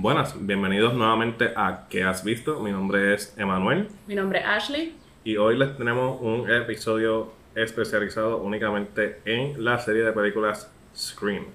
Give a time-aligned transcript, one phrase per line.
[0.00, 2.60] Buenas, bienvenidos nuevamente a ¿Qué has visto?
[2.60, 4.94] Mi nombre es Emanuel Mi nombre es Ashley.
[5.24, 11.46] y hoy les tenemos un episodio especializado únicamente en la serie de películas Scream.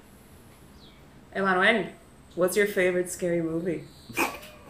[1.33, 1.91] Emanuel,
[2.35, 3.85] what's your favorite scary movie?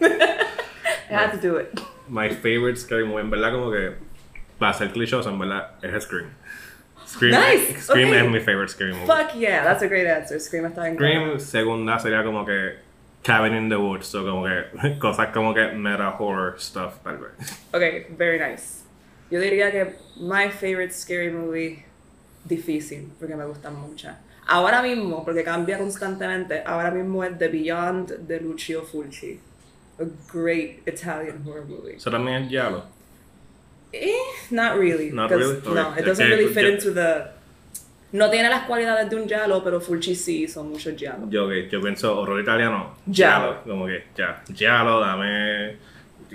[0.00, 1.76] I had to do it.
[2.08, 3.94] My favorite scary movie, en verdad como que
[4.56, 6.30] para ser clichoso, en verdad es Scream.
[7.08, 8.20] Scream, Nice, Scream okay.
[8.24, 9.06] es mi favorite scary movie.
[9.06, 10.38] Fuck yeah, that's a great answer.
[10.38, 12.83] Scream está en Scream segunda sería como que
[13.24, 17.32] Cabin in the Woods o como que cosas como que meta horror stuff tal vez.
[17.72, 18.84] Okay, very nice.
[19.30, 21.84] Yo diría que my favorite scary movie,
[22.46, 24.16] difícil, porque me gustan muchas.
[24.46, 29.40] Ahora mismo, porque cambia constantemente, ahora mismo es The Beyond de Lucio Fulci.
[29.98, 31.96] A great Italian horror movie.
[31.96, 32.84] Eso también es Yalo.
[33.92, 34.12] Eh,
[34.50, 35.10] not really.
[35.10, 35.60] Not really?
[35.64, 37.30] No, it doesn't really fit into the.
[38.14, 41.28] No tiene las cualidades de un giallo, pero Fulci sí son muchos giallo.
[41.28, 42.94] Yo, que yo pienso horror italiano.
[43.10, 43.64] Giallo.
[43.64, 44.40] Como que ya.
[44.54, 45.76] Giallo, dame.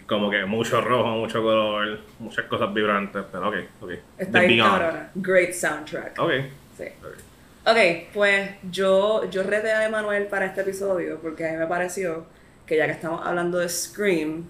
[0.06, 3.24] Como que mucho rojo, mucho color, muchas cosas vibrantes.
[3.32, 3.92] Pero ok, ok.
[4.18, 5.10] Está cabrona.
[5.16, 6.20] Great soundtrack.
[6.20, 6.32] Ok.
[6.78, 6.84] Sí.
[7.02, 7.72] ok.
[7.72, 7.78] Ok,
[8.14, 12.26] pues yo, yo reté a Emanuel para este episodio porque a mí me pareció
[12.66, 14.44] que ya que estamos hablando de Scream,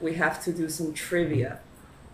[0.00, 1.60] we have to do some trivia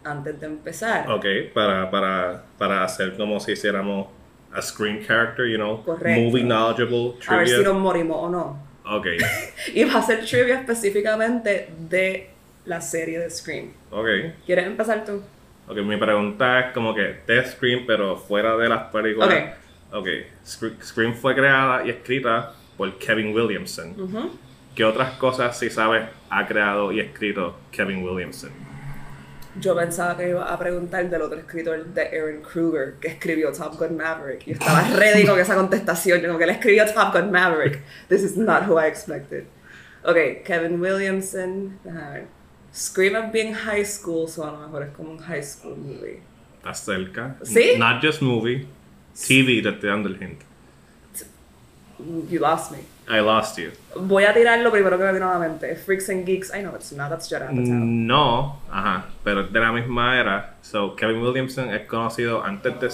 [0.05, 1.11] antes de empezar.
[1.11, 4.18] Ok, para, para, para hacer como si hiciéramos
[4.59, 6.21] a screen character, you know, Correcto.
[6.21, 7.73] movie knowledgeable A ver si trivia.
[7.73, 8.69] nos morimos o no.
[8.85, 9.07] Ok,
[9.75, 12.31] Y va a ser trivia específicamente de
[12.65, 13.71] la serie de Scream.
[13.91, 14.07] ok.
[14.47, 15.23] ¿Quieres empezar tú?
[15.69, 19.29] Ok, mi pregunta es como que de Scream, pero fuera de las películas.
[19.29, 19.99] Ok.
[20.01, 20.07] Ok,
[20.45, 23.95] Scre- Scream fue creada y escrita por Kevin Williamson.
[24.01, 24.31] Ujú.
[24.75, 28.51] ¿Qué otras cosas, si sabes, ha creado y escrito Kevin Williamson?
[29.61, 33.77] Yo pensaba que iba a preguntar del otro escritor de Aaron Kruger que escribió Top
[33.79, 34.47] Gun Maverick.
[34.47, 36.21] Y estaba ready con esa contestación.
[36.23, 37.83] Como que él escribió Top Gun Maverick.
[38.09, 39.45] This is not who I expected.
[40.05, 41.79] Ok, Kevin Williamson.
[41.85, 42.27] Déjame ver.
[42.73, 46.21] Scream of being high school, so a lo mejor es como un high school movie.
[46.59, 47.37] ¿Estás cerca?
[47.43, 47.77] ¿Sí?
[47.79, 48.67] Not just movie,
[49.15, 50.43] TV, te estoy dando el hint.
[52.31, 52.79] You lost me.
[53.11, 53.71] I lost you.
[53.97, 55.75] Voy a tirar lo primero que me vino a la mente.
[55.77, 56.53] Freaks and Geeks.
[56.55, 57.09] I know it's not.
[57.09, 57.63] That's Judd Apatow.
[57.65, 60.55] No, ajá, pero es de la misma era.
[60.63, 62.89] So, Kevin Williamson es conocido antes de.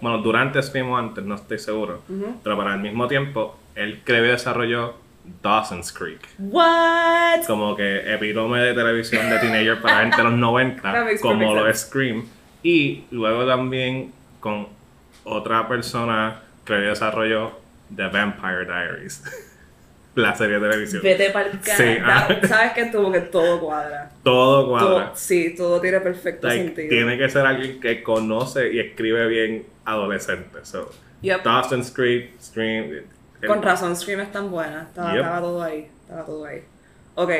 [0.00, 2.02] Bueno, durante Scream o antes, no estoy seguro.
[2.42, 4.94] Pero para el mismo tiempo, él creó y desarrolló
[5.42, 6.28] Dawson's Creek.
[6.38, 7.44] What?
[7.46, 11.54] Como que epítome de televisión de teenager para gente de los That 90, makes como
[11.54, 11.80] lo es.
[11.80, 12.26] Scream.
[12.62, 14.68] Y luego también con
[15.24, 17.52] otra persona creó y desarrolló
[17.94, 19.22] The Vampire Diaries.
[20.18, 21.02] la serie de televisión.
[21.02, 22.28] Vete para el Sí, ah.
[22.46, 24.10] Sabes que tuvo que todo cuadra.
[24.22, 24.88] Todo cuadra.
[25.06, 26.88] Todo, sí, todo tiene perfecto Like, sentido.
[26.88, 30.58] tiene que ser alguien que conoce y escribe bien adolescente.
[30.64, 30.90] So,
[31.22, 31.42] Yep.
[31.44, 32.90] Dawson's Creek, Scream.
[33.40, 34.82] el- Con razón, Scream es tan buena.
[34.88, 35.20] Estaba, Yep.
[35.20, 35.88] estaba todo ahí.
[36.02, 36.62] Estaba todo ahí.
[37.14, 37.30] Ok,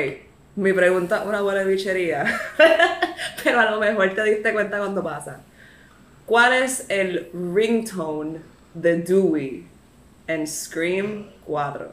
[0.55, 2.25] mi pregunta, una buena bichería.
[3.43, 5.41] Pero a lo mejor te diste cuenta cuando pasa.
[6.25, 8.39] ¿Cuál es el ringtone
[8.73, 9.65] de Dewey
[10.27, 11.91] en Scream 4?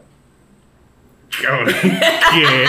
[1.43, 2.65] Cabrón, ¿Qué?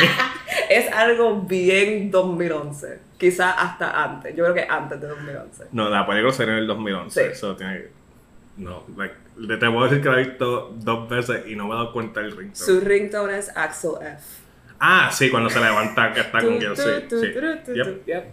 [0.69, 2.99] Es algo bien 2011.
[3.17, 4.35] Quizá hasta antes.
[4.35, 5.65] Yo creo que antes de 2011.
[5.71, 7.29] No, la película salió en el 2011.
[7.33, 7.39] Sí.
[7.39, 7.89] So, tiene que-
[8.57, 11.71] No, like, le- te puedo decir que la he visto dos veces y no me
[11.73, 12.55] he dado cuenta del ringtone.
[12.55, 14.17] Su ringtone es Axel F.
[14.79, 16.83] Ah, sí, cuando se levanta que está con quien sí.
[17.09, 17.33] sí.
[17.73, 18.05] Yep.
[18.05, 18.25] Yep.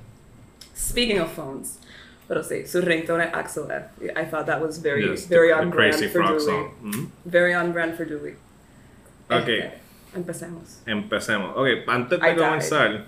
[0.76, 1.78] Speaking of phones.
[2.26, 4.06] Pero sí, su ringtone es Axel F.
[4.20, 6.40] I thought that was very, Yes, very the- on the brand Crazy for Dewey.
[6.40, 6.70] song.
[6.82, 7.08] Mhm.
[7.24, 8.32] Very on brand for Dewey.
[9.30, 9.48] Ok.
[9.48, 9.72] Este,
[10.14, 10.82] empecemos.
[10.86, 11.52] Empecemos.
[11.56, 12.44] Ok, antes I de died.
[12.44, 13.04] comenzar,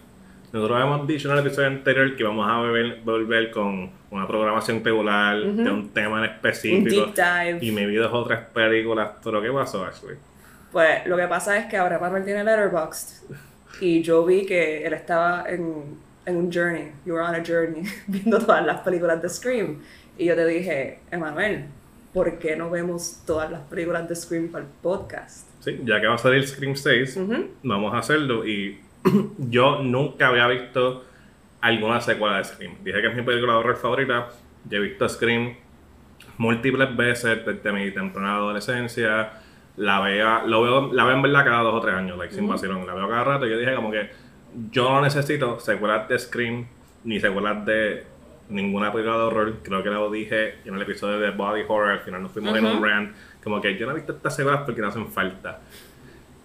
[0.53, 4.83] nosotros habíamos dicho en el episodio anterior que íbamos a volver, volver con una programación
[4.85, 6.89] regular de un tema en Un específico.
[7.07, 7.59] deep dive.
[7.61, 9.11] Y me vi dos o tres películas.
[9.23, 10.17] ¿Pero qué pasó, Ashley?
[10.73, 13.25] Pues lo que pasa es que ahora Manuel tiene Letterboxd.
[13.81, 16.93] Y yo vi que él estaba en, en un journey.
[17.05, 17.83] You were on a journey.
[18.07, 19.81] Viendo todas las películas de Scream.
[20.17, 21.67] Y yo te dije, Emanuel,
[22.15, 25.47] ¿por qué no vemos todas las películas de Scream para el podcast?
[25.67, 27.51] Sí, ya que va a salir Scream 6, Ujú.
[27.65, 28.47] vamos a hacerlo.
[28.47, 28.79] Y
[29.51, 31.05] yo nunca había visto
[31.61, 32.75] alguna secuela de Scream.
[32.85, 34.29] Dije que es mi película de horror favorita.
[34.71, 35.57] Yo he visto Scream
[36.39, 39.33] múltiples veces desde mi temprana adolescencia.
[39.77, 42.47] La veo, lo veo, la veo en verdad cada dos o tres años, like, sin
[42.47, 42.87] vacilón.
[42.87, 44.09] La veo cada rato y yo dije como que
[44.71, 46.65] yo no necesito secuelas de Scream
[47.03, 48.05] ni secuelas de
[48.51, 49.55] ninguna película de horror.
[49.65, 51.91] Creo que lo dije en el episodio de Body Horror.
[51.91, 53.17] Al final nos fuimos en un rant.
[53.47, 55.61] Como que yo no he visto estas secuelas porque no hacen falta.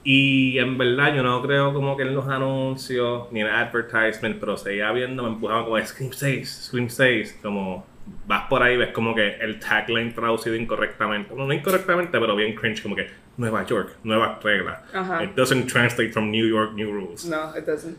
[0.04, 4.56] Y en verdad yo no creo como que en los anuncios ni en advertisement, pero
[4.56, 7.88] seguía viendo, me empujaban como Scream 6, Scream 6, como
[8.28, 11.30] vas por ahí, ves como que el tagline traducido incorrectamente.
[11.30, 14.80] Bueno, no incorrectamente, pero bien cringe, como que Nueva York, nuevas reglas.
[14.94, 15.24] Ajá.
[15.24, 17.26] It doesn't translate from New York, new rules.
[17.26, 17.98] No, it doesn't.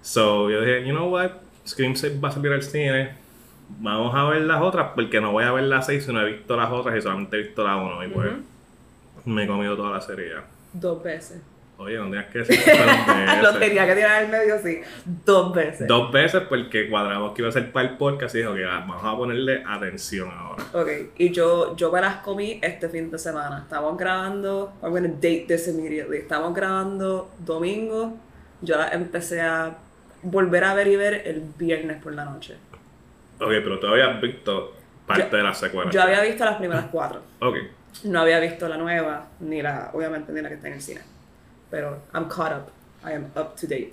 [0.00, 1.32] So yo dije, you know what,
[1.66, 3.10] Scream 6 va a salir al cine.
[3.68, 6.32] Vamos a ver las otras, porque no voy a ver las 6 si no he
[6.32, 8.04] visto las otras y solamente he visto la 1.
[8.04, 8.32] Y pues
[9.24, 10.44] me he comido toda la serie ya.
[10.72, 11.42] Dos veces.
[11.78, 12.58] Oye, no tenías que decir
[13.42, 14.80] Lo tenía que tirar al medio, sí.
[15.24, 15.86] Dos veces.
[15.86, 18.84] Dos veces porque cuadramos que iba a ser para el podcast y dijo que ah,
[18.86, 20.64] vamos a ponerle atención ahora.
[20.72, 23.60] Ok, y yo, yo me las comí este fin de semana.
[23.60, 26.18] Estamos grabando, I'm gonna date this immediately.
[26.18, 28.16] Estamos grabando domingo.
[28.60, 29.76] Yo las empecé a
[30.22, 32.56] volver a ver y ver el viernes por la noche.
[33.40, 34.74] Ok, pero tú habías visto
[35.06, 35.90] parte Yo- de la secuela.
[35.90, 37.22] Yo había visto las primeras cuatro.
[37.40, 37.56] Ok.
[38.04, 41.00] No había visto la nueva, ni la, obviamente, ni la que está en el cine.
[41.70, 42.72] Pero I'm caught up.
[43.08, 43.92] I am up to date.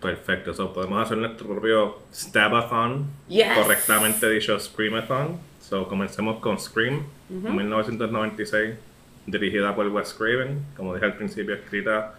[0.00, 3.56] Perfecto, so podemos hacer nuestro propio Stabathon, Yes.
[3.56, 5.38] correctamente dicho Screamathon.
[5.60, 8.74] So comencemos con Scream, 1996,
[9.26, 12.14] dirigida por Wes Craven, como dije al principio, escrita,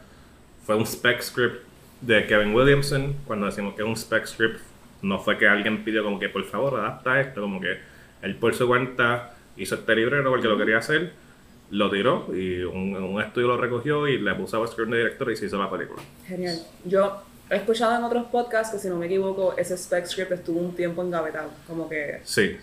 [0.66, 1.64] fue un spec script
[2.02, 3.16] de Kevin Williamson.
[3.26, 4.60] Cuando decimos que es un spec script,
[5.02, 7.78] no fue que alguien pidió como que por favor adapta esto, como que
[8.22, 11.14] él por su cuenta hizo este librero porque lo quería hacer,
[11.72, 14.98] lo tiró y un, un estudio lo recogió y le puso a Wes Craven de
[14.98, 16.02] director y se hizo la película.
[16.28, 16.60] Genial.
[16.86, 20.60] Yo he escuchado en otros podcasts que, si no me equivoco, ese spec script estuvo
[20.60, 21.50] un tiempo engavetado.
[21.68, 22.20] Como que.
[22.24, 22.58] Sí.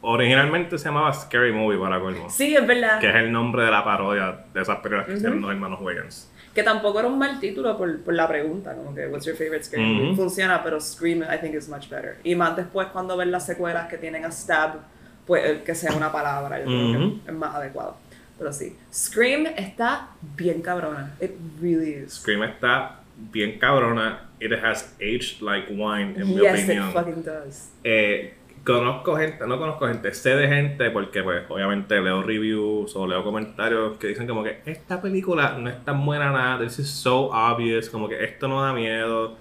[0.00, 2.28] Originalmente se llamaba Scary Movie para colmo.
[2.28, 2.98] Sí, es verdad.
[2.98, 6.31] Que es el nombre de la parodia de esas películas que hicieron los hermanos Wayans.
[6.54, 9.64] Que tampoco era un mal título por, por la pregunta, como que What's your favorite
[9.64, 10.08] scary movie?
[10.12, 10.16] Ujú.
[10.22, 12.18] Funciona, pero Scream I think is much better.
[12.24, 14.80] Y más después cuando ven las secuelas que tienen a Stab,
[15.26, 17.22] pues el que sea una palabra, yo creo Ujú.
[17.24, 17.96] que es más adecuado.
[18.38, 21.14] Pero sí, Scream está bien cabrona.
[21.20, 22.14] It really is.
[22.14, 24.28] Scream está bien cabrona.
[24.40, 27.70] It has aged like wine, en mi yes, it fucking does.
[27.84, 28.34] Eh,
[28.64, 33.24] conozco gente, no conozco gente, sé de gente porque pues obviamente leo reviews o leo
[33.24, 37.30] comentarios que dicen como que esta película no es tan buena nada, this is so
[37.32, 39.36] obvious, como que esto no da miedo.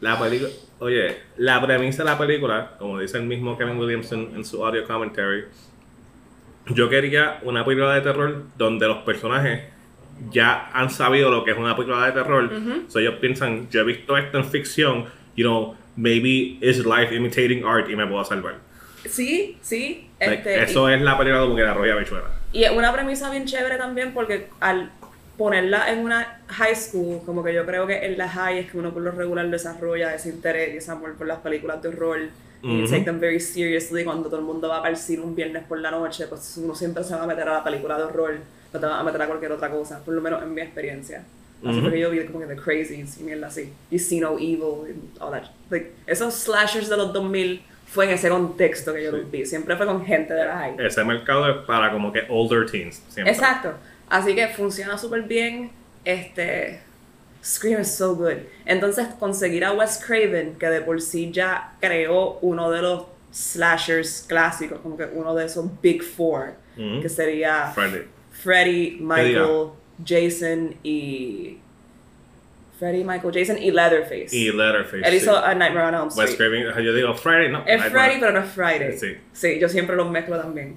[0.00, 4.44] La película, oye, la premisa de la película, como dice el mismo Kevin Williamson en
[4.44, 5.44] su audio commentary,
[6.66, 9.62] yo quería una película de terror donde los personajes
[10.30, 12.50] ya han sabido lo que es una película de terror.
[12.88, 17.64] So ellos piensan, yo he visto esto en ficción, you know, maybe is life imitating
[17.64, 18.56] art y me puedo salvar.
[19.08, 20.08] Sí, sí.
[20.20, 22.24] Like, Este, eso es la película como que la roya bichuela.
[22.52, 24.90] Y es una premisa bien chévere también porque al
[25.36, 28.78] ponerla en una high school, como que yo creo que en la high es que
[28.78, 32.20] uno por lo regular desarrolla ese interés y ese amor por las películas de horror
[32.62, 35.78] y take them very seriously cuando todo el mundo va el cine un viernes por
[35.78, 38.38] la noche, pues uno siempre se va a meter a la película de horror,
[38.72, 41.22] no te va a meter a cualquier otra cosa, por lo menos en mi experiencia.
[41.64, 41.90] Así Ujú.
[41.90, 44.58] que yo vi como que The Crazies y mierda así, y See No Evil
[44.88, 45.44] y all that.
[45.70, 49.76] Like, esos slashers de los 2000 fue en ese contexto que yo los vi, siempre
[49.76, 50.76] fue con gente de la high.
[50.78, 53.02] Ese mercado es para como que older teens.
[53.08, 53.32] Siempre.
[53.32, 53.72] Exacto.
[54.08, 55.70] Así que funciona súper bien.
[56.04, 56.80] Este.
[57.42, 58.38] Scream is so good.
[58.64, 64.24] Entonces, conseguir a Wes Craven, que de por sí ya creó uno de los slashers
[64.28, 67.00] clásicos, como que uno de esos Big Four, Ujú.
[67.02, 68.02] que sería Friday.
[68.32, 69.68] Freddy, Michael,
[70.04, 71.58] Jason y.
[72.78, 74.36] Freddy, Michael, Jason y Leatherface.
[74.36, 75.08] Y Letterface.
[75.08, 75.40] Él hizo sí.
[75.42, 76.28] A Nightmare on Elm Street.
[76.28, 77.60] Wes Craven, yo digo Friday, no.
[77.60, 77.90] Es Nightmare.
[77.90, 78.98] Friday, pero no es Friday.
[78.98, 79.16] Sí.
[79.32, 80.76] Sí, yo siempre los mezclo también.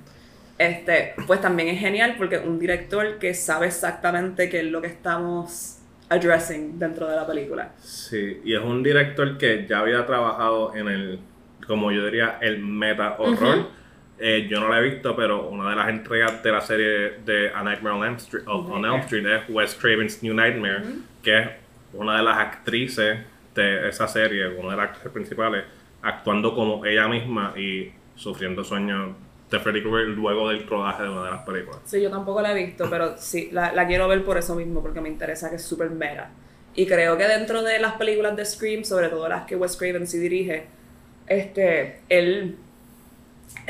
[0.58, 4.88] Este, pues también es genial porque un director que sabe exactamente qué es lo que
[4.88, 5.78] estamos
[6.10, 7.72] addressing dentro de la película.
[7.82, 11.20] Sí, y es un director que ya había trabajado en el,
[11.68, 13.68] como yo diría, el meta horror.
[14.22, 16.88] Eh, yo no lo he visto, pero una de las entregas de la serie
[17.26, 20.84] de A Nightmare on Elm Street, on- on Elm Street es Wes Craven's New Nightmare,
[21.24, 21.48] que es
[21.94, 23.20] una de las actrices
[23.56, 25.64] de esa serie, una de las actrices principales,
[26.02, 29.12] actuando como ella misma y sufriendo sueños
[29.50, 31.80] de Freddy Krueger luego del rodaje de una de las películas.
[31.86, 34.82] Sí, yo tampoco la he visto, pero sí, la, la quiero ver por eso mismo,
[34.82, 36.30] porque me interesa que es súper mega.
[36.76, 40.06] Y creo que dentro de las películas de Scream, sobre todo las que Wes Craven
[40.06, 40.68] sí dirige,
[41.28, 42.58] este, él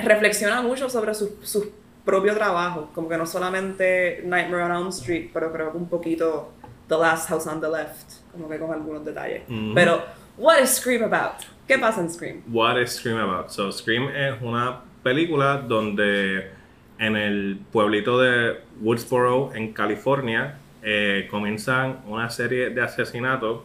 [0.03, 1.71] reflexiona mucho sobre su, su
[2.05, 6.51] propio trabajo, como que no solamente Nightmare on Elm Street, pero creo que un poquito
[6.87, 9.43] The Last House on the Left, como que con algunos detalles.
[9.47, 9.73] Ujú.
[9.75, 10.03] Pero,
[10.37, 11.43] what is Scream about?
[11.67, 12.41] ¿Qué pasa en Scream?
[12.51, 13.49] What is Scream about?
[13.51, 16.51] So, Scream es una película donde
[16.97, 23.61] en el pueblito de Woodsboro, en California, eh, comienzan una serie de asesinatos.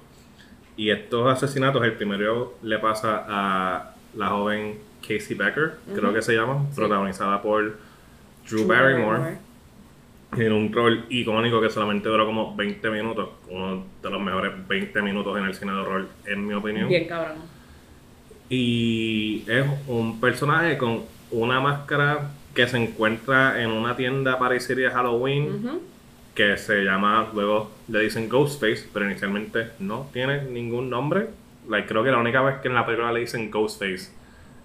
[0.76, 6.34] Y estos asesinatos, el primero le pasa a la joven Casey Becker, creo que se
[6.34, 7.76] llama, protagonizada por
[8.48, 9.36] Drew Barrymore,
[10.36, 15.02] en un rol icónico que solamente duró como 20 minutos, uno de los mejores 20
[15.02, 16.88] minutos en el cine de horror, en mi opinión.
[16.88, 17.36] Bien cabrón.
[18.48, 24.90] Y es un personaje con una máscara que se encuentra en una tienda parecida de
[24.90, 25.82] Halloween Ujú.
[26.34, 31.28] que se llama, luego le dicen Ghostface, pero inicialmente no tiene ningún nombre.
[31.68, 34.10] Like, creo que la única vez que en la película le dicen Ghostface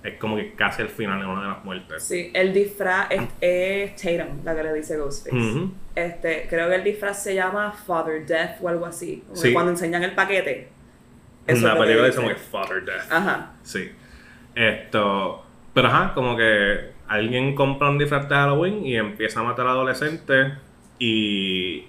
[0.03, 2.03] es como que casi al final en una de las muertes.
[2.03, 5.67] Sí, el disfraz es, es Tatum, la que le dice Ghostface.
[5.95, 9.23] Este, creo que el disfraz se llama Father Death o algo así.
[9.33, 9.51] Sí.
[9.51, 10.69] Cuando enseñan el paquete.
[11.47, 12.21] En la que película dice.
[12.21, 13.11] dice como que Father Death.
[13.11, 13.51] Ajá.
[13.63, 13.91] Sí.
[14.55, 15.45] Esto.
[15.73, 19.71] Pero ajá, como que alguien compra un disfraz de Halloween y empieza a matar a
[19.71, 20.53] adolescentes
[20.97, 21.85] y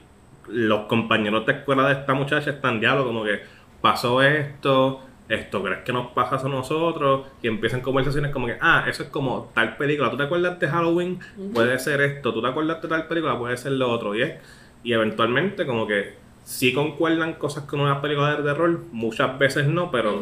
[0.48, 3.40] los compañeros de escuela de esta muchacha están diablo como que
[3.80, 8.84] pasó esto, esto crees que nos pasa a nosotros y empiezan conversaciones como que, ah,
[8.88, 11.20] eso es como tal película, ¿tú te acuerdas de Halloween?
[11.54, 13.38] Puede ser esto, ¿tú te acuerdas de tal película?
[13.38, 14.34] Puede ser lo otro y es,
[14.82, 19.90] y eventualmente como que sí concuerdan cosas con una película de terror, muchas veces no,
[19.90, 20.20] pero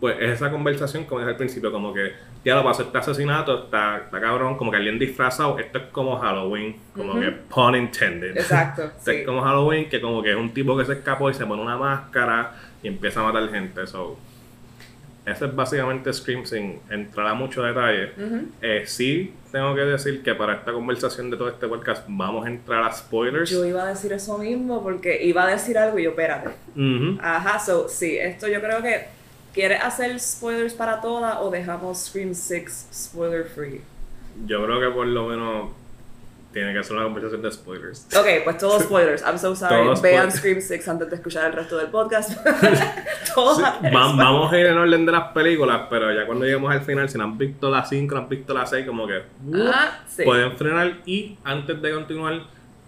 [0.00, 2.12] pues es esa conversación como dije al principio, como que
[2.44, 6.16] ya lo pasó este asesinato, está, está cabrón, como que alguien disfrazado, esto es como
[6.18, 7.20] Halloween, como Ujú.
[7.20, 8.36] que pun intended.
[8.36, 8.84] Exacto.
[8.84, 9.16] Esto sí.
[9.18, 11.60] es como Halloween, que como que es un tipo que se escapó y se pone
[11.60, 13.86] una máscara y empieza a matar gente.
[13.88, 14.16] So,
[15.30, 18.12] ese es básicamente Scream sin entrar a mucho detalle.
[18.62, 22.48] Eh, sí, tengo que decir que para esta conversación de todo este podcast vamos a
[22.48, 23.50] entrar a spoilers.
[23.50, 26.50] Yo iba a decir eso mismo porque iba a decir algo y yo, espérate.
[27.20, 29.18] Ajá, so, sí, esto yo creo que.
[29.54, 33.80] ¿Quieres hacer spoilers para todas o dejamos Scream 6 spoiler free?
[34.46, 35.70] Yo creo que por lo menos
[36.52, 38.06] tiene que ser una conversación de spoilers.
[38.16, 39.22] Ok, pues todos spoilers.
[39.22, 39.76] I'm so sorry.
[39.84, 40.34] Todos Vean spoilers.
[40.36, 42.30] Scream 6 antes de escuchar el resto del podcast.
[43.34, 46.72] todos Sí, va- vamos a ir en orden de las películas, pero ya cuando lleguemos
[46.72, 49.22] al final, si no han visto las 5, no han visto las 6, como que
[49.54, 50.22] Ah, sí.
[50.24, 50.94] pueden frenar.
[51.06, 52.40] Y antes de continuar,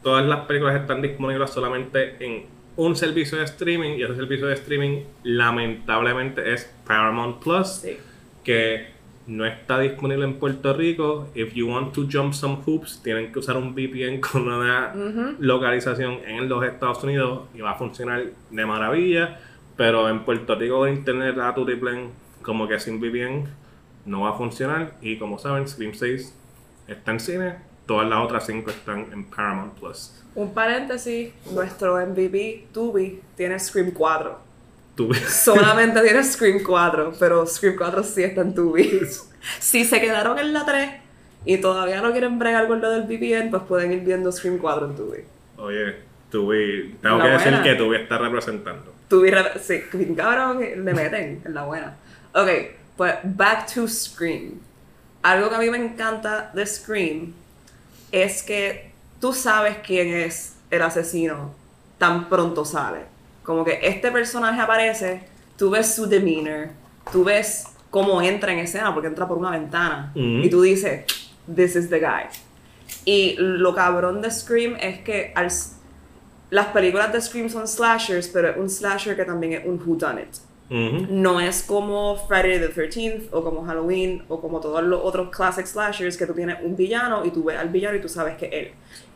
[0.02, 3.99] todas las películas están disponibles solamente en un servicio de streaming.
[3.99, 7.99] Y ese servicio de streaming, lamentablemente, es Paramount Plus, Sí.
[8.43, 8.88] que
[9.30, 11.28] no está disponible en Puerto Rico.
[11.34, 15.37] If you want to jump some hoops, tienen que usar un VPN con una Ujú.
[15.38, 19.38] localización en los Estados Unidos y va a funcionar de maravilla.
[19.76, 22.08] Pero en Puerto Rico de internet a tu plan
[22.42, 23.44] como que sin VPN
[24.04, 24.94] no va a funcionar.
[25.00, 26.34] Y como saben, Scream 6
[26.88, 27.54] está en cine.
[27.87, 30.22] Todas las otras 5 están en Paramount Plus.
[30.34, 34.50] Un paréntesis, nuestro MVP, Tubi, tiene Scream 4.
[35.28, 39.00] Solamente tiene Scream 4, pero Scream 4 sí está en Tubi.
[39.59, 40.90] si se quedaron en la 3
[41.45, 44.87] y todavía no quieren bregar con lo del VPN, pues pueden ir viendo Scream 4
[44.87, 45.19] en Tubi.
[45.57, 45.97] Oye,
[46.30, 48.95] Tubi, tengo La que decir que Tubi está representando.
[49.09, 49.30] Tubi,
[49.61, 49.83] sí,
[50.16, 51.97] cabrón, le meten en la buena.
[52.33, 52.49] Ok,
[52.97, 54.61] pues back to Scream.
[55.23, 57.35] Algo que a mí me encanta de Scream
[58.12, 58.90] es que
[59.21, 61.54] tú sabes quién es el asesino
[61.99, 63.10] tan pronto sale.
[63.42, 65.23] Como que este personaje aparece,
[65.56, 66.68] tú ves su demeanor,
[67.12, 71.04] tú ves cómo entra en escena, porque entra por una ventana, y tú dices,
[71.52, 72.26] this is the guy.
[73.04, 75.49] Y lo cabrón de Scream es que al,
[76.50, 80.28] las películas de Scream son slashers, pero es un slasher que también es un whodunit.
[80.70, 81.06] Ujú.
[81.11, 85.66] No es como Friday the 13th o como Halloween o como todos los otros classic
[85.66, 88.47] slashers que tú tienes un villano y tú ves al villano y tú sabes que
[88.47, 88.73] es él.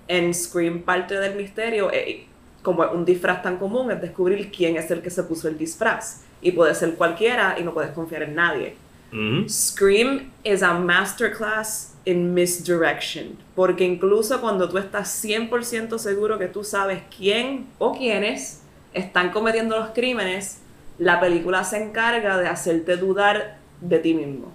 [0.08, 2.26] En Scream parte del misterio, eh,
[2.64, 5.58] como es un disfraz tan común, es descubrir quién es el que se puso el
[5.58, 6.22] disfraz.
[6.40, 8.74] Y puede ser cualquiera y no puedes confiar en nadie.
[9.12, 9.48] Ujú.
[9.48, 13.36] Scream is a masterclass in misdirection.
[13.54, 18.62] Porque incluso cuando tú estás 100% seguro que tú sabes quién o quiénes
[18.94, 20.62] están cometiendo los crímenes,
[20.98, 24.50] la película se encarga de hacerte dudar de ti mismo.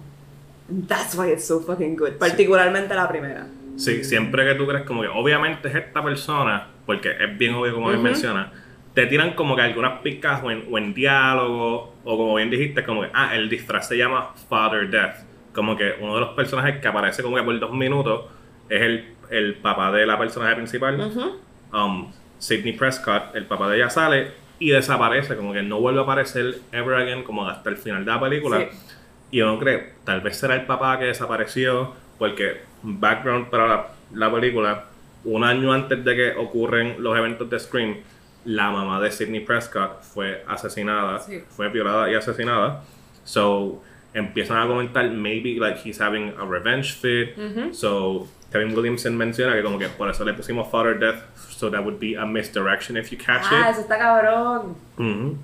[0.88, 2.18] That's why it's so fucking good.
[2.18, 3.46] Particularmente la primera.
[3.76, 7.72] Sí, siempre que tú crees como que obviamente es esta persona, porque es bien obvio
[7.72, 8.08] como bien Ujú.
[8.08, 8.50] menciona,
[8.94, 12.82] te tiran como que algunas picas o en, o en diálogo, o como bien dijiste,
[12.82, 15.18] como que, ah, el disfraz se llama Father Death.
[15.54, 18.24] Como que uno de los personajes que aparece como que por dos minutos
[18.68, 21.00] es el, el papá de la personaje principal,
[21.72, 26.02] um, Sidney Prescott, el papá de ella sale y desaparece, como que no vuelve a
[26.02, 28.58] aparecer ever again, como hasta el final de la película.
[28.58, 28.96] Sí.
[29.30, 34.32] Y uno cree, tal vez será el papá que desapareció, porque background para la, la
[34.32, 34.86] película,
[35.24, 37.96] un año antes de que ocurren los eventos de Scream,
[38.44, 41.42] la mamá de Sidney Prescott fue asesinada, Sí.
[41.50, 42.82] fue violada y asesinada.
[43.24, 43.82] So
[44.14, 47.34] empiezan a comentar, maybe like he's having a revenge fit.
[47.72, 51.84] So Kevin Williamson menciona que como que por eso le pusimos Father Death, so that
[51.84, 53.72] would be a misdirection if you catch Ah, it.
[53.72, 54.74] eso está cabrón.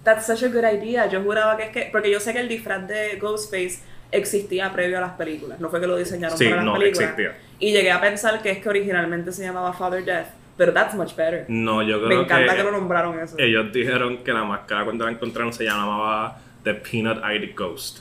[0.02, 1.06] That's such a good idea.
[1.06, 1.88] Yo juraba que es que.
[1.92, 3.82] Porque yo sé que el disfraz de Ghostface
[4.12, 5.58] existía previo a las películas.
[5.60, 7.10] No fue que lo diseñaron Sí, para las no, películas.
[7.10, 7.36] existía.
[7.58, 10.26] Y llegué a pensar que es que originalmente se llamaba Father Death.
[10.56, 11.44] Pero that's much better.
[11.48, 13.36] No, yo creo Me encanta que, que lo nombraron eso.
[13.38, 17.98] ellos dijeron que la máscara cuando la encontraron se llamaba The Peanut Eyed Ghost.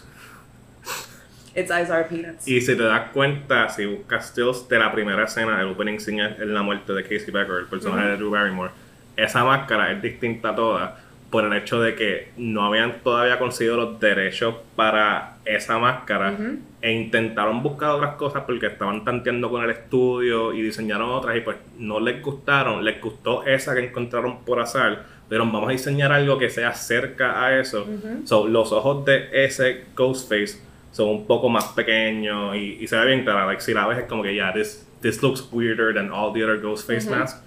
[1.53, 2.47] Its eyes are peanuts.
[2.47, 6.25] Y si te das cuenta, si buscas stills de la primera escena, el opening scene
[6.37, 8.71] es la muerte de Casey Becker, el personaje de Drew Barrymore,
[9.15, 10.91] esa máscara es distinta a todas
[11.29, 16.35] por el hecho de que no habían todavía conseguido los derechos para esa máscara
[16.81, 21.41] e intentaron buscar otras cosas porque estaban tanteando con el estudio y diseñaron otras y
[21.41, 26.11] pues no les gustaron, les gustó esa que encontraron por azar, pero vamos a diseñar
[26.11, 27.85] algo que sea cerca a eso.
[28.25, 33.07] So, los ojos de ese Ghostface son un poco más pequeños y, y se ve
[33.07, 36.11] bien claro, like, si la ves es como que ya, this, this looks weirder than
[36.11, 37.41] all the other Ghostface masks.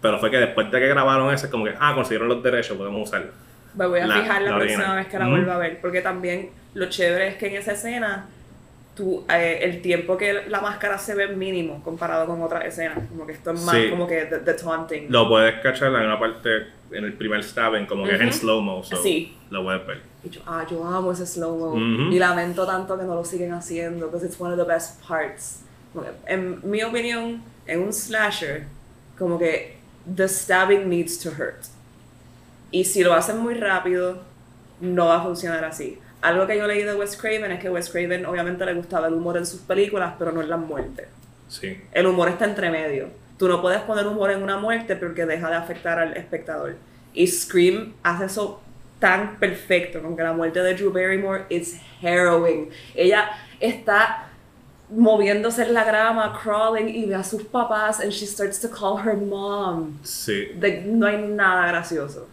[0.00, 3.08] Pero fue que después de que grabaron ese, como que, ah, consiguieron los derechos, podemos
[3.08, 3.32] usarlo.
[3.74, 4.96] Me voy a La- fijar la, la próxima original.
[4.96, 5.34] vez que la Ujú.
[5.36, 8.26] vuelva a ver, porque también lo chévere es que en esa escena
[8.94, 13.26] tú, eh, el tiempo que la máscara se ve mínimo comparado con otras escenas, como
[13.26, 13.90] que esto es más Sí.
[13.90, 15.06] como que the, the taunting.
[15.10, 18.82] Lo puedes cachar en una parte, en el primer stabbing, como que es en slow-mo,
[18.82, 19.36] so Sí.
[19.50, 20.00] lo puedes ver.
[20.24, 21.76] Y yo, ah, yo amo ese slow-mo
[22.10, 25.62] y lamento tanto que no lo siguen haciendo, because it's one of the best parts.
[25.92, 28.64] Como que, en mi opinión, en un slasher,
[29.16, 31.66] como que the stabbing needs to hurt.
[32.70, 34.22] Y si lo hacen muy rápido,
[34.80, 35.98] no va a funcionar así.
[36.20, 39.14] Algo que yo leí de Wes Craven es que Wes Craven obviamente le gustaba el
[39.14, 41.06] humor en sus películas, pero no en las muertes.
[41.48, 41.80] Sí.
[41.92, 43.08] El humor está entre medio.
[43.38, 46.76] Tú no puedes poner humor en una muerte porque deja de afectar al espectador.
[47.14, 48.60] Y Scream hace eso
[48.98, 52.70] tan perfecto, con que la muerte de Drew Barrymore is harrowing.
[52.94, 54.27] Ella está
[54.90, 58.98] moviéndose en la grama, crawling, y ve a sus papás, and she starts to call
[58.98, 59.98] her mom.
[60.02, 60.46] Sí.
[60.54, 62.26] De- no hay nada gracioso.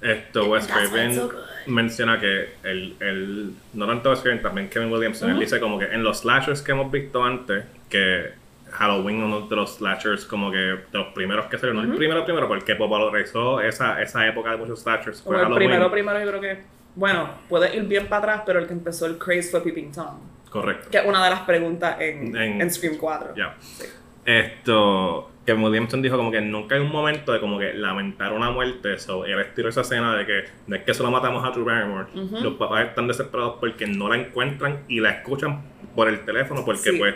[0.00, 1.30] Esto, Wes Craven so
[1.66, 5.44] menciona que el, el, no tanto Wes Craven, también Kevin Williamson, él Ujú.
[5.44, 8.32] dice como que en los slashers que hemos visto antes, que
[8.72, 12.24] Halloween uno de los slashers como que de los primeros que salieron, no el primero
[12.24, 15.68] primero, porque popularizó esa, esa época de muchos slashers fue Como el Halloween.
[15.68, 16.62] primero, primero, yo creo que.
[16.96, 20.16] Bueno, puede ir bien para atrás, pero el que empezó el craze fue Peeping Tom.
[20.52, 20.90] Correcto.
[20.90, 23.34] Que es una de las preguntas en, En- en Scream 4.
[23.36, 23.56] Ya.
[23.60, 23.84] Sí.
[24.24, 28.50] Esto, Kevin Williamson dijo como que nunca hay un momento de como que lamentar una
[28.50, 28.98] muerte.
[28.98, 32.06] So, él estiró esa escena de que no es que solo matamos a Drew Barrymore.
[32.42, 35.62] Los papás están desesperados porque no la encuentran y la escuchan
[35.94, 36.98] por el teléfono porque Sí.
[36.98, 37.14] pues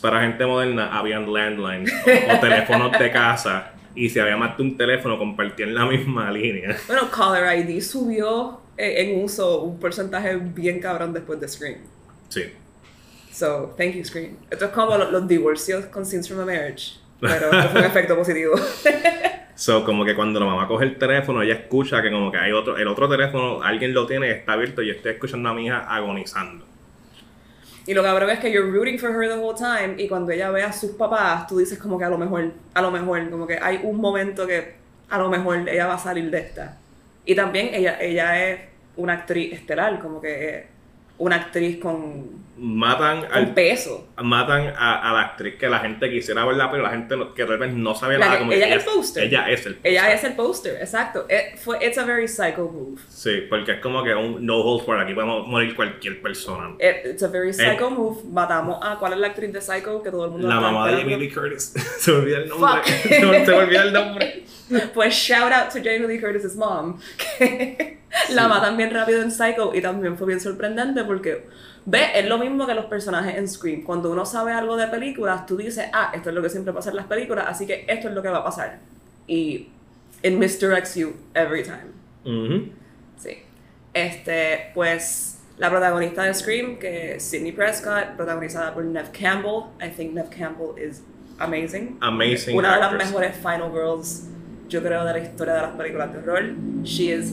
[0.00, 4.62] para gente moderna habían landlines o, o teléfonos de casa y si había más de
[4.64, 6.76] un teléfono compartían la misma línea.
[6.88, 11.78] Bueno, Caller ID subió eh, en uso un porcentaje bien cabrón después de Scream.
[12.28, 12.52] Sí.
[13.32, 14.36] So, thank you, Scream.
[14.50, 16.98] Esto es como los, los divorcios con Scenes from a Marriage.
[17.20, 18.54] Pero esto fue un efecto positivo.
[19.56, 22.52] So, como que cuando la mamá coge el teléfono, ella escucha que como que hay
[22.52, 25.64] otro, el otro teléfono, alguien lo tiene y está abierto y estoy escuchando a mi
[25.64, 26.66] hija agonizando.
[27.86, 29.94] y lo cabrón es que you're rooting for her the whole time.
[29.96, 32.82] Y cuando ella ve a sus papás, tú dices como que a lo mejor, a
[32.82, 34.74] lo mejor, como que hay un momento que
[35.08, 36.76] a lo mejor ella va a salir de esta.
[37.24, 38.60] Y también ella, ella es
[38.96, 40.66] una actriz estelar, como que
[41.18, 44.08] una actriz con, Matan con al peso.
[44.22, 47.42] matan a, a la actriz que la gente quisiera verla, pero la gente no- que
[47.42, 48.32] de repente no sabe La nada.
[48.32, 49.24] que- como ella que es el póster.
[49.24, 50.16] Ella es el Ella póster.
[50.16, 51.26] es el póster, exacto.
[51.28, 52.98] Eh, fue, it's a very psycho move.
[53.10, 56.74] Sí, porque es como que un no holds barred, aquí podemos morir cualquier persona.
[56.78, 58.22] Eh, It's a very psycho move.
[58.32, 58.96] Matamos a.
[58.98, 61.74] ¿Cuál es la actriz de Psycho que todo el mundo La mamá de Lee Curtis.
[61.98, 62.82] se me olvida el nombre.
[62.86, 64.44] Se me olvida el nombre.
[64.94, 66.98] Pues shout out to Jamie Lee Curtis's mom,
[68.26, 71.46] que la matan bien rápido en Psycho y también fue bien sorprendente porque,
[71.84, 73.82] ve, es lo mismo que los personajes en Scream.
[73.82, 76.90] Cuando uno sabe algo de películas, tú dices, ah, esto es lo que siempre pasa
[76.90, 78.78] en las películas, así que esto es lo que va a pasar.
[79.26, 79.68] Y
[80.22, 81.92] it misdirects you every time.
[82.24, 82.68] Ujú.
[83.18, 83.38] Sí.
[83.94, 89.64] Este, pues, la protagonista de Scream, que es Sidney Prescott, protagonizada por Nev Campbell.
[89.80, 91.02] I think Nev Campbell is
[91.38, 91.96] amazing.
[92.00, 93.08] Amazing Una de las actress.
[93.08, 94.24] mejores final girls,
[94.68, 96.42] yo creo, de la historia de las películas de horror.
[96.82, 97.32] She is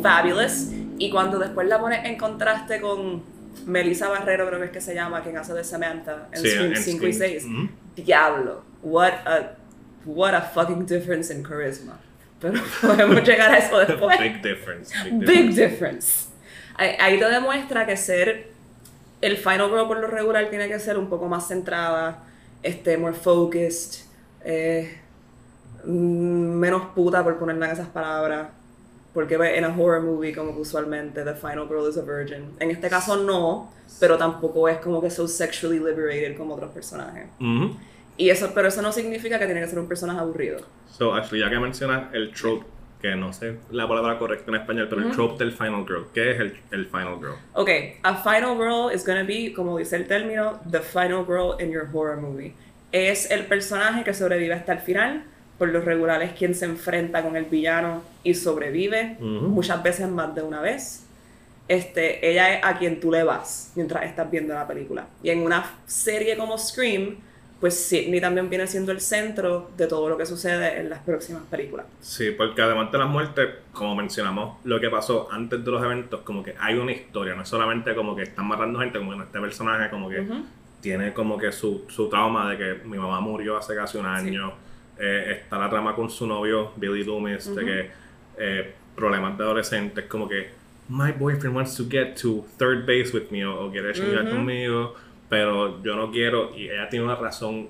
[0.00, 0.68] fabulous.
[0.98, 3.22] Y cuando después la pones en contraste con
[3.66, 6.72] Melissa Barrero, creo que es que se llama, quien hace de Samantha en Sí, Scream
[6.72, 7.32] en 5 y Scream.
[7.32, 7.44] 6.
[7.44, 7.68] Ujú.
[7.96, 8.62] Diablo.
[8.82, 9.56] What a,
[10.04, 11.98] what a fucking difference in charisma.
[12.40, 14.18] Pero podemos llegar a eso después.
[14.18, 14.94] Big difference.
[15.04, 15.60] Big Big difference.
[15.70, 16.28] difference.
[16.76, 18.50] Ahí, ahí te demuestra que ser
[19.20, 22.18] el final girl por lo regular tiene que ser un poco más centrada,
[22.62, 24.04] este, more focused,
[24.44, 24.98] eh,
[25.84, 28.48] mm, menos puta por ponerla en esas palabras.
[29.12, 32.56] Porque en a horror movie, como que usualmente, the final girl is a virgin.
[32.60, 33.70] En este caso no,
[34.00, 37.26] pero tampoco es como que so sexually liberated como otros personajes.
[37.38, 37.76] Ujú.
[38.16, 40.60] Y eso, pero eso no significa que tiene que ser un personaje aburrido.
[40.90, 42.66] So, actually, ya que mencionas el trope,
[43.00, 46.06] que no sé la palabra correcta en español, pero el trope del Final Girl.
[46.14, 47.34] ¿Qué es el, el Final Girl?
[47.54, 47.68] Ok,
[48.02, 51.88] a final girl is gonna be, como dice el término, the final girl in your
[51.92, 52.54] horror movie.
[52.92, 55.24] Es el personaje que sobrevive hasta el final.
[55.62, 60.34] Por lo regular es quien se enfrenta con el villano y sobrevive, muchas veces más
[60.34, 61.06] de una vez.
[61.68, 65.06] este, ella es a quien tú le vas mientras estás viendo la película.
[65.22, 67.14] Y en una serie como Scream,
[67.60, 71.44] pues Sidney también viene siendo el centro de todo lo que sucede en las próximas
[71.48, 71.86] películas.
[72.00, 76.22] Sí, porque además de las muertes, como mencionamos, lo que pasó antes de los eventos,
[76.22, 79.22] como que hay una historia, no es solamente como que están matando gente, como que
[79.22, 80.26] este personaje como que
[80.80, 84.54] tiene como que su, su trauma de que mi mamá murió hace casi un año,
[84.98, 87.90] eh, está la trama con su novio Billy Loomis, de que
[88.38, 90.50] eh, problemas de adolescentes, como que
[90.88, 94.94] my boyfriend wants to get to third base with me o, quiere chingar conmigo
[95.32, 97.66] pero yo no quiero, y ella tiene una razón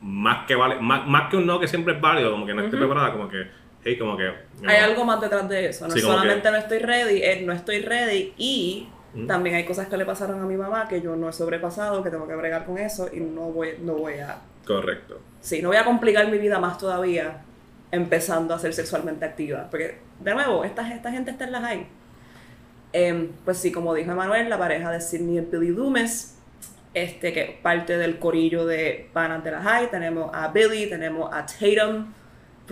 [0.00, 2.62] más que vale, más, más que un no que siempre es válido, como que no
[2.62, 3.44] estoy preparada, como que,
[3.82, 4.30] hey, como que...
[4.64, 8.32] Hay algo más detrás de eso, no solamente no estoy ready, es no estoy ready
[8.38, 8.86] y
[9.26, 12.10] también hay cosas que le pasaron a mi mamá que yo no he sobrepasado, que
[12.10, 14.38] tengo que bregar con eso y no voy, no voy a...
[14.66, 15.20] Correcto.
[15.40, 17.42] Sí, no voy a complicar mi vida más todavía
[17.90, 21.86] empezando a ser sexualmente activa, porque de nuevo, esta, esta gente está en las high.
[22.94, 26.32] Em, pues sí, como dijo Emanuel, la pareja de Sidney y Billy Loomis
[26.94, 29.90] este, que parte del corillo de Panas de la High.
[29.90, 32.12] Tenemos a Billy, tenemos a Tatum,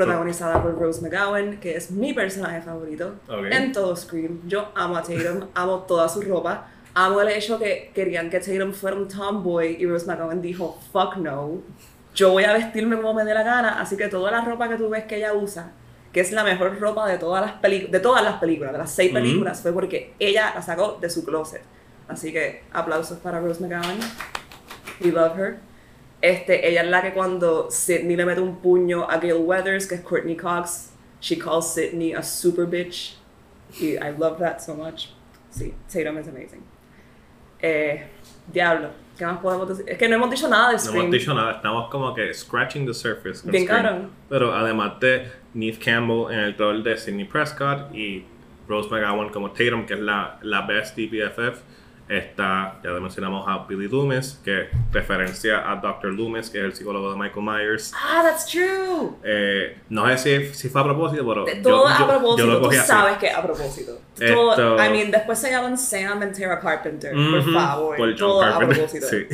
[0.04, 3.14] protagonizada por Rose McGowan, que es mi personaje favorito
[3.50, 4.40] en todo Scream.
[4.46, 6.68] Yo amo a Tatum, amo toda su ropa.
[6.94, 11.16] Amo el hecho que querían que Tatum fuera un tomboy y Rose McGowan dijo, fuck
[11.16, 11.62] no,
[12.14, 14.76] yo voy a vestirme como me dé la gana, así que toda la ropa que
[14.76, 15.70] tú ves que ella usa,
[16.12, 19.12] que es la mejor ropa de todas las, de todas las películas, de las seis
[19.12, 21.62] películas, fue porque ella la sacó de su closet.
[22.08, 23.98] Así que aplausos para Rose McGowan.
[25.00, 25.69] We love her.
[26.20, 29.94] Este, ella es la que cuando Sidney le mete un puño a Gail Weathers, que
[29.96, 33.16] es Courtney Cox, she calls Sidney a super bitch.
[33.80, 35.08] Y I love that so much.
[35.50, 36.62] Sí, Tatum es amazing.
[37.62, 38.06] Eh,
[38.52, 39.84] diablo, ¿qué más podemos decir?
[39.88, 40.96] Es que no hemos dicho nada de Scream.
[40.96, 43.48] No hemos dicho nada, estamos como que scratching the surface.
[43.48, 44.10] Bien caro.
[44.28, 48.24] Pero además de Neve Campbell en el rol de Sidney Prescott y
[48.68, 51.62] Rose McGowan como Tatum, que es la, la best DPFF
[52.10, 56.12] Está, ya mencionamos a Billy Loomis, que referencia a Dr.
[56.12, 57.92] Loomis, que es el psicólogo de Michael Myers.
[57.94, 59.12] Ah, that's true.
[59.22, 61.44] Eh, no sé si, si, fue a propósito, pero.
[61.62, 64.00] todo a propósito, tú sabes que a propósito.
[64.18, 67.96] Todo, I mean, después se llaman Sam and Tara Carpenter, por favor.
[67.96, 69.06] Por todo a propósito.
[69.06, 69.26] Sí.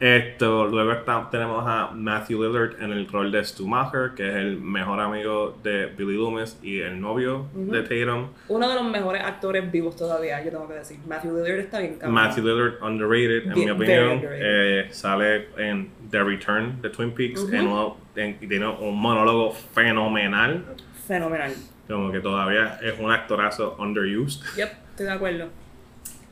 [0.00, 4.34] Esto, luego está, tenemos a Matthew Lillard en el rol de Stu Maher, que es
[4.36, 8.28] el mejor amigo de Billy Loomis y el novio de Tatum.
[8.48, 10.98] Uno de los mejores actores vivos todavía, yo tengo que decir.
[11.06, 12.14] Matthew Lillard está bien cabrón.
[12.14, 14.20] Matthew Lillard, underrated, en mi opinión.
[14.24, 20.64] Eh, sale en The Return de Twin Peaks y tiene un monólogo fenomenal.
[21.06, 21.52] Fenomenal.
[21.88, 24.42] Como que todavía es un actorazo underused.
[24.56, 25.63] Yep, estoy de acuerdo.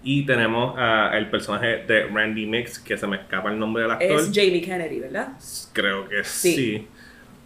[0.05, 4.21] Y tenemos al personaje de Randy Mix, que se me escapa el nombre del actor.
[4.21, 5.33] Es Jamie Kennedy, ¿verdad?
[5.73, 6.89] Creo que sí.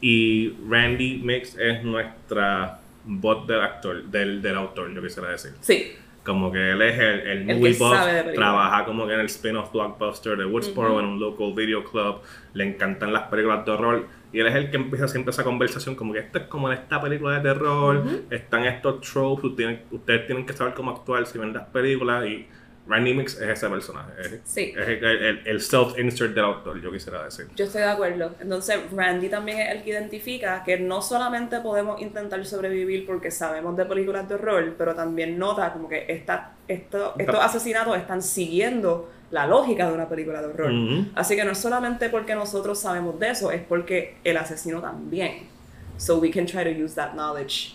[0.01, 5.53] Y Randy Mix es nuestra voz del actor, del, del autor, yo quisiera decir.
[5.61, 5.93] Sí.
[6.25, 7.97] Como que él es el, el movie buff,
[8.35, 12.17] trabaja como que en el spin-off blockbuster de Woodsboro, en un local video club,
[12.53, 15.95] le encantan las películas de horror y él es el que empieza siempre esa conversación
[15.95, 20.45] como que esto es como en esta película de terror, están estos tropes, ustedes tienen,
[20.45, 22.47] que saber cómo actuar si ven las películas y
[22.87, 24.75] Randy Mix es ese personaje, es, sí.
[24.77, 27.47] es el, el, self-insert del autor, yo quisiera decir.
[27.57, 28.35] Yo estoy de acuerdo.
[28.39, 33.75] Entonces, Randy también es el que identifica que no solamente podemos intentar sobrevivir porque sabemos
[33.75, 39.11] de películas de horror, pero también nota como que esta, esto, estos asesinatos están siguiendo
[39.31, 40.73] la lógica de una película de horror.
[41.15, 45.49] Así que no es solamente porque nosotros sabemos de eso, es porque el asesino también.
[45.97, 47.75] So we can try to use that knowledge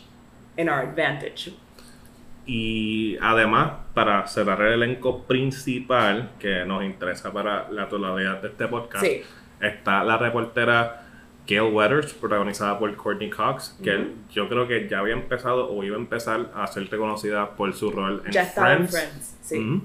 [0.58, 1.54] in our advantage.
[2.46, 8.68] Y además, para cerrar el elenco principal que nos interesa para la totalidad de este
[8.68, 9.06] podcast,
[9.60, 11.04] está la reportera
[11.48, 15.96] Gail Weathers, protagonizada por Courtney Cox, que yo creo que ya había empezado o iba
[15.96, 18.82] a empezar a ser reconocida por su rol en ya Friends.
[18.82, 19.82] en Friends, sí.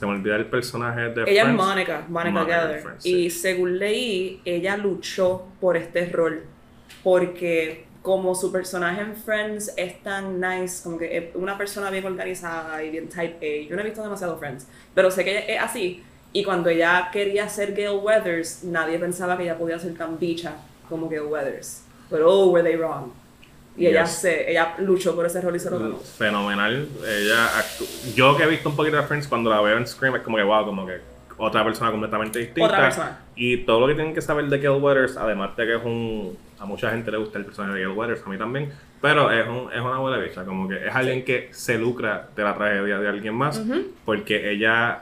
[0.00, 2.84] Se me olvida el personaje de Ella es Monica, Monica, Geller.
[3.04, 6.42] Y según leí, ella luchó por este rol
[7.04, 12.06] porque como su personaje en Friends es tan nice, como que es una persona bien
[12.06, 13.68] organizada y bien type A.
[13.68, 16.02] Yo no he visto demasiado Friends, pero sé que ella es así.
[16.32, 20.54] Y cuando ella quería ser Gail Weathers, nadie pensaba que ella podía ser tan bicha
[20.88, 21.82] como Gail Weathers.
[22.08, 23.12] Pero oh, were they wrong.
[23.80, 25.96] Y ella, se, ella luchó por ese rol y se lo ganó.
[25.96, 26.86] Fenomenal.
[27.08, 27.48] Ella
[28.14, 30.36] Yo que he visto un poquito de Friends, cuando la veo en Scream, es como
[30.36, 30.98] que, wow, como que
[31.38, 32.66] otra persona completamente distinta.
[32.66, 33.18] Otra persona.
[33.36, 36.36] Y todo lo que tienen que saber de Gail Weathers, además de que es un.
[36.58, 38.70] A mucha gente le gusta el personaje de Gail Weathers, a mí también.
[39.00, 42.42] Pero es, un, es una buena bicha, como que es alguien que se lucra de
[42.42, 43.62] la tragedia de alguien más,
[44.04, 45.00] porque ella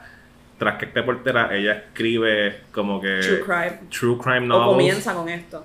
[0.58, 3.20] tras que esté portera, ella escribe como que...
[3.20, 3.78] True crime.
[3.90, 4.66] True crime novels.
[4.68, 5.64] O comienza con esto.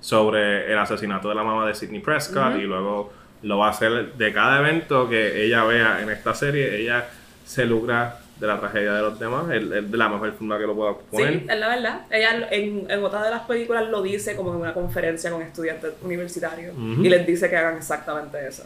[0.00, 4.12] sobre el asesinato de la mamá de Sidney Prescott y luego lo va a hacer
[4.14, 7.06] de cada evento que ella vea en esta serie, ella
[7.44, 10.66] se lucra de la tragedia de los demás, es, es de la mejor forma que
[10.66, 11.32] lo pueda poner.
[11.40, 12.00] Sí, es la verdad.
[12.10, 15.92] Ella en, en otra de las películas lo dice como en una conferencia con estudiantes
[16.02, 17.02] universitarios Ujú.
[17.04, 18.64] y les dice que hagan exactamente eso.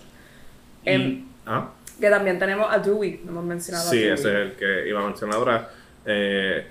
[0.84, 1.68] Y- Em, ah,
[2.00, 4.14] que también tenemos a Dewey, no hemos mencionado sí, a Dewey.
[4.14, 5.70] ese es el que iba a mencionar ahora.
[6.04, 6.66] Eh,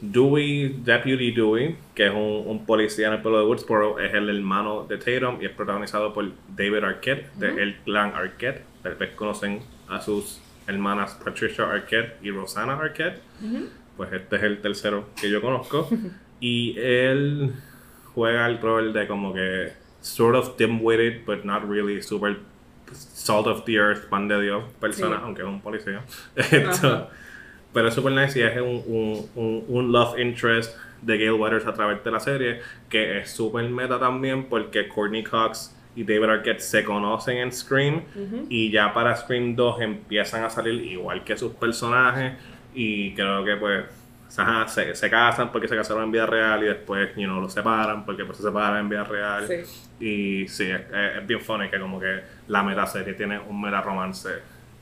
[0.00, 4.28] Dewey, Deputy Dewey, que es un, un policía en el pueblo de Woodsboro, es el
[4.28, 8.64] hermano de Tatum y es protagonizado por David Arquette, de el clan Arquette.
[8.82, 13.20] Tal vez conocen a sus hermanas Patricia Arquette y Rosanna Arquette.
[13.96, 15.88] Pues este es el tercero que yo conozco.
[16.40, 17.52] y él
[18.14, 22.36] juega el rol de como que sort of dim-witted, but not really super
[22.94, 25.22] salt of the earth, pan de Dios, persona, Sí.
[25.24, 26.02] aunque es un policía.
[26.36, 27.08] Esto-
[27.72, 31.66] pero es super nice y es un, un, un, un love interest de Gail Weathers
[31.66, 36.24] a través de la serie, que es super meta también porque Courtney Cox y David
[36.24, 38.02] Arquette se conocen en Scream
[38.48, 42.34] y ya para Scream 2 empiezan a salir igual que sus personajes
[42.74, 43.84] y creo que pues
[44.38, 47.52] ajá, se, se casan porque se casaron en vida real y después you know, los
[47.52, 49.62] separan porque pues se separan en vida real Sí.
[50.04, 53.80] y sí, es, es- bien funny que como que la meta serie tiene un meta
[53.82, 54.28] romance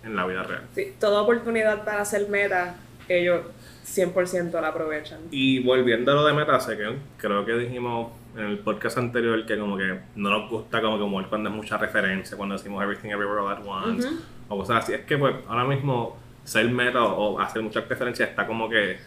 [0.05, 0.63] en la vida real.
[0.75, 2.75] Sí, toda oportunidad para hacer meta,
[3.09, 3.43] ellos
[3.85, 5.19] 100% la aprovechan.
[5.31, 9.77] Y volviendo a lo de Metasecond, creo que dijimos en el podcast anterior que como
[9.77, 13.41] que no nos gusta como que humor cuando es mucha referencia, cuando decimos Everything Everywhere
[13.41, 14.17] All At Once Ujú.
[14.49, 14.95] o cosas así.
[14.95, 18.99] Es que pues ahora mismo ser meta o, o hacer muchas referencias está como que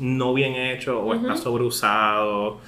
[0.00, 2.60] no bien hecho o está sobreusado.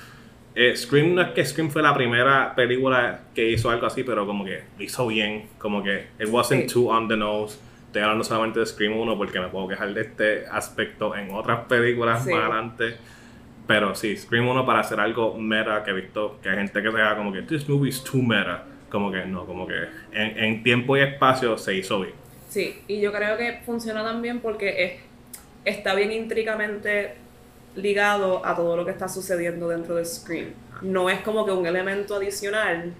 [0.55, 4.27] Eh, Scream no es que Scream fue la primera película que hizo algo así, pero
[4.27, 6.75] como que lo hizo bien, como que it wasn't Sí.
[6.75, 7.59] too on the nose.
[7.87, 11.61] Estoy hablando solamente de Scream 1 porque me puedo quejar de este aspecto en otras
[11.69, 12.31] películas Sí.
[12.33, 12.97] más adelante.
[13.67, 16.91] Pero sí, Scream 1 para hacer algo meta que he visto que hay gente que
[16.91, 18.65] se haga como que this movie is too meta.
[18.91, 19.75] Como que no, como que
[20.13, 22.15] en, en tiempo y espacio se hizo bien.
[22.49, 24.93] Sí, y yo creo que funciona también porque es,
[25.65, 27.15] está bien intricamente
[27.77, 30.49] ligado a todo lo que está sucediendo dentro de Scream.
[30.83, 32.93] No es como que un elemento adicional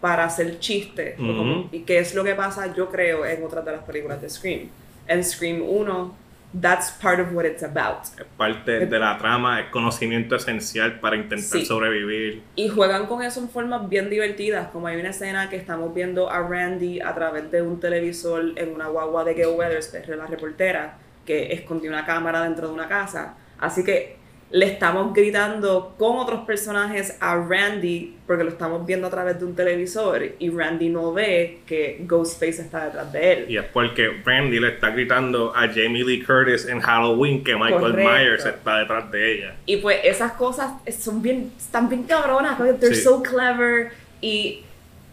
[0.00, 1.14] para hacer chiste.
[1.16, 4.28] como- y que es lo que pasa, yo creo, en otras de las películas de
[4.28, 4.68] Scream.
[5.06, 6.14] En Scream 1,
[6.60, 8.04] that's part of what it's about.
[8.18, 11.64] Es parte de la trama, es conocimiento esencial para intentar Sí.
[11.66, 12.42] sobrevivir.
[12.54, 16.30] Y juegan con eso en formas bien divertidas, como hay una escena que estamos viendo
[16.30, 20.08] a Randy a través de un televisor en una guagua de Gail Weathers, que es
[20.08, 23.34] la reportera, que escondió una cámara dentro de una casa.
[23.58, 24.16] Así que
[24.50, 29.46] le estamos gritando con otros personajes a Randy, porque lo estamos viendo a través de
[29.46, 33.46] un televisor, y Randy no ve que Ghostface está detrás de él.
[33.48, 37.80] Y es porque Randy le está gritando a Jamie Lee Curtis en Halloween que Michael
[37.80, 38.12] Correcto.
[38.12, 39.56] Myers está detrás de ella.
[39.66, 43.02] Y pues esas cosas son bien, están bien cabronas, they're Sí.
[43.02, 44.62] so clever y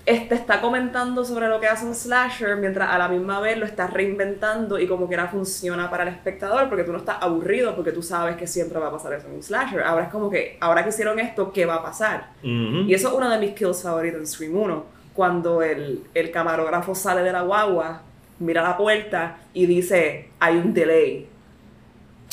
[0.06, 3.66] este está comentando sobre lo que hace un slasher mientras a la misma vez lo
[3.66, 7.76] está reinventando y como que era funciona para el espectador porque tú no estás aburrido
[7.76, 9.82] porque tú sabes que siempre va a pasar eso en un slasher.
[9.84, 12.32] Ahora es como que, ahora que hicieron esto, ¿qué va a pasar?
[12.42, 16.96] Y eso es uno de mis kills favoritos en Scream 1, cuando el, el camarógrafo
[16.96, 18.02] sale de la guagua,
[18.40, 21.28] mira la puerta y dice, hay un delay.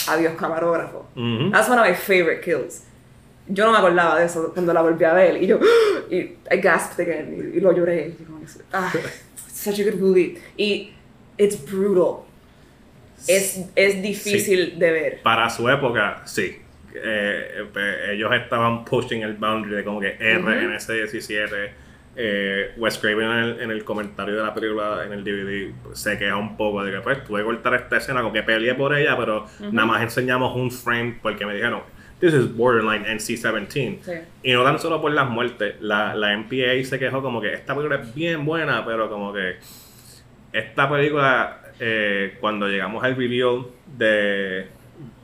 [0.09, 1.07] Adiós camarógrafo.
[1.17, 1.51] Ujú.
[1.51, 2.85] That's one of my favorite kills.
[3.49, 5.59] Yo no me acordaba de eso cuando la volví a ver y yo
[6.11, 8.15] y I gasped again y, y lo lloré.
[8.19, 8.41] Y como
[8.73, 8.93] ah,
[9.53, 10.39] such a good movie.
[10.57, 10.93] Y
[11.37, 12.25] it's brutal.
[13.27, 15.21] Es, es difícil de ver.
[15.23, 16.63] Para su época, sí.
[16.95, 20.51] Eh, eh, ellos estaban pushing el boundary de como que R Ujú.
[20.51, 21.89] en ese 17.
[22.21, 26.19] Eh, Wes Craven en el, en el comentario de la película en el DVD se
[26.19, 28.97] queja un poco de que pues tuve que cortar esta escena, como que peleé por
[28.97, 31.83] ella, pero nada más enseñamos un frame porque me dijeron,
[32.21, 33.99] this is borderline NC-17.
[34.03, 34.13] Sí.
[34.43, 37.75] Y no tan solo por las muertes, la, la MPA se quejó como que esta
[37.75, 39.57] película es bien buena, pero como que
[40.53, 44.67] esta película, eh, cuando llegamos al reveal de,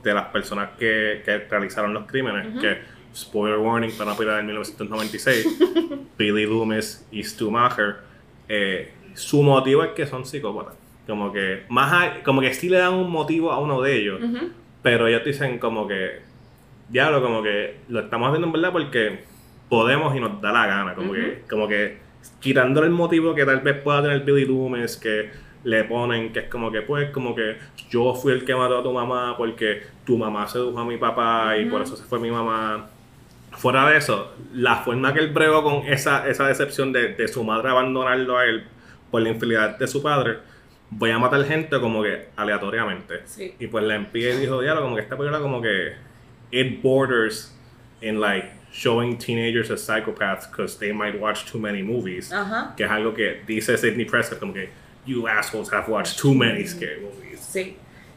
[0.03, 4.45] de las personas que, que realizaron los crímenes, que, spoiler warning para una película del
[4.47, 5.47] 1996,
[6.17, 7.95] Billy Loomis y Stu Maher,
[8.49, 10.75] eh, su motivo es que son psicópatas.
[11.07, 14.19] Como que, más hay- como que sí le dan un motivo a uno de ellos,
[14.81, 16.19] pero ellos dicen como que,
[16.89, 19.23] diablo, como que lo estamos haciendo en verdad porque
[19.69, 21.97] podemos y nos da la gana, como que, como que
[22.39, 25.31] quitándole el motivo que tal vez pueda tener Billy Loomis, que
[25.63, 27.57] le ponen, que es como que, pues, como que
[27.89, 31.57] yo fui el que mató a tu mamá porque tu mamá sedujo a mi papá
[31.57, 32.89] y por eso se fue mi mamá.
[33.51, 37.43] Fuera de eso, la forma que él bregó con esa, esa decepción de, de su
[37.43, 38.65] madre abandonarlo a él
[39.09, 40.39] por la infidelidad de su padre,
[40.89, 43.21] voy a matar gente como que aleatoriamente.
[43.25, 43.55] Sí.
[43.59, 45.93] Y pues la MPA dijo, diablo, como que esta película como que
[46.55, 47.51] it borders
[48.01, 52.31] in like showing teenagers as psychopaths because they might watch too many movies.
[52.31, 52.73] Ajá.
[52.75, 54.69] Que es algo que dice Sidney Prescott como que
[55.05, 57.39] you assholes have watched too many scary movies.
[57.41, 57.75] Sí.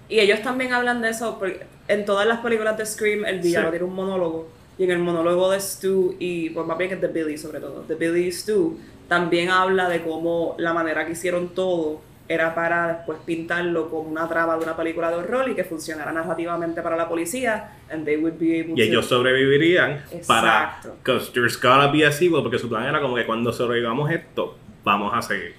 [0.09, 3.69] Y ellos también hablan de eso porque en todas las películas de Scream el villano
[3.69, 3.73] Sí.
[3.73, 4.49] tiene un monólogo.
[4.79, 7.83] Y en el monólogo de Stu y, pues más bien es de Billy sobre todo,
[7.83, 12.89] de Billy y Stu, también habla de cómo la manera que hicieron todo era para
[12.89, 16.95] después pintarlo como una trama de una película de horror y que funcionara narrativamente para
[16.95, 20.65] la policía and they would be able Y to- ellos sobrevivirían para...
[20.77, 20.97] Exacto.
[21.03, 24.59] Because there's gotta be a sequel, porque su plan era como que cuando sobrevivamos esto,
[24.85, 25.55] vamos a seguir.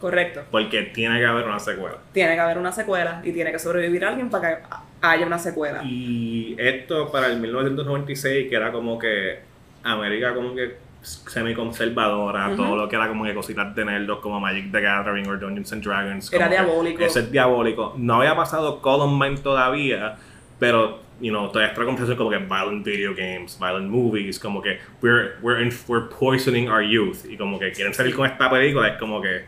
[0.00, 0.42] Correcto.
[0.50, 1.96] Porque tiene que haber una secuela.
[2.12, 4.62] Tiene que haber una secuela y tiene que sobrevivir alguien para que
[5.02, 5.82] haya una secuela.
[5.84, 9.38] Y esto para el 1996, que era como que
[9.82, 14.70] América como que semi-conservadora, todo lo que era como que cositas de nerdos como Magic
[14.72, 16.32] the Gathering o Dungeons and Dragons.
[16.32, 17.02] Era diabólico.
[17.02, 17.94] Ese es diabólico.
[17.96, 20.16] No había pasado Columbine todavía,
[20.58, 24.78] pero, you know, toda esta conversación como que violent video games, violent movies, como que
[25.02, 27.24] we're, we're, in- we're poisoning our youth.
[27.28, 29.44] Y como que quieren salir con esta película, es como que,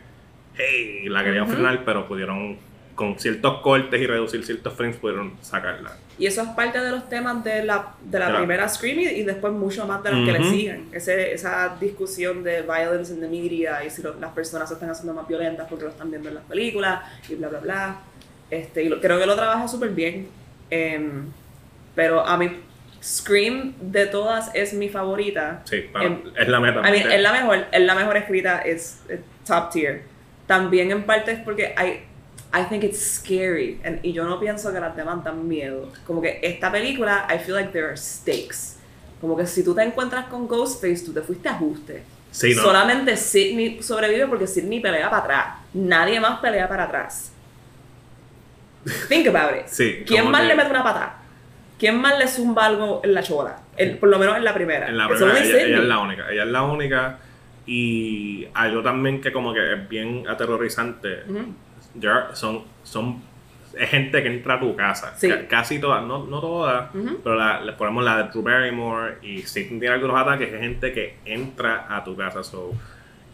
[0.57, 1.53] hey, la querían Ujú.
[1.53, 2.57] frenar, pero pudieron,
[2.97, 5.91] con ciertos cortes y reducir ciertos frames, pudieron sacarla.
[6.17, 8.39] Y eso es parte de los temas de la, de la Claro.
[8.39, 10.89] primera Scream y, y después mucho más de las que le siguen.
[10.91, 14.89] Ese, esa discusión de violence in the media y si lo- las personas se están
[14.89, 17.95] haciendo más violentas porque lo están viendo en las películas y bla, bla, bla.
[18.49, 20.27] Este, y lo- creo que lo trabaja súper bien.
[20.71, 21.25] Em,
[21.93, 22.49] pero a mí,
[23.03, 25.61] Scream de todas es mi favorita.
[25.65, 26.79] Sí, para- Em, es la meta.
[26.79, 29.01] I mean, es la mejor, es la mejor escrita, es
[29.45, 30.01] top tier.
[30.47, 32.06] También en parte es porque I,
[32.53, 33.79] I think it's scary.
[33.83, 35.91] and- y yo no pienso que las demás dan miedo.
[36.05, 38.77] Como que esta película, I feel like there are stakes.
[39.19, 42.03] Como que si tú te encuentras con Ghostface, tú te fuiste a ajuste.
[42.31, 42.61] Sí, no.
[42.61, 45.45] Solamente Sidney sobrevive porque Sidney pelea para atrás.
[45.73, 47.31] Nadie más pelea para atrás.
[49.09, 49.67] Think about it.
[49.67, 51.17] Sí, ¿Quién más que- le mete una patada?
[51.77, 53.59] ¿Quién más le zumba algo en la chola?
[53.75, 54.87] El- por lo menos en la primera.
[54.87, 56.31] En la primera, ella, ella es la única.
[56.31, 57.17] Ella es la única.
[57.65, 61.23] Y algo también que como que es bien aterrorizante.
[61.27, 61.53] Ujú.
[61.99, 63.21] Ya son, son
[63.77, 65.13] es gente que entra a tu casa.
[65.17, 65.31] Sí.
[65.49, 66.89] Casi todas, no, no todas,
[67.23, 71.17] pero la, ponemos la de Drew Barrymore y si tiene algunos ataques, es gente que
[71.25, 72.43] entra a tu casa.
[72.43, 72.73] So,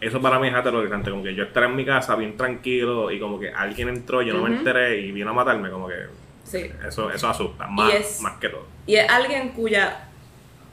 [0.01, 1.11] eso para mí es aterrorizante.
[1.11, 4.33] Como que yo estar en mi casa bien tranquilo y como que alguien entró, yo
[4.33, 5.95] no me enteré y vino a matarme, como que
[6.43, 6.69] Sí.
[6.85, 8.65] eso, eso asusta, más, es- más que todo.
[8.85, 10.07] Y es alguien cuya,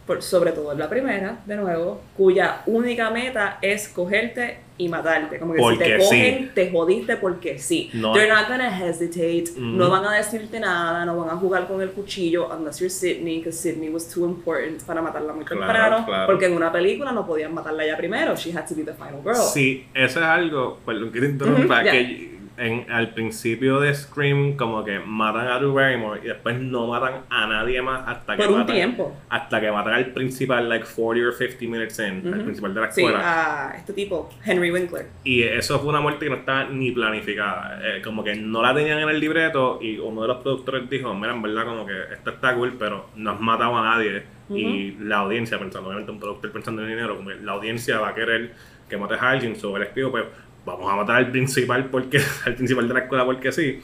[0.05, 5.39] por- sobre todo en la primera, de nuevo, cuya única meta es cogerte y matarte.
[5.39, 6.51] Como que si Porque te cogen, sí.
[6.55, 7.91] te jodiste porque sí.
[7.93, 9.61] No They're not gonna hesitate, Ujú.
[9.61, 13.39] no van a decirte nada, no van a jugar con el cuchillo unless you're Sidney,
[13.39, 16.05] because Sidney was too important para matarla muy Claro, temprano.
[16.07, 16.27] claro.
[16.27, 19.21] Porque en una película no podían matarla ya primero, she had to be the final
[19.23, 19.37] girl.
[19.37, 21.93] Sí, eso es algo, perdón que te interrumpa, ya.
[21.93, 26.87] que en, al principio de Scream como que matan a Drew Barrymore y después no
[26.87, 29.17] matan a nadie más hasta que Por un matan, tiempo.
[29.29, 32.45] hasta que matan al principal like 40 or 50 minutes in, al Ujú.
[32.45, 33.71] principal de la Sí, escuela.
[33.71, 35.07] a este tipo, Henry Winkler.
[35.25, 37.81] Y eso fue una muerte que no estaba ni planificada.
[37.83, 41.13] Eh, como que no la tenían en el libreto y uno de los productores dijo,
[41.15, 44.23] mira, en verdad como que esto está cool, pero no has matado a nadie.
[44.53, 48.09] Y la audiencia, pensando, obviamente un productor pensando en dinero, como que la audiencia va
[48.09, 48.53] a querer
[48.89, 50.25] que mates a alguien, sobre el escribo, pues
[50.65, 53.81] vamos a matar al principal porque al principal de la escuela porque sí.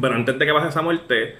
[0.00, 1.36] Pero antes de que pase esa muerte,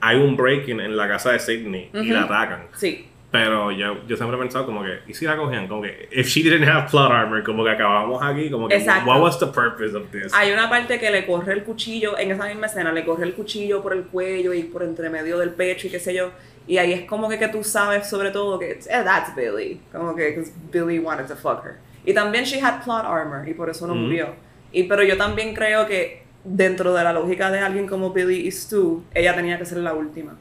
[0.00, 2.66] hay un break-in en la casa de Sidney y la atacan.
[2.76, 3.08] Sí.
[3.32, 5.66] Pero yo, yo siempre he pensado como que, ¿y si la cogían?
[5.66, 9.10] Como que, if she didn't have plot armor, como que acabamos aquí, como que, Exacto.
[9.10, 10.32] what was the purpose of this?
[10.32, 13.34] Hay una parte que le corre el cuchillo, en esa misma escena, le corre el
[13.34, 16.30] cuchillo por el cuello y por entre medio del pecho y qué sé yo.
[16.68, 19.80] Y ahí es como que, que tú sabes sobre todo que, eh, that's Billy.
[19.92, 21.74] Como que, 'cause Billy wanted to fuck her.
[22.06, 24.02] Y también she had plot armor y por eso no Ujú.
[24.02, 24.34] murió.
[24.72, 28.50] Y, pero yo también creo que dentro de la lógica de alguien como Billy y
[28.52, 30.36] Stu, ella tenía que ser la última.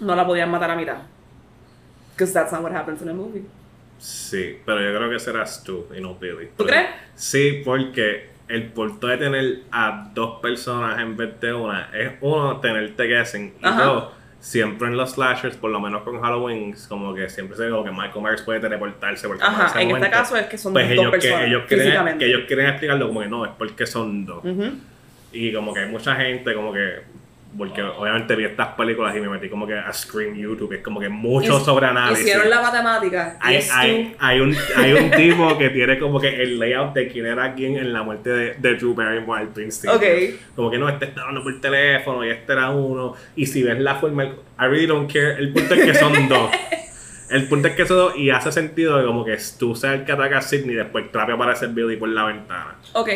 [0.00, 0.98] No la podían matar a mitad.
[2.14, 3.44] Because that's not what happens in a movie.
[3.98, 6.46] Sí, pero yo creo que serás tú y no Billy.
[6.56, 6.88] ¿Tú Pero- crees?
[7.14, 12.60] Sí, porque el punto de tener a dos personas en vez de una es uno,
[12.60, 13.82] tenerte guessing y Ajá.
[13.84, 14.12] dos,
[14.44, 17.82] siempre en los slashers, por lo menos con Halloween, como que siempre se ve como
[17.82, 20.92] que Michael Myers puede teleportarse porque Ajá, en este caso es que son pues dos
[20.92, 24.26] ellos, que, personas ellos quieren, que ellos quieren explicarlo como que no, es porque son
[24.26, 24.44] dos.
[25.32, 27.00] Y como que hay mucha gente como que
[27.56, 30.82] porque obviamente vi estas películas y me metí como que a Scream YouTube, que es
[30.82, 32.24] como que mucho Hic- sobre análisis.
[32.24, 33.36] Hicieron la matemática.
[33.40, 37.26] Hay, hay, hay, un, hay un tipo que tiene como que el layout de quién
[37.26, 39.94] era quién en la muerte de, de Drew Barrymore al principio.
[39.96, 40.02] Ok.
[40.56, 43.14] Como que no, este está hablando por teléfono y este era uno.
[43.36, 45.34] Y si ves la forma, I really don't care.
[45.38, 46.50] El punto es que son dos.
[47.30, 50.04] El punto es que son dos y hace sentido de como que tú seas el
[50.04, 52.76] que ataca a Sidney y después rápido aparece Billy por la ventana.
[52.92, 53.08] Ok,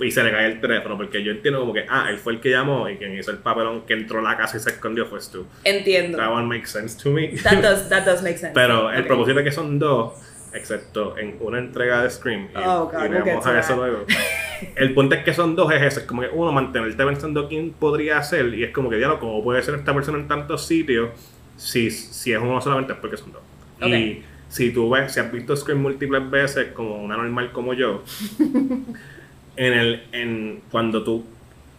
[0.00, 2.40] y se le cae el teléfono, porque yo entiendo como que, ah, él fue el
[2.40, 5.06] que llamó y quien hizo el papelón que entró a la casa y se escondió
[5.06, 5.46] fue tú.
[5.64, 6.18] Entiendo.
[6.18, 7.28] That one makes sense to me.
[7.42, 8.54] That does, that does make sense.
[8.54, 10.14] Pero el propósito es que son dos,
[10.52, 14.06] excepto en una entrega de Scream, y, Oh, God, y we'll to a eso luego.
[14.76, 17.70] El punto es que son dos es eso, es como que uno, mantenerte pensando quién
[17.70, 21.10] podría ser, y es como que, diablo, ¿cómo puede ser esta persona en tantos sitios?
[21.56, 23.42] Si, si es uno solamente es porque son dos.
[23.88, 28.02] Y si tú ves, si has visto Scream múltiples veces, como una normal como yo,
[29.56, 31.24] en el, en, cuando tú,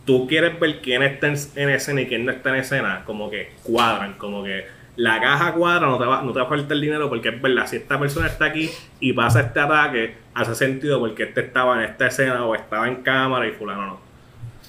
[0.05, 3.29] tú quieres ver quién está en, en escena y quién no está en escena, como
[3.29, 4.65] que cuadran, como que
[4.95, 7.41] la caja cuadra, no te va, no te va a faltar el dinero porque es
[7.41, 8.69] verdad, si esta persona está aquí
[8.99, 12.97] y pasa este ataque, hace sentido porque este estaba en esta escena o estaba en
[12.97, 14.10] cámara y fulano no.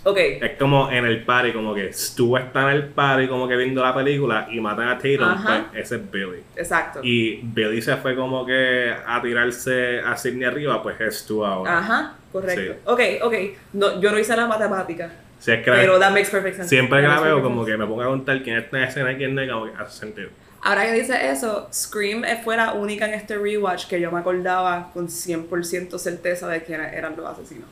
[0.05, 3.57] Ok, Es como en el party, como que Stu está en el party como que
[3.57, 5.66] viendo la película y matan a Tatum, Ajá.
[5.70, 6.42] pues ese es Billy.
[6.57, 7.00] exacto.
[7.05, 11.78] Y Billy se fue como que a tirarse a Sidney arriba, pues es Stu ahora.
[11.78, 12.72] Ajá, correcto.
[12.74, 12.78] Sí.
[12.84, 13.34] Ok, ok.
[13.74, 16.68] No, yo no hice la matemática, Si es que la- pero that makes perfect sense.
[16.68, 17.70] siempre que la veo, como sense.
[17.72, 19.72] que me pongo a contar quién está en escena y quién no, y como que
[19.80, 20.30] hace sentido.
[20.64, 24.90] Ahora que dice eso, Scream fue la única en este rewatch que yo me acordaba
[24.92, 27.68] con 100% certeza de quiénes eran los asesinos.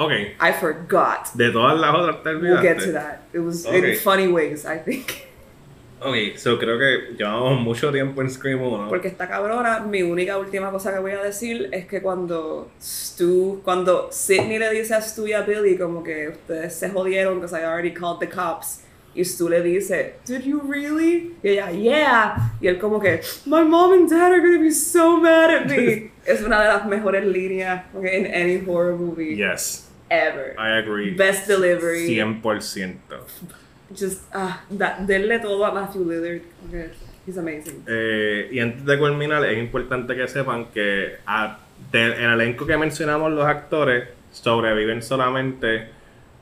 [0.00, 1.32] Ok, I forgot.
[1.34, 2.92] de todas las otras te We'll get to olvidaste.
[2.92, 3.20] that.
[3.34, 3.74] It was Ok.
[3.74, 5.06] in funny ways, I think.
[6.00, 8.88] Ok, so creo que llevamos mucho tiempo en Scream 1.
[8.88, 13.60] Porque esta cabrona, mi única última cosa que voy a decir es que cuando Stu,
[13.64, 17.52] cuando Sidney le dice a Stu y a Billy como que ustedes se jodieron because
[17.52, 18.84] I already called the cops.
[19.16, 21.34] Y Stu le dice, Did you really?
[21.42, 22.52] Y ella, yeah.
[22.60, 26.12] Y él como que, My mom and dad are gonna be so mad at me.
[26.24, 30.54] es una de las mejores líneas okay, in any horror movie Yes, ever.
[30.58, 31.10] I agree.
[31.14, 32.06] Best delivery.
[32.08, 32.96] 100%.
[33.94, 36.42] Just, ah, da- denle todo a Matthew Lillard.
[36.68, 36.90] Okay.
[37.26, 37.84] He's amazing.
[37.86, 41.58] Eh, y antes de culminar, es importante que sepan que a-
[41.92, 45.88] del el elenco que mencionamos, los actores, sobreviven solamente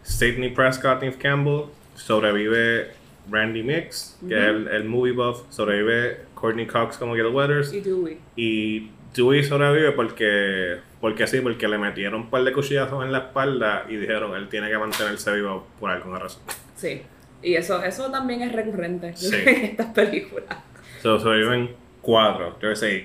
[0.02, 2.88] Sidney Prescott y Campbell, sobrevive
[3.30, 7.80] Randy Mix, que es el, el movie buff, sobrevive Courtney Cox como Gail Weathers, Y
[7.80, 8.18] Dewey.
[8.36, 13.18] y Dewey sobrevive porque, porque sí, porque le metieron un par de cuchillazos en la
[13.18, 16.42] espalda y dijeron, él tiene que mantenerse vivo por alguna razón.
[16.76, 17.03] Sí.
[17.42, 19.34] Y eso, eso también es recurrente Sí.
[19.47, 20.47] en estas películas.
[21.03, 21.70] So, sobreviven
[22.03, 22.57] cuatro.
[22.61, 23.05] There's a,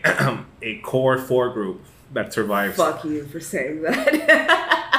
[0.62, 1.82] a core four group
[2.14, 2.76] that survives.
[2.76, 4.58] Fuck you for saying that.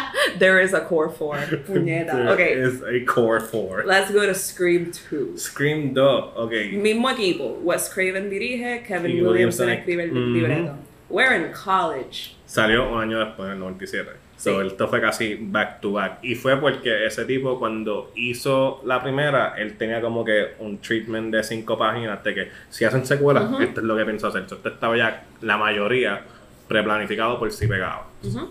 [0.38, 1.36] there is a core four.
[1.66, 2.12] Puñeta.
[2.12, 2.53] There Okay.
[2.53, 3.84] is a core four.
[3.86, 5.36] Let's go to Scream 2.
[5.38, 6.01] Scream 2,
[6.36, 6.53] ok.
[6.74, 7.59] Mismo equipo.
[7.62, 10.76] Wes Craven dirige, Kevin Y Williamson escribe el libreto.
[11.12, 12.34] We're in college.
[12.46, 14.10] Salió un año después, en el 97.
[14.38, 14.66] So, Sí.
[14.68, 16.18] esto fue casi back to back.
[16.22, 21.32] Y fue porque ese tipo, cuando hizo la primera, él tenía como que un treatment
[21.32, 23.62] de cinco páginas de que si hacen secuelas, Ujú.
[23.62, 24.48] esto es lo que pienso hacer.
[24.48, 26.22] So, esto estaba ya, la mayoría,
[26.66, 28.06] preplanificado por si pegaba.
[28.24, 28.50] Ujú.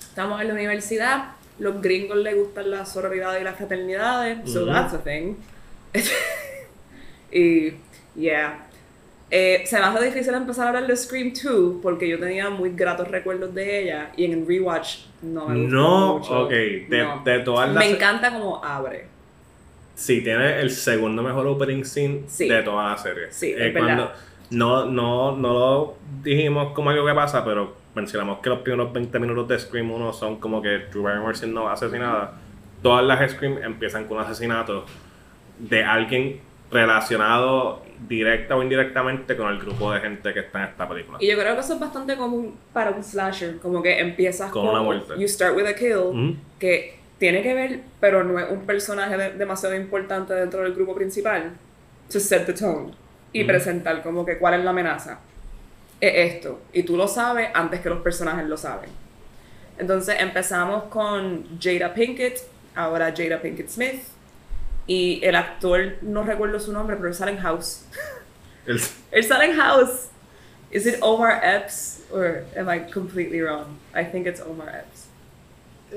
[0.00, 1.24] Estamos en la universidad.
[1.58, 4.50] Los gringos les gustan las sororidades y las fraternidades.
[4.50, 4.72] So Ujú.
[4.72, 5.34] that's a thing.
[7.30, 7.74] y,
[8.16, 8.66] yeah.
[9.36, 12.70] Eh, se me hace difícil empezar a hablar de Scream 2 porque yo tenía muy
[12.70, 16.40] gratos recuerdos de ella y en el rewatch no me gustó No, mucho.
[16.44, 16.50] ok.
[16.50, 17.22] De, No.
[17.24, 17.84] de todas las.
[17.84, 19.06] Me encanta como abre.
[19.96, 22.48] Sí, tiene el segundo mejor opening scene Sí.
[22.48, 23.24] de toda la serie.
[23.30, 24.12] Sí, Eh, es verdad.
[24.50, 29.18] no, no, no lo dijimos como algo que pasa, pero mencionamos que los primeros 20
[29.18, 32.34] minutos de Scream 1 son como que Drew Barrymore siendo asesinada.
[32.82, 34.84] Todas las Scream empiezan con un asesinato
[35.58, 40.88] de alguien relacionado directa o indirectamente con el grupo de gente que está en esta
[40.88, 41.18] película.
[41.20, 44.62] Y yo creo que eso es bastante común para un slasher, como que empiezas Con
[44.66, 45.14] con, una muerte.
[45.18, 46.36] You start with a kill, Ujú.
[46.58, 50.94] que tiene que ver, pero no es un personaje de- demasiado importante dentro del grupo
[50.94, 51.52] principal.
[52.12, 52.92] To set the tone.
[53.32, 53.48] Y Ujú.
[53.48, 55.18] presentar como que cuál es la amenaza.
[56.00, 56.60] Es esto.
[56.72, 58.90] Y tú lo sabes antes que los personajes lo saben.
[59.78, 62.38] Entonces empezamos con Jada Pinkett,
[62.74, 64.02] ahora Jada Pinkett Smith.
[64.86, 67.84] Y el actor, no recuerdo su nombre, pero él sale en House.
[68.66, 68.80] El-
[69.12, 70.08] Él sale en House.
[70.70, 72.00] Is it Omar Epps?
[72.12, 73.78] Or am I completely wrong?
[73.94, 75.06] I think it's Omar Epps.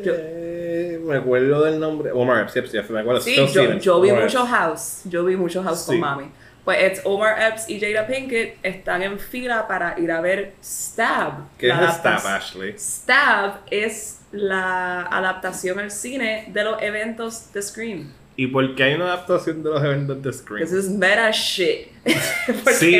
[0.03, 2.11] Yo- Eh, me acuerdo del nombre.
[2.11, 3.21] Omar Epps, sí, sí, me acuerdo.
[3.21, 3.35] Sí,
[3.79, 4.49] yo, vi Omar mucho Epps.
[4.51, 5.01] House.
[5.05, 5.85] Yo vi mucho House Sí.
[5.87, 6.31] con mami.
[6.63, 11.47] Pues it's Omar Epps y Jada Pinkett están en fila para ir a ver Stab.
[11.57, 12.75] ¿Qué la es Stab, Ashley?
[12.77, 18.13] Stab es la adaptación al cine de los eventos de Scream.
[18.39, 20.63] ¿Y por qué hay una adaptación de los eventos de Scream?
[20.63, 21.87] This is meta shit.
[22.63, 22.99] ¿Por Sí,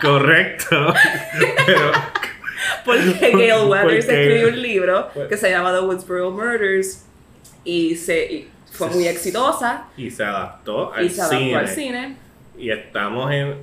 [0.00, 0.94] correcto.
[1.66, 1.92] Pero,
[2.84, 7.04] Porque Gail Weathers Porque- escribió un libro Pues- que se llama The Woodsboro Murders
[7.64, 11.56] y, se, y fue muy exitosa y se adaptó al y se adaptó cine.
[11.56, 12.16] al cine.
[12.58, 13.54] Y estamos en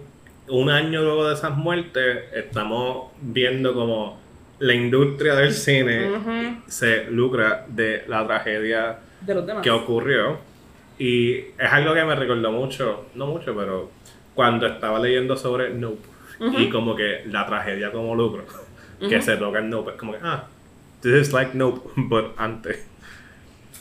[0.47, 4.19] un año luego de esas muertes, estamos viendo como
[4.59, 9.63] la industria del cine se lucra de la tragedia De los demás.
[9.63, 10.37] que ocurrió.
[10.97, 13.89] Y es algo que me recordó mucho, no mucho, pero
[14.33, 16.01] cuando estaba leyendo sobre Nope
[16.57, 18.43] y como que la tragedia como lucro
[18.99, 20.47] que se toca en Nope, es como que, ah,
[21.01, 22.85] this is like Nope, but antes.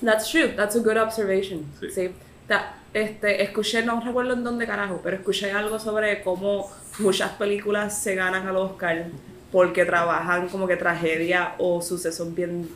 [0.04, 1.64] That's true, that's a good observation.
[1.80, 1.90] Sí.
[1.90, 2.10] Sí.
[2.48, 8.00] Ta- este, escuché, no recuerdo en dónde carajo, pero escuché algo sobre cómo muchas películas
[8.00, 9.06] se ganan al Oscar
[9.50, 12.68] porque trabajan como que tragedia o sucesos bien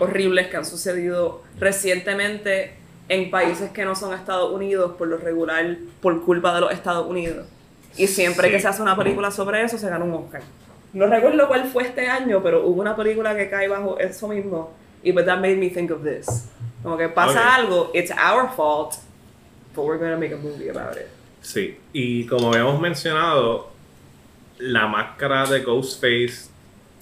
[0.00, 2.74] horribles que han sucedido recientemente
[3.08, 7.06] en países que no son Estados Unidos por lo regular por culpa de los Estados
[7.06, 7.46] Unidos.
[7.96, 8.54] Y siempre Sí.
[8.54, 10.42] que se hace una película sobre eso se gana un Oscar.
[10.92, 14.72] No recuerdo cuál fue este año, pero hubo una película que cae bajo eso mismo
[15.02, 16.48] y but that made me think of this.
[16.82, 17.54] Como que pasa Ok.
[17.58, 18.94] algo, it's our fault,
[19.74, 21.06] but we're gonna make a movie about it.
[21.42, 23.70] Sí, y como habíamos mencionado,
[24.58, 26.48] la máscara de Ghostface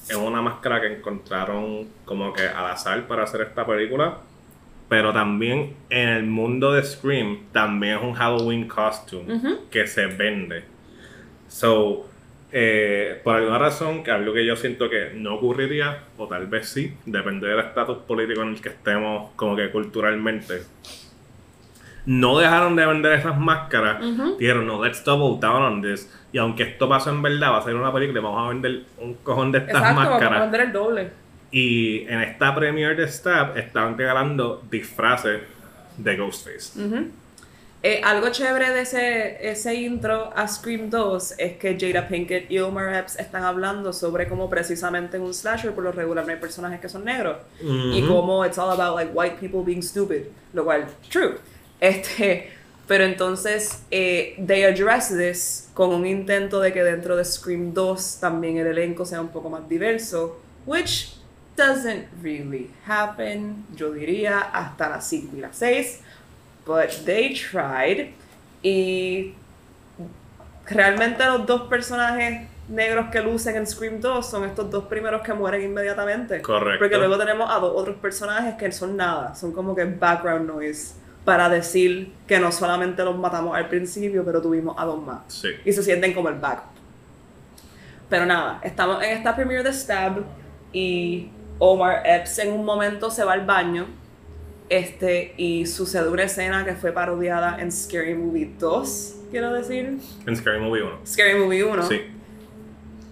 [0.08, 4.18] es una máscara que encontraron como que al azar para hacer esta película.
[4.94, 10.62] Pero también en el mundo de Scream también es un Halloween costume que se vende.
[11.48, 12.06] So,
[12.52, 16.68] eh, por alguna razón, que algo que yo siento que no ocurriría, o tal vez
[16.68, 20.62] sí, depende del estatus político en el que estemos como que culturalmente.
[22.06, 24.00] No dejaron de vender esas máscaras,
[24.38, 26.08] dijeron, no, let's double down on this.
[26.32, 29.14] Y aunque esto pasó en verdad, va a ser una película vamos a vender un
[29.14, 30.40] cojón de estas Exacto, vamos a máscaras.
[30.42, 31.23] vender el doble.
[31.54, 35.42] Y en esta premiere de Stab estaban regalando disfraces
[35.96, 36.72] de Ghostface.
[37.84, 42.58] Eh, algo chévere de ese, ese intro a Scream 2 es que Jada Pinkett y
[42.58, 46.38] Omar Epps están hablando sobre cómo precisamente en un slasher por lo regular no hay
[46.40, 48.08] personajes que son negros y Ujú.
[48.12, 50.22] cómo it's all about like white people being stupid,
[50.54, 51.36] lo cual true.
[51.78, 52.50] Este,
[52.88, 58.18] pero entonces eh, they address this con un intento de que dentro de Scream 2
[58.18, 61.14] también el elenco sea un poco más diverso, which
[61.56, 66.00] doesn't really happen, yo diría hasta las 5 y las 6
[66.66, 68.10] but they tried
[68.62, 69.34] y
[70.66, 75.34] realmente los dos personajes negros que lucen en Scream 2 son estos dos primeros que
[75.34, 76.40] mueren inmediatamente.
[76.40, 76.78] Correcto.
[76.78, 80.94] Porque luego tenemos a dos otros personajes que son nada, son como que background noise
[81.24, 85.20] para decir que no solamente los matamos al principio, pero tuvimos a dos más.
[85.28, 85.48] Sí.
[85.64, 86.72] Y se sienten como el backup.
[88.08, 90.22] Pero nada, estamos en esta premiere de Stab
[90.72, 93.86] y Omar Epps en un momento se va al baño
[94.68, 99.98] este, y sucede una escena que fue parodiada en Scary Movie 2, quiero decir.
[100.26, 100.98] En Scary Movie 1.
[101.06, 101.82] Scary Movie 1.
[101.84, 102.00] Sí.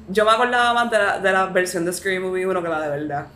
[0.08, 2.80] Yo me acordaba más de la, de la versión de Scary Movie 1 que la
[2.80, 3.26] de verdad.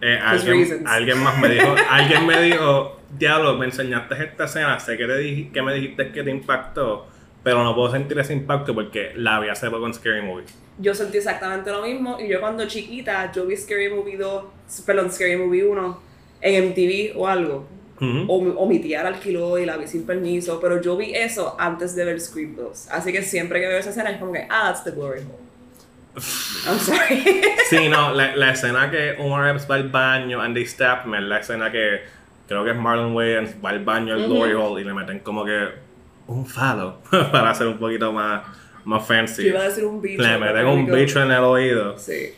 [0.00, 4.96] Eh, alguien, alguien más me dijo, alguien me dijo, diablo, me enseñaste esta escena, sé
[4.96, 7.06] que, te dij- que me dijiste que te impactó,
[7.42, 10.44] pero no puedo sentir ese impacto porque la vi hace poco en Scary Movie.
[10.78, 14.44] Yo sentí exactamente lo mismo y yo cuando chiquita, yo vi Scary Movie 2,
[14.86, 16.00] perdón, Scary Movie 1
[16.40, 17.66] en MTV o algo.
[18.00, 18.24] Ujú.
[18.26, 21.14] o, mi- o mi tía la alquiló y la vi sin permiso, pero yo vi
[21.14, 22.88] eso antes de ver Scream 2.
[22.90, 25.38] Así que siempre que veo esa escena es como que, ah, that's the glory hole.
[26.66, 27.22] I'm sorry.
[27.70, 31.20] Sí, no, la, la escena que Omar Epps va al baño and they stab me
[31.20, 32.00] la escena que
[32.48, 34.34] creo que es Marlon Wayans va al baño al Ujú.
[34.34, 35.68] Glory Hole y le meten como que
[36.34, 38.42] un falo para hacer un poquito más,
[38.84, 39.46] más fancy.
[39.48, 40.22] Iba a decir un bicho.
[40.22, 41.98] Le meten un bicho en el oído.
[41.98, 42.34] Sí.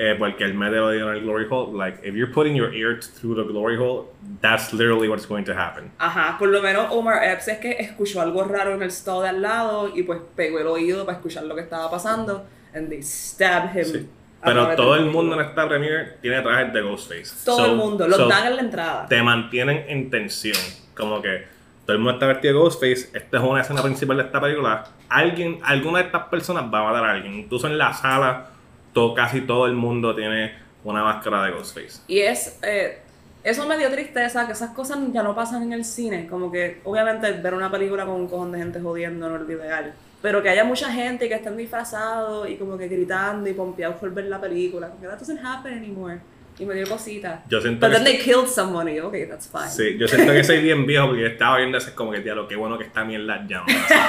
[0.00, 1.76] Eh, porque él mete el oído en el glory hole.
[1.76, 4.06] Like, if you're putting your ear through the glory hole,
[4.40, 5.90] that's literally what's going to happen.
[5.98, 9.28] Ajá, por lo menos Omar Epps es que escuchó algo raro en el stall de
[9.30, 13.02] al lado y pues pegó el oído para escuchar lo que estaba pasando and they
[13.02, 13.84] stabbed him.
[13.84, 14.08] Sí.
[14.44, 17.44] Pero todo el mundo en esta premiere tiene trajes de Ghostface.
[17.44, 19.06] Todo So- el mundo, los so dan en la entrada.
[19.08, 20.56] Te mantienen en tensión.
[20.96, 21.44] Como que
[21.88, 23.16] todo el mundo está vestido de Ghostface.
[23.16, 24.84] Esta es una escena principal de esta película.
[25.08, 27.32] Alguien, alguna de estas personas va a matar a alguien.
[27.32, 28.50] Incluso en la sala,
[28.92, 30.52] todo, casi todo el mundo tiene
[30.84, 32.02] una máscara de Ghostface.
[32.06, 32.98] Y es, eh,
[33.42, 36.26] eso me dio tristeza, que esas cosas ya no pasan en el cine.
[36.26, 39.50] Como que, obviamente, ver una película con un cojón de gente jodiendo no es lo
[39.50, 39.94] ideal.
[40.20, 44.12] Pero que haya mucha gente que estén disfrazados y como que gritando y pompeados por
[44.12, 44.88] ver la película.
[44.88, 46.20] Como que that doesn't happen anymore.
[46.58, 47.42] Y me dio cosita.
[47.48, 49.68] Yo siento But que then they killed someone y okay, that's fine.
[49.68, 52.48] Sí, yo siento que soy bien viejo porque yo estaba viendo ese como que, diablo,
[52.48, 54.08] qué bueno que esta mierda ya no pasa.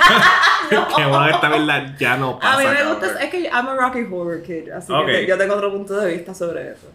[0.98, 2.54] qué bueno que esta mierda ya no pasa.
[2.54, 3.00] A mí me cabrón.
[3.00, 5.06] gusta, es que I'm a Rocky Horror Kid, así Ok.
[5.06, 6.88] que yo tengo otro punto de vista sobre eso.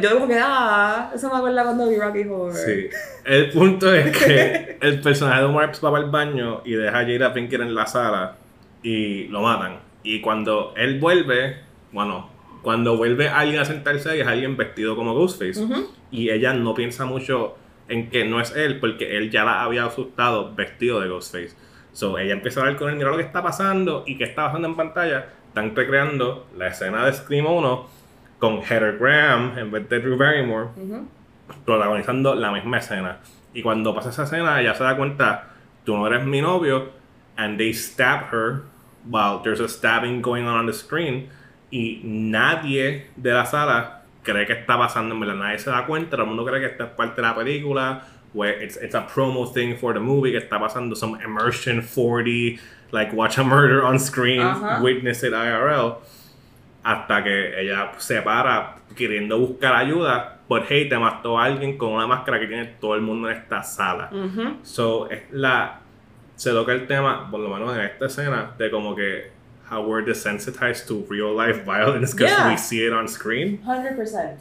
[0.00, 2.54] Yo como que, ah, eso me acuerda cuando vi Rocky Horror.
[2.54, 2.88] Sí.
[3.24, 7.04] El punto es que el personaje de Omar va para el baño y deja a
[7.04, 8.36] Jada Pinkett en la sala
[8.82, 9.78] y lo matan.
[10.02, 11.56] Y cuando él vuelve,
[11.92, 12.28] bueno,
[12.62, 15.66] cuando vuelve alguien a sentarse ahí es alguien vestido como Ghostface.
[16.10, 17.56] Y ella no piensa mucho
[17.88, 21.56] en que no es él porque él ya la había asustado vestido de Ghostface.
[21.92, 24.46] So ella empieza a hablar con él, mira lo que está pasando y qué está
[24.46, 25.26] pasando en pantalla.
[25.48, 27.86] Están recreando la escena de Scream 1
[28.38, 30.68] con Heather Graham en vez de Drew Barrymore,
[31.64, 33.18] protagonizando la misma escena.
[33.52, 35.50] Y cuando pasa esa escena, ella se da cuenta,
[35.84, 36.90] tú no eres mi novio,
[37.36, 38.62] and they stab her
[39.08, 41.28] while there's a stabbing going on on the screen,
[41.70, 46.10] y nadie de la sala cree que está pasando, en verdad, nadie se da cuenta,
[46.10, 48.02] todo el mundo cree que esta es parte de la película,
[48.34, 52.60] where it's, it's a promo thing for the movie, que está pasando some immersion 40,
[52.92, 54.44] like watch a murder on screen,
[54.82, 55.98] witness it IRL,
[56.82, 61.92] hasta que ella se para queriendo buscar ayuda, but hey, te mató a alguien con
[61.92, 64.10] una máscara que tiene todo el mundo en esta sala.
[64.62, 65.80] So, es la.
[66.36, 69.30] Se toca el tema, por lo menos en esta escena, de como que.
[69.70, 72.48] How we're desensitized to real life violence because Yeah.
[72.50, 73.60] we see it on screen.
[73.64, 74.36] 100%.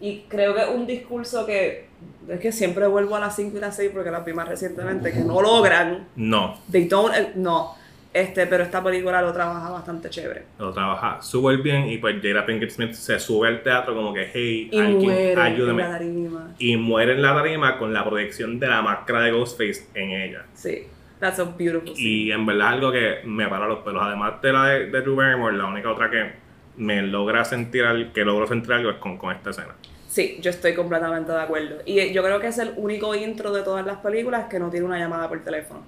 [0.00, 1.86] Y creo que un discurso que
[2.28, 5.12] es que siempre vuelvo a las 5 y las 6 porque las vi más recientemente,
[5.12, 7.74] que no logran, No, they don't, eh, no,
[8.12, 10.44] este, pero esta película lo trabaja bastante chévere.
[10.58, 14.30] lo trabaja súper bien y pues Jada Pinkett Smith se sube al teatro como que,
[14.32, 15.82] hey, Y alguien, muere en ayúdame.
[15.82, 16.54] la tarima.
[16.58, 20.44] Y muere en la tarima con la proyección de la máscara de Ghostface en ella.
[20.54, 20.86] Sí,
[21.20, 22.08] that's a beautiful scene.
[22.08, 24.02] Y en verdad algo que me para los pelos.
[24.02, 26.32] Además de la de, de Drew Barrymore, la única otra que
[26.76, 29.74] me logra sentir, al- que logro sentir algo es con, con esta escena.
[30.08, 31.76] Sí, yo estoy completamente de acuerdo.
[31.86, 34.86] Y yo creo que es el único intro de todas las películas que no tiene
[34.86, 35.82] una llamada por teléfono.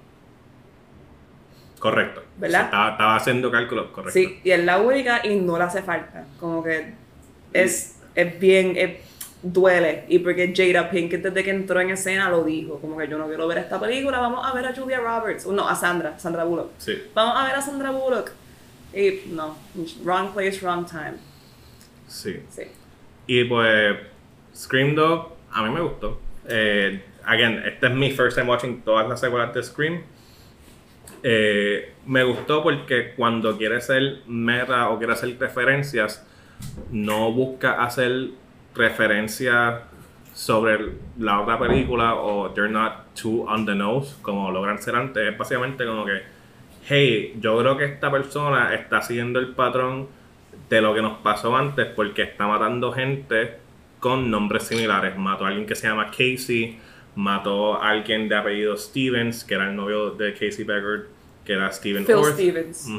[1.79, 2.23] Correcto.
[2.37, 2.65] ¿Verdad?
[2.65, 4.13] Estaba, estaba haciendo cálculos, correcto.
[4.13, 6.25] Sí, y es la única y no le hace falta.
[6.39, 6.93] Como que
[7.51, 8.97] es, es bien, es-
[9.43, 10.05] duele.
[10.07, 12.79] Y porque Jada Pinkett desde que entró en escena lo dijo.
[12.79, 15.45] Como que yo no quiero ver esta película, vamos a ver a Julia Roberts.
[15.45, 16.71] No, a Sandra, Sandra Bullock.
[16.77, 18.31] Sí, Vamos a ver a Sandra Bullock.
[18.93, 19.55] Y no,
[20.03, 21.15] wrong place, wrong time.
[22.07, 22.39] sí.
[22.49, 22.63] Sí.
[23.25, 23.97] Y pues,
[24.55, 26.19] Scream 2, a mí me gustó.
[26.47, 30.01] Eh, again, este es mi first time watching todas las secuelas de Scream.
[31.23, 36.25] Eh, me gustó porque cuando quiere ser meta o quiere hacer referencias,
[36.91, 38.31] no busca hacer
[38.75, 39.81] referencias
[40.33, 45.31] sobre la otra película o they're not too on the nose como logran ser antes.
[45.31, 46.23] Es básicamente como que,
[46.87, 50.07] hey, yo creo que esta persona está siguiendo el patrón
[50.69, 53.57] de lo que nos pasó antes porque está matando gente
[53.99, 55.17] con nombres similares.
[55.17, 56.79] Mató a alguien que se llama Casey,
[57.15, 61.07] mató a alguien de apellido Stevens, que era el novio de Casey Becker,
[61.45, 62.33] que era Steven Phil Orth.
[62.33, 62.89] Stevens.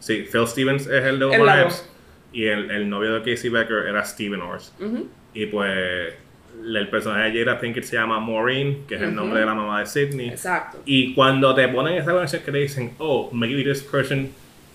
[0.00, 1.34] Sí, Phil Stevens es el de.
[1.34, 1.88] Epps,
[2.34, 4.42] y el, el novio de Casey Becker era Steven.
[4.42, 5.08] Ujú.
[5.32, 6.14] Y pues
[6.62, 9.80] el personaje de Jada Pinkett se llama Maureen, que es el nombre de la mamá
[9.80, 10.28] de Sidney.
[10.30, 10.82] Exacto.
[10.84, 14.32] Y cuando te ponen esa conexión que te dicen, oh, maybe this person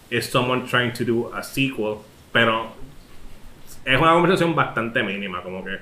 [0.10, 1.98] is someone trying to do a sequel,
[2.32, 2.72] pero
[3.86, 5.78] es una conversación bastante mínima, como que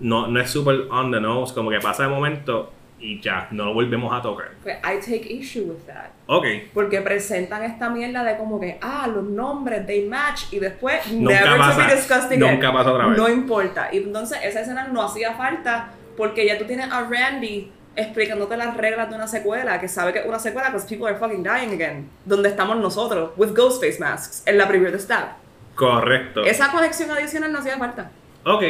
[0.00, 2.72] no, no es super on the nose, como que pasa de momento
[3.06, 4.50] y ya, no lo volvemos a tocar.
[4.62, 6.10] Pues I take issue with that.
[6.26, 6.44] Ok,
[6.74, 11.32] Porque presentan esta mierda de como que, ah, los nombres, they match, y después, Nunca
[11.40, 11.86] never to pasa.
[11.86, 12.40] be discussed again.
[12.40, 13.16] Nunca pasa otra vez.
[13.18, 13.88] No importa.
[13.92, 18.76] Y entonces esa escena no hacía falta porque ya tú tienes a Randy explicándote las
[18.76, 21.72] reglas de una secuela, que sabe que es una secuela because people are fucking dying
[21.72, 22.10] again.
[22.24, 25.28] Donde estamos nosotros, with Ghostface masks, en la primera de Stab.
[25.76, 26.42] correcto.
[26.44, 28.10] Esa conexión adicional no hacía falta.
[28.44, 28.62] Ok.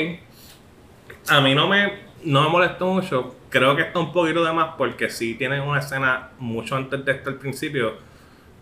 [1.28, 1.92] A mí no me,
[2.24, 3.34] no me molestó mucho.
[3.50, 7.12] Creo que está un poquito de más porque sí tienen una escena mucho antes de
[7.12, 7.94] esto al principio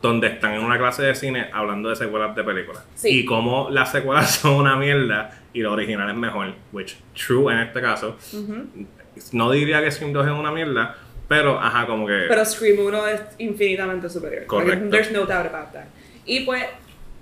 [0.02, 2.84] donde están en una clase de cine hablando de secuelas de películas.
[2.94, 3.20] Sí.
[3.20, 7.60] Y como las secuelas son una mierda y la original es mejor, which true en
[7.60, 8.16] este caso.
[9.32, 12.26] No diría que Scream 2 es una mierda, pero ajá, como que...
[12.28, 14.44] Pero Scream 1 es infinitamente superior.
[14.46, 14.90] Correcto.
[14.90, 15.86] There's no doubt about that.
[16.26, 16.64] Y pues,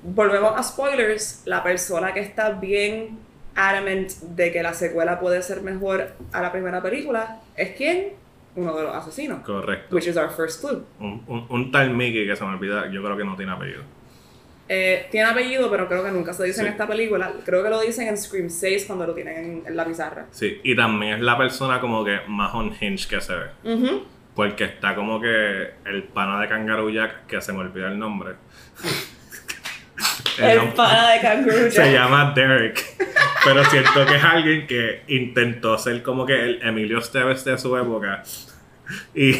[0.03, 1.43] volvemos a spoilers.
[1.45, 3.19] La persona que está bien
[3.55, 8.09] adamant de que la secuela puede ser mejor a la primera película es quién?
[8.55, 9.41] Uno de los asesinos.
[9.43, 9.95] Correcto.
[9.95, 10.85] Which is our first clue.
[11.01, 13.83] Un, un, un tal Mickey que se me olvida, yo creo que no tiene apellido.
[14.69, 16.73] Eh, tiene apellido, pero creo que nunca se dice en Sí.
[16.73, 17.33] esta película.
[17.45, 20.27] Creo que lo dicen en Scream 6 cuando lo tienen en, en la pizarra.
[20.31, 23.47] Sí, y también es la persona como que más unhinged que se ve.
[23.75, 24.05] Ujú.
[24.35, 28.35] Porque está como que el pana de Kangaroo Jack, que se me olvida el nombre.
[30.39, 32.85] El pana de Kangaroo Se llama Derek.
[33.45, 37.77] Pero siento que es alguien que intentó ser como que el Emilio Esteves de su
[37.77, 38.23] época.
[39.15, 39.37] Y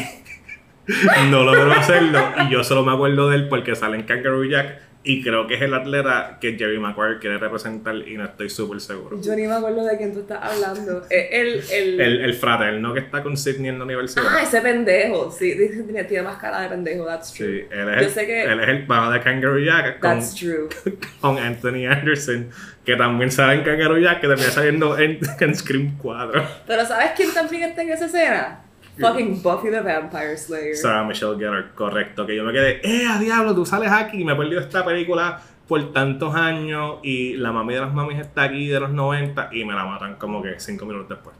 [1.29, 2.33] no logró hacerlo.
[2.45, 4.81] Y yo solo me acuerdo de él porque sale en Kangaroo Jack.
[5.05, 7.93] Y creo que es el atleta que Jerry Maguire quiere representar.
[7.95, 9.19] Y no estoy súper seguro.
[9.21, 11.05] Yo ni me acuerdo de quién tú estás hablando.
[11.09, 14.23] El, el, El, el fraterno que está con Sidney en la universidad.
[14.29, 15.29] Ah, ese pendejo.
[15.29, 17.47] Sí, tiene, tiene más cara de pendejo, that's true.
[17.63, 20.35] Sí, él es, Yo sé que- él es el pana de Kangaroo Jack con, That's
[20.35, 20.69] true.
[21.19, 22.49] con Anthony Anderson,
[22.85, 26.43] que también sale en Kangaroo Jack, que termina saliendo en, en Scream 4.
[26.65, 28.62] Pero ¿sabes quién también está en esa escena?
[28.99, 30.75] Fucking Buffy the Vampire Slayer.
[30.75, 32.25] Sarah Michelle Gellar, correcto.
[32.27, 33.55] Que yo me quedé, ¡eh, a diablo!
[33.55, 37.73] Tú sales aquí y me he perdido esta película por tantos años y la mami
[37.73, 40.85] de las mamis está aquí de los 90 y me la matan como que cinco
[40.85, 41.35] minutos después.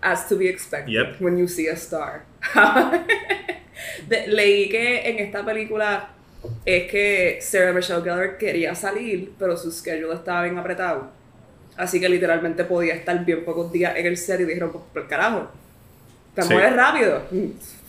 [0.00, 1.20] As to be expected Yep.
[1.20, 2.22] when you see a star.
[4.28, 6.08] Leí que en esta película
[6.64, 11.10] es que Sarah Michelle Gellar quería salir, pero su schedule estaba bien apretado.
[11.76, 15.08] Así que literalmente podía estar bien pocos días en el set y dijeron, pues por
[15.08, 15.48] carajo,
[16.34, 16.52] te Sí.
[16.52, 17.22] mueres rápido,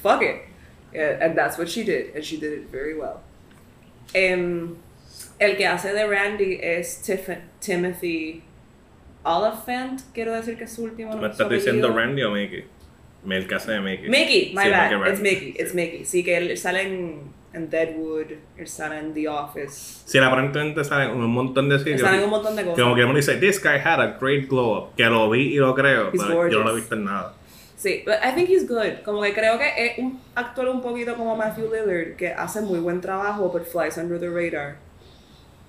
[0.01, 0.41] fuck it.
[1.21, 3.17] And that's what she did, and she did it very well.
[4.13, 4.75] Em,
[5.39, 8.41] el que hace de Randy es Tif- Timothy
[9.23, 11.31] Oliphant, quiero decir que es su último ¿Me nombre.
[11.31, 11.93] estás su diciendo.
[11.93, 12.63] Randy o Mickey?
[13.27, 14.07] El que hace de Mickey.
[14.09, 15.21] Mickey, my Sí, bad, Mickey it's.
[15.21, 16.05] Mickey, it's Mickey.
[16.05, 17.21] Sí, que él sale en,
[17.53, 22.01] en Deadwood, él sale en The Office, Sí, aparentemente salen un montón de sitios.
[22.01, 22.79] sale en un montón de cosas.
[22.83, 24.95] Como que uno dice, this guy had a great glow up.
[24.95, 26.75] Que lo vi y lo creo, He's pero yo no lo he gorgeous.
[26.75, 27.33] visto en nada.
[27.85, 29.03] Sí, I think he's good.
[29.03, 32.79] Como que creo que es un actor un poquito como Matthew Lillard, que hace muy
[32.79, 34.77] buen trabajo, but flies under the radar.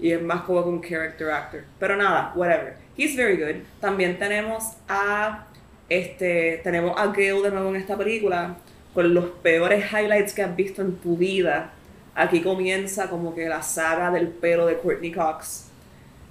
[0.00, 1.64] Y es más como un character actor.
[1.78, 2.76] Pero nada, whatever.
[2.96, 3.64] He's very good.
[3.82, 5.46] También tenemos a
[5.90, 8.56] este tenemos a Gale de nuevo en esta película
[8.94, 11.72] con los peores highlights que has visto en tu vida.
[12.14, 15.65] Aquí comienza como que la saga del pelo de Courtney Cox.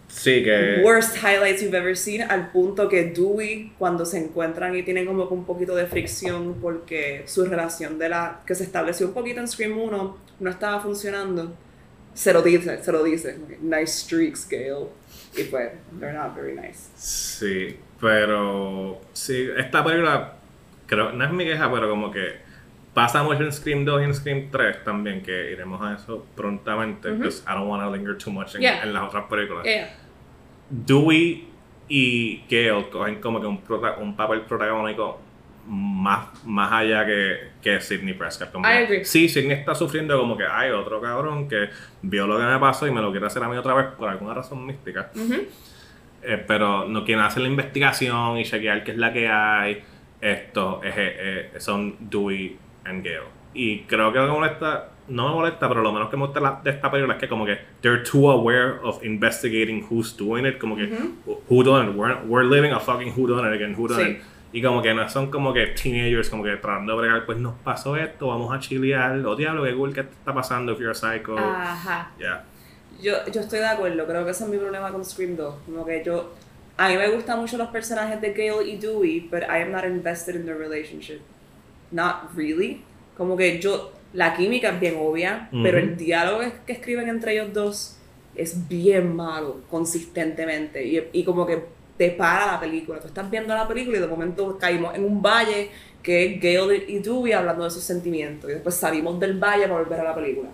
[0.07, 0.81] Sí, que.
[0.83, 5.25] Worst highlights you've ever seen, al punto que Dewey, cuando se encuentran y tienen como
[5.25, 9.47] un poquito de fricción porque su relación de la que se estableció un poquito en
[9.47, 11.53] Scream 1 no estaba funcionando,
[12.13, 14.87] se lo dice, se lo dice, nice streaks, Gale.
[15.37, 16.89] Y pues, they're not very nice.
[16.95, 19.01] Sí, pero.
[19.13, 20.33] Sí, esta película.
[20.87, 22.44] Creo, no es mi queja, pero como que.
[22.95, 27.11] Pasa mucho en Scream 2 y en Scream 3 también, que iremos a eso prontamente,
[27.11, 28.81] because I don't want to linger too much en, Yeah.
[28.83, 29.63] en las otras películas.
[29.65, 29.89] Yeah.
[30.69, 31.47] Dewey
[31.87, 35.19] y Gale cogen como que un, prota- un papel protagónico
[35.67, 38.51] más, más allá que, que Sidney Prescott.
[38.51, 39.03] Como I agree.
[39.05, 41.69] Sí, Sidney está sufriendo como que hay otro cabrón que
[42.01, 44.07] vio lo que me pasó y me lo quiere hacer a mí otra vez por
[44.09, 45.11] alguna razón mística.
[46.23, 49.83] Eh, pero no quieren hacer la investigación y chequear qué es la que hay.
[50.21, 52.57] Esto es, eh, eh, son Dewey
[53.53, 56.69] Y creo que que molesta, no me molesta, pero lo menos que me gusta de
[56.71, 60.75] esta película es que como que they're too aware of investigating who's doing it, como
[60.75, 60.87] que
[61.49, 64.11] who done it, we're, we're living a fucking who done it again, who done Sí.
[64.11, 64.21] it.
[64.53, 67.55] Y como que no son como que teenagers, como que tratando de bregar, pues nos
[67.55, 70.93] pasó esto, vamos a chilear, o diablo, qué cool que está pasando if you're a
[70.93, 71.37] psycho.
[71.37, 72.11] Ajá.
[72.17, 72.45] Yeah.
[73.01, 75.55] Yo, yo estoy de acuerdo, creo que ese es mi problema con Scream 2.
[75.65, 76.33] Como que yo.
[76.77, 79.83] A mí me gustan mucho los personajes de Gale y Dewey, but I am not
[79.85, 81.19] invested in their relationship.
[81.91, 82.81] Not really.
[83.17, 83.91] Como que yo.
[84.13, 87.97] La química es bien obvia, pero el diálogo que, escriben entre ellos dos
[88.33, 90.87] es bien malo, consistentemente.
[90.87, 91.65] Y, y como que
[91.97, 92.99] te para la película.
[92.99, 95.69] Tú estás viendo la película y de momento caímos en un valle
[96.01, 98.49] que es Gale y Dewey hablando de sus sentimientos.
[98.49, 100.49] Y después salimos del valle para volver a la película.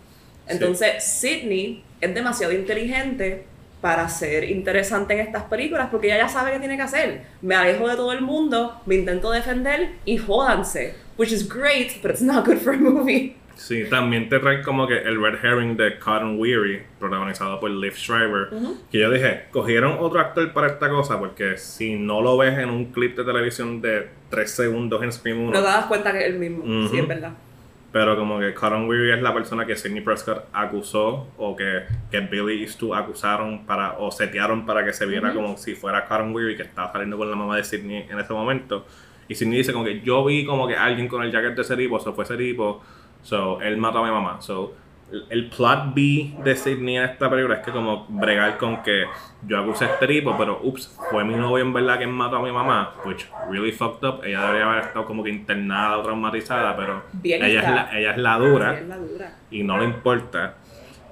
[0.48, 3.46] Entonces, Sidney es demasiado inteligente
[3.82, 7.24] para ser interesante en estas películas porque ella ya sabe qué tiene que hacer.
[7.42, 10.94] Me alejo de todo el mundo, me intento defender y jódanse.
[11.22, 13.36] Which is great, but it's not good for a movie.
[13.56, 17.94] Sí, también te trae como que el Red Herring de Cotton Weary, protagonizado por Liv
[17.96, 18.50] Schreiber.
[18.92, 22.72] Que yo dije, cogieron otro actor para esta cosa, porque si no lo ves en
[22.72, 26.22] un clip de televisión de 3 segundos en Scream 1, No te das cuenta que
[26.26, 26.64] es el mismo.
[26.90, 27.34] Sí, es verdad.
[27.92, 32.20] pero como que Cotton Weary es la persona que Sidney Prescott acusó, o que, que
[32.22, 36.34] Billy y Stu acusaron para, o setearon para que se viera como si fuera Cotton
[36.34, 38.88] Weary que estaba saliendo con la mamá de Sidney en ese momento.
[39.32, 41.78] Y Sidney dice como que yo vi como que alguien con el jacket de ese
[41.78, 42.82] tipo, so fue ese tipo,
[43.24, 44.42] so él mató a mi mamá.
[44.42, 44.74] So,
[45.30, 49.06] el- plot B de Sidney en esta película es que como bregar con que
[49.48, 52.42] yo acusé a este tipo, pero ups, fue mi novio en verdad quien mató a
[52.42, 54.22] mi mamá, which really fucked up.
[54.26, 58.12] Ella debería haber estado como que internada o traumatizada, pero Bien ella es, la, ella
[58.12, 58.98] es la dura la
[59.50, 60.56] y no le importa.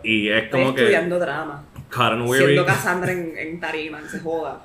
[0.03, 1.63] Y es Estoy como que estudiando drama.
[1.89, 4.61] Karen Weary, Siendo Cassandra en, en tarima, que se joda.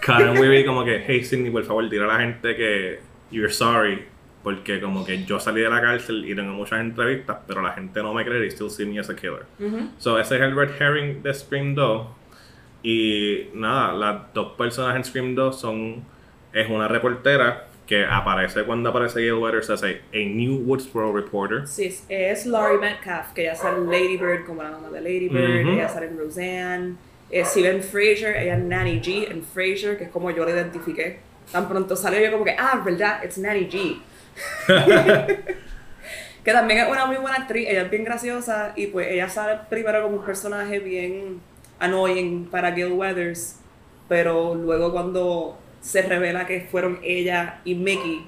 [0.00, 3.00] Karen Weary como que, hey Sidney, por favor, dile a la gente que
[3.30, 4.06] you're sorry.
[4.42, 8.02] Porque como que yo salí de la cárcel y tengo muchas entrevistas, pero la gente
[8.02, 9.46] no me cree y still see me as a killer.
[9.60, 9.90] Ujú.
[9.98, 12.06] So ese es el Red Herring de Scream 2.
[12.82, 16.04] Y nada, las dos personas en Scream 2 son.
[16.52, 21.68] Es una reportera que aparece cuando aparece Gail Weathers as a, New Woodsboro reporter.
[21.68, 25.28] Sí, es- Laurie Metcalf, que ella sale en Lady Bird como la mamá de Lady
[25.28, 25.74] Bird, Ujú.
[25.74, 26.96] ella sale en Roseanne,
[27.30, 31.18] es Steven Fraser, ella es Nanny G en Fraser, que es como yo la identifiqué.
[31.52, 34.00] Tan pronto salió yo como que, ah, verdad, it's Nanny G.
[36.42, 39.60] que también es una muy buena actriz, ella es bien graciosa y pues ella sale
[39.68, 41.40] primero como un personaje bien
[41.78, 43.56] annoying para Gail Weathers,
[44.08, 48.24] pero luego cuando se revela que fueron ella y Mickey,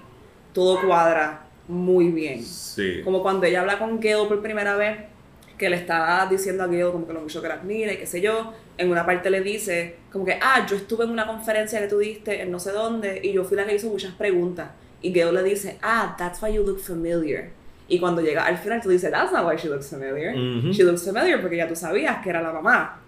[0.52, 2.42] todo cuadra muy bien.
[2.42, 3.00] Sí.
[3.02, 4.98] Como cuando ella habla con Gail por primera vez,
[5.56, 8.06] que le está diciendo a Gale como que lo mucho que la admira y qué
[8.06, 8.52] sé yo.
[8.76, 11.98] En una parte le dice como que, ah, yo estuve en una conferencia que tú
[11.98, 14.70] diste en no sé dónde y yo fui la que hizo muchas preguntas.
[15.00, 17.50] Y Gale le dice, ah, that's why you look familiar.
[17.86, 20.34] Y cuando llega al final tú dices, that's not why she looks familiar.
[20.72, 23.03] She looks familiar porque ya tú sabías que era la mamá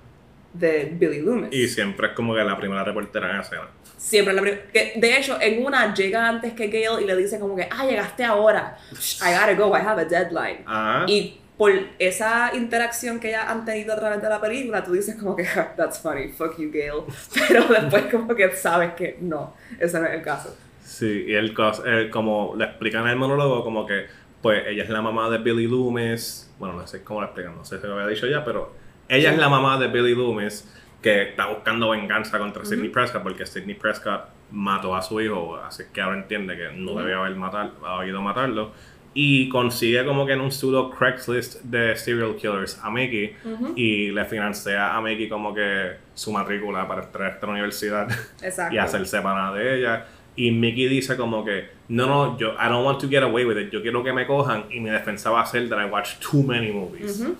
[0.59, 1.49] de Billy Loomis.
[1.53, 3.63] Y siempre es como que la primera reportera en la escena.
[3.97, 7.39] Siempre la prim- que De hecho, en una llega antes que Gale y le dice
[7.41, 8.77] como que, ah, llegaste ahora.
[8.93, 10.59] I gotta go, I have a deadline.
[10.67, 14.93] Ah, Y por esa interacción que ya han tenido a través de la película, tú
[14.93, 17.05] dices como que, "Ja, that's funny, fuck you, Gale.
[17.49, 20.55] Pero después como que sabes que no, ese no es el caso.
[20.85, 24.05] sí, y él, cos- él como le explican en el monólogo, como que,
[24.43, 26.53] pues ella es la mamá de Billy Loomis.
[26.59, 28.73] Bueno, no sé cómo lo explican, no sé si lo había dicho ya, pero
[29.09, 33.47] ella es la mamá de Billy Loomis que está buscando venganza contra Sidney Prescott porque
[33.47, 37.01] Sidney Prescott mató a su hijo, así que ahora entiende que no Ujú.
[37.01, 38.73] debía haber matar, haber ido a matarlo.
[39.19, 43.35] Y consigue como que en un pseudo Craigslist de serial killers a Mickey
[43.75, 48.09] y le financia a Mickey como que su matrícula para entrar a esta universidad
[48.43, 48.75] Exacto.
[48.75, 50.07] y hacerse pana de ella.
[50.35, 53.57] Y Mickey dice como que, no, no, yo, I don't want to get away with
[53.57, 56.17] it, yo quiero que me cojan y mi defensa va a ser that I watch
[56.19, 57.21] too many movies.
[57.23, 57.37] Ujú.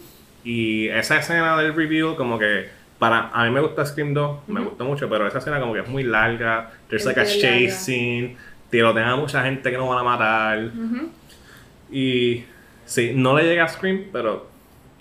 [0.47, 2.69] Y esa escena del review como que,
[3.01, 5.81] para, a mí me gusta Scream 2, me gustó mucho, pero esa escena como que
[5.81, 8.37] es muy larga, there's Es like a scene,
[8.71, 10.67] tirotean a mucha gente que no van a matar.
[10.67, 11.11] Ujú.
[11.91, 12.45] Y
[12.85, 14.47] sí, no le llega a Scream, pero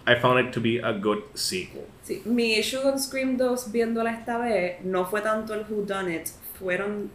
[0.08, 1.84] I found it to be a good sequel.
[2.02, 6.16] Sí, mi issue con Scream 2 viéndola esta vez no fue tanto el Who Done
[6.16, 6.28] It,
[6.58, 7.12] fueron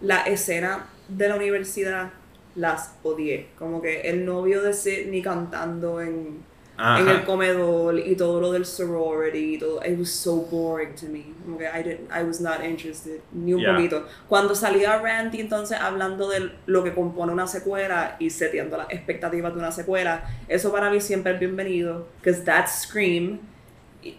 [0.00, 2.12] la escena de la universidad,
[2.54, 3.48] las odié.
[3.58, 6.47] Como que el novio de Sidney cantando en,
[6.80, 7.00] Ajá.
[7.00, 11.06] en el comedor y todo lo del sorority y todo, it was so boring to
[11.06, 11.24] me.
[11.44, 13.74] Como que I, didn't, I was not interested, ni un Yeah.
[13.74, 14.06] poquito.
[14.28, 19.52] Cuando salía Randy entonces hablando de lo que compone una secuela y seteando las expectativas
[19.52, 23.40] de una secuela, eso para mí siempre es bienvenido, because that's Scream.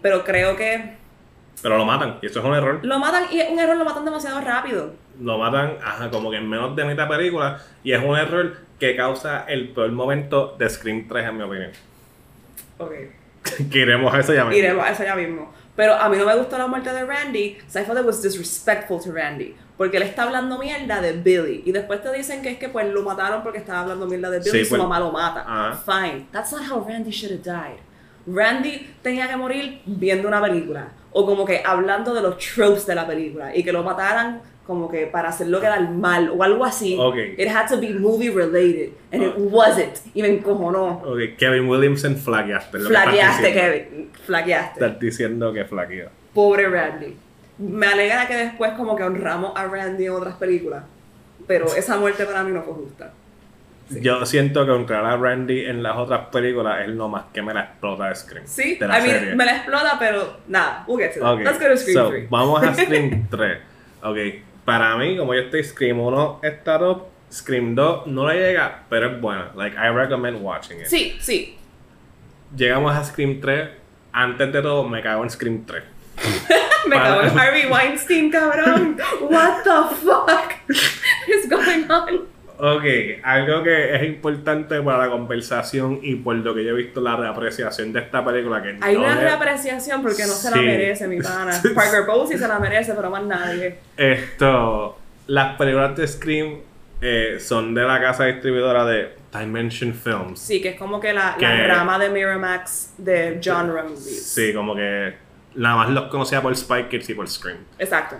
[0.01, 0.97] Pero creo que
[1.61, 2.79] Pero lo matan, y eso es un error.
[2.83, 4.93] lo matan, y es un error, lo matan demasiado rápido.
[5.21, 8.95] Lo matan, ajá, como que en menos de mitad película, y es un error que
[8.95, 11.71] causa el peor momento de Scream 3, en mi opinión.
[12.79, 12.91] Ok.
[13.71, 14.57] que iremos a eso ya mismo.
[14.57, 15.53] Iremos a eso ya mismo.
[15.75, 17.57] Pero a mí no me gustó la muerte de Randy.
[17.69, 19.55] So I thought it was disrespectful to Randy.
[19.77, 21.63] Porque él está hablando mierda de Billy.
[21.65, 24.39] Y después te dicen que es que pues lo mataron porque estaba hablando mierda de
[24.39, 25.45] Billy Sí, y su pues- mamá lo mata.
[25.47, 25.73] Ajá.
[25.85, 26.25] Fine.
[26.33, 27.79] That's not how Randy should have died.
[28.27, 30.89] Randy tenía que morir viendo una película.
[31.11, 33.55] O como que hablando de los tropes de la película.
[33.55, 36.95] Y que lo mataran como que para hacerlo quedar mal o algo así.
[36.95, 37.15] Ok.
[37.39, 38.91] It had to be movie related.
[39.11, 39.97] And it wasn't.
[40.13, 41.01] Y me encojonó.
[41.03, 42.77] Ok, Kevin Williamson flaqueaste.
[42.77, 43.51] Flaqueaste.
[43.51, 44.11] Kevin.
[44.27, 44.85] Flaqueaste.
[44.85, 46.09] Estás diciendo que flaquea.
[46.35, 47.15] Pobre Randy.
[47.57, 50.83] Me alegra que después como que honramos a Randy en otras películas.
[51.47, 53.11] Pero esa muerte para mí no fue justa.
[53.91, 54.01] Sí.
[54.01, 57.55] Yo siento que honrar a Randy en las otras películas es lo más que me
[57.55, 58.45] la explota de Scream.
[58.45, 61.39] Sí, de la I mean, me la explota, pero nada, we'll get to that.
[61.39, 62.29] Let's go to Scream so, 3.
[62.29, 63.57] Vamos a Scream 3.
[64.03, 64.17] Ok,
[64.65, 69.11] para mí, como yo estoy, Scream 1 está top, Scream 2 no le llega, pero
[69.11, 69.51] es buena.
[69.55, 70.87] Like, I recommend watching it.
[70.87, 71.57] Sí, sí.
[72.55, 73.69] Llegamos a Scream 3.
[74.11, 75.83] Antes de todo, me cago en Scream 3.
[76.87, 78.97] Me cago en Harvey Weinstein, cabrón.
[79.21, 82.27] What the fuck is going on?
[82.61, 82.83] Ok,
[83.23, 87.15] algo que es importante para la conversación y por lo que yo he visto la
[87.15, 91.21] reapreciación de esta película que Hay no una reapreciación porque no se la merece, mi
[91.21, 91.53] pana.
[91.75, 93.77] Parker Posey se la merece, pero más nadie.
[93.95, 94.97] Esto,
[95.27, 96.57] las películas de Scream
[97.01, 100.39] eh, son de la casa distribuidora de Dimension Films.
[100.41, 104.25] Sí, que es como que la, la Que- rama de Miramax de genre movies.
[104.33, 105.13] Sí, como que
[105.55, 107.59] nada más los conocía por Spy Kids y por Scream.
[107.77, 108.17] Exacto.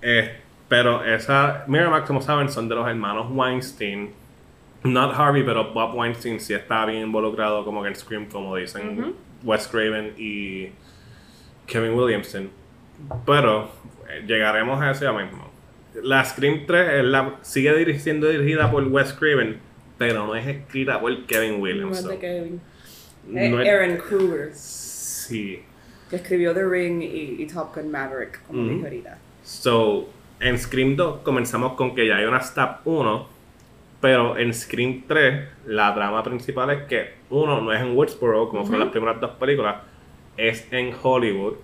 [0.00, 0.40] Eh,
[0.72, 4.08] pero esa, Miramax, como saben, son de los hermanos Weinstein.
[4.84, 9.14] Not Harvey, pero Bob Weinstein sí está bien involucrado como que en Scream, como dicen.
[9.44, 10.70] Wes Craven y
[11.66, 12.48] Kevin Williamson.
[13.26, 13.70] Pero
[14.08, 15.50] eh, llegaremos a eso ya mismo.
[16.02, 19.58] La Scream 3 es la, sigue siendo dirigida por Wes Craven,
[19.98, 22.08] pero no es escrita por Kevin No es Williamson.
[22.08, 22.60] de Kevin.
[23.28, 25.62] No Eh, es- Aaron Kruger, Sí.
[26.08, 29.18] que escribió The Ring y, y Top Gun Maverick, como ahorita.
[29.44, 30.08] So,
[30.42, 33.26] en Scream 2 comenzamos con que ya hay una Stab 1,
[34.00, 38.62] pero en Scream 3 la trama principal es que uno no es en Woodsboro, como
[38.62, 38.84] fueron Ujú.
[38.86, 39.76] las primeras dos películas,
[40.36, 41.54] es en Hollywood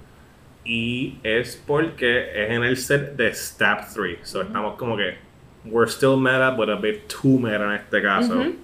[0.64, 4.18] y es porque es en el set de Stab 3.
[4.22, 5.16] So, estamos como que
[5.64, 8.34] we're still meta, but a bit too meta en este caso.
[8.38, 8.54] Ujú.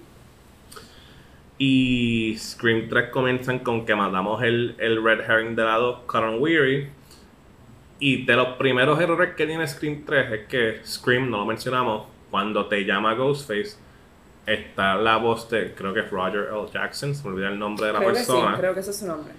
[1.57, 6.89] Y Scream 3 comienzan con que matamos el, el Red Herring de lado, Coron Weary.
[7.99, 12.07] Y de los primeros errores que tiene Scream 3 es que Scream, no lo mencionamos,
[12.29, 13.77] cuando te llama Ghostface,
[14.45, 16.67] está la voz de, creo que es Roger L.
[16.71, 18.57] Jackson, se me olvida el nombre de la creo que sí, persona.
[18.57, 19.33] creo que ese es su nombre.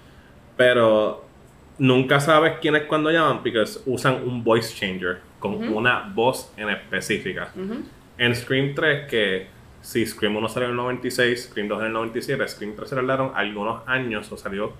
[0.57, 1.25] Pero
[1.79, 6.71] nunca sabes quién es cuando llaman porque usan un voice changer con una voz en
[6.71, 7.53] específica.
[8.19, 9.47] En Scream 3, que
[9.83, 12.97] si Scream 1 salió en el 96, Scream 2 en el 97, Scream 3 se
[12.97, 14.73] tardaron algunos años o salió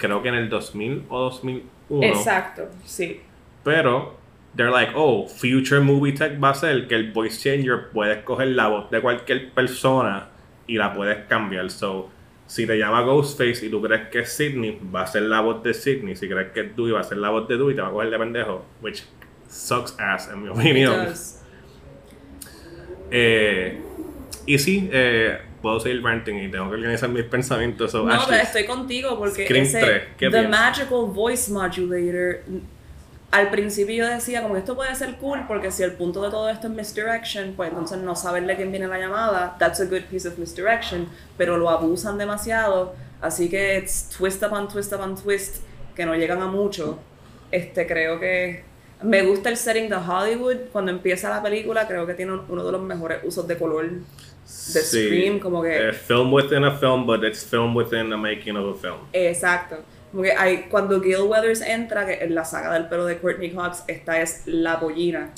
[0.00, 2.06] creo que en el 2000 o 2001.
[2.06, 3.20] Exacto, sí.
[3.62, 4.16] Pero
[4.56, 8.48] they're like, oh, future movie tech va a ser que el voice changer puede escoger
[8.48, 10.28] la voz de cualquier persona
[10.66, 11.70] y la puedes cambiar.
[11.70, 12.10] So,
[12.46, 15.62] si te llama Ghostface y tú crees que es Sidney, va a ser la voz
[15.62, 16.16] de Sidney.
[16.16, 17.88] Si crees que es Dewey, va a ser la voz de Dewey y te va
[17.88, 18.64] a coger de pendejo.
[18.82, 19.04] Which
[19.48, 21.06] sucks ass, en mi opinión.
[23.12, 23.80] Eh,
[24.54, 27.92] y sí, eh, puedo seguir ranting y tengo que organizar mis pensamientos.
[27.92, 30.50] So, no, Ashley, pero estoy contigo porque ese 3, ¿qué The piensas?
[30.50, 32.40] Magical Voice Modulator
[33.30, 36.30] al principio yo decía como que esto puede ser cool porque si el punto de
[36.30, 40.02] todo esto es misdirection, pues entonces no saberle quién viene la llamada, that's a good
[40.10, 45.62] piece of misdirection, pero lo abusan demasiado, así que it's twist upon twist upon twist
[45.94, 46.98] que no llegan a mucho.
[47.52, 48.64] Este creo que
[49.02, 52.72] me gusta el setting de Hollywood cuando empieza la película, creo que tiene uno de
[52.72, 54.00] los mejores usos de color de
[54.44, 58.56] sí, Scream, como que eh, film within a film, but it's film within the making
[58.56, 58.98] of a film.
[59.12, 59.76] Exacto.
[60.12, 63.84] Porque hay, cuando Gil Weathers entra, que en la saga del pelo de Courtney Cox,
[63.86, 65.30] esta es la pollina.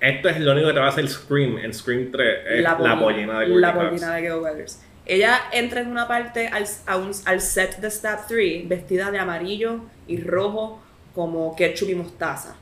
[0.00, 2.76] Esto es lo único que te va a hacer Scream en Scream 3, es la,
[2.76, 3.86] pollina de Courtney La Cox.
[3.88, 4.80] pollina de Gil Weathers.
[5.06, 9.18] Ella entra en una parte al, a un- al set de Stab 3 vestida de
[9.18, 10.80] amarillo y rojo
[11.14, 12.56] como ketchup y mostaza.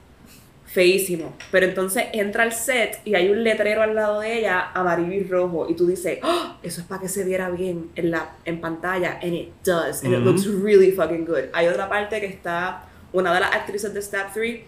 [0.73, 1.35] Feísimo.
[1.51, 5.25] Pero entonces entra al set y hay un letrero al lado de ella, amarillo y
[5.25, 5.67] rojo.
[5.69, 9.19] Y tú dices, "Oh, eso es para que se viera bien en, la, en pantalla.
[9.23, 10.05] And it does.
[10.05, 11.45] And it looks really fucking good.
[11.53, 14.61] Hay otra parte que está una de las actrices de Stab 3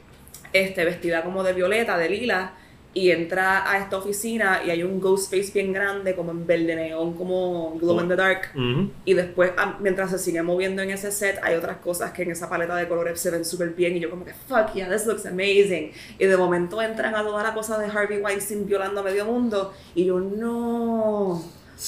[0.53, 2.53] este, vestida como de violeta, de lila,
[2.95, 6.77] y entra a esta oficina y hay un ghost face bien grande, como en verde
[6.77, 8.51] neón, como glow in the dark.
[8.55, 8.91] Ujú.
[9.07, 12.33] Y después, ah, mientras se sigue moviendo en ese set, hay otras cosas que en
[12.33, 13.97] esa paleta de colores se ven súper bien.
[13.97, 15.91] Y yo, como que, fuck yeah, this looks amazing.
[16.19, 19.73] Y de momento entran a toda la cosa de Harvey Weinstein violando a medio mundo.
[19.95, 21.43] Y yo, no,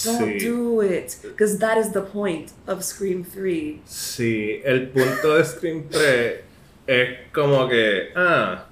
[0.05, 0.49] don't Sí.
[0.49, 1.13] do it.
[1.23, 3.81] Because that is the point of Scream 3.
[3.85, 6.41] Sí, el punto de Scream 3
[6.87, 8.67] es como que, ah,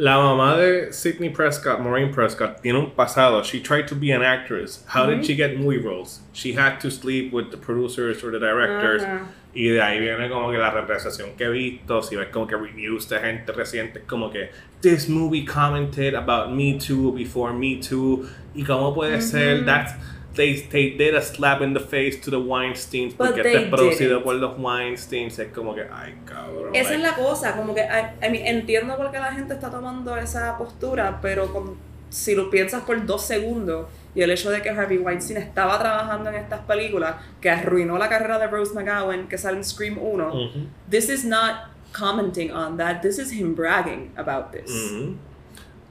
[0.00, 3.44] la mamá de Sidney Prescott, Maureen Prescott, tiene un pasado.
[3.44, 4.82] She tried to be an actress.
[4.86, 6.20] How did she get movie roles?
[6.32, 9.02] She had to sleep with the producers or the directors.
[9.02, 9.26] Ajá.
[9.54, 12.00] Y de ahí viene como que la representación que he visto.
[12.00, 14.48] Si ves como que reviews de gente reciente, como que
[14.80, 18.26] this movie commented about Me Too before Me Too.
[18.54, 19.92] Y cómo puede ser, that's,
[20.34, 24.22] they, they did a slap in the face to the Weinsteins porque este es producido
[24.22, 25.38] por los Weinsteins.
[25.38, 26.74] Es como que, ay cabrón.
[26.74, 29.70] Esa es la cosa, como que I- I mean, entiendo por qué la gente está
[29.70, 31.76] tomando esa postura, pero con-
[32.10, 36.28] si lo piensas por dos segundos y el hecho de que Harvey Weinstein estaba trabajando
[36.30, 40.26] en estas películas que arruinó la carrera de Rose McGowan que sale en Scream 1,
[40.28, 44.68] Ujú, this is not commenting on that, this is him bragging about this.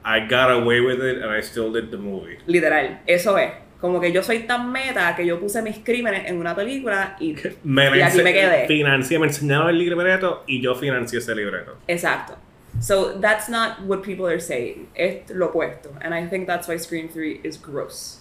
[0.04, 2.38] I got away with it and I still did the movie.
[2.46, 3.52] Literal, eso es.
[3.80, 7.34] Como que yo soy tan meta que yo puse mis crímenes en una película y...
[7.64, 8.66] Me, Y aquí me quedé.
[8.66, 11.78] Financié, me enseñaron el libreto y yo financié ese libreto.
[11.88, 12.36] Exacto.
[12.78, 14.88] So that's not what people are saying.
[14.94, 15.90] Es lo opuesto.
[16.02, 18.20] And I think that's why Scream 3 is gross.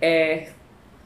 [0.00, 0.48] Eh,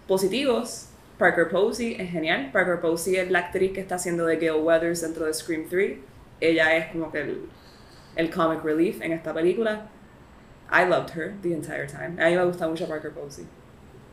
[0.06, 0.86] positivos.
[1.18, 2.50] Parker Posey es genial.
[2.52, 5.98] Parker Posey es la actriz que está haciendo de Gail Weathers dentro de Scream 3.
[6.40, 7.48] Ella es como que el,
[8.16, 9.88] el comic relief en esta película.
[10.70, 12.22] I loved her the entire time.
[12.22, 13.46] A mí me gusta mucho Parker Posey.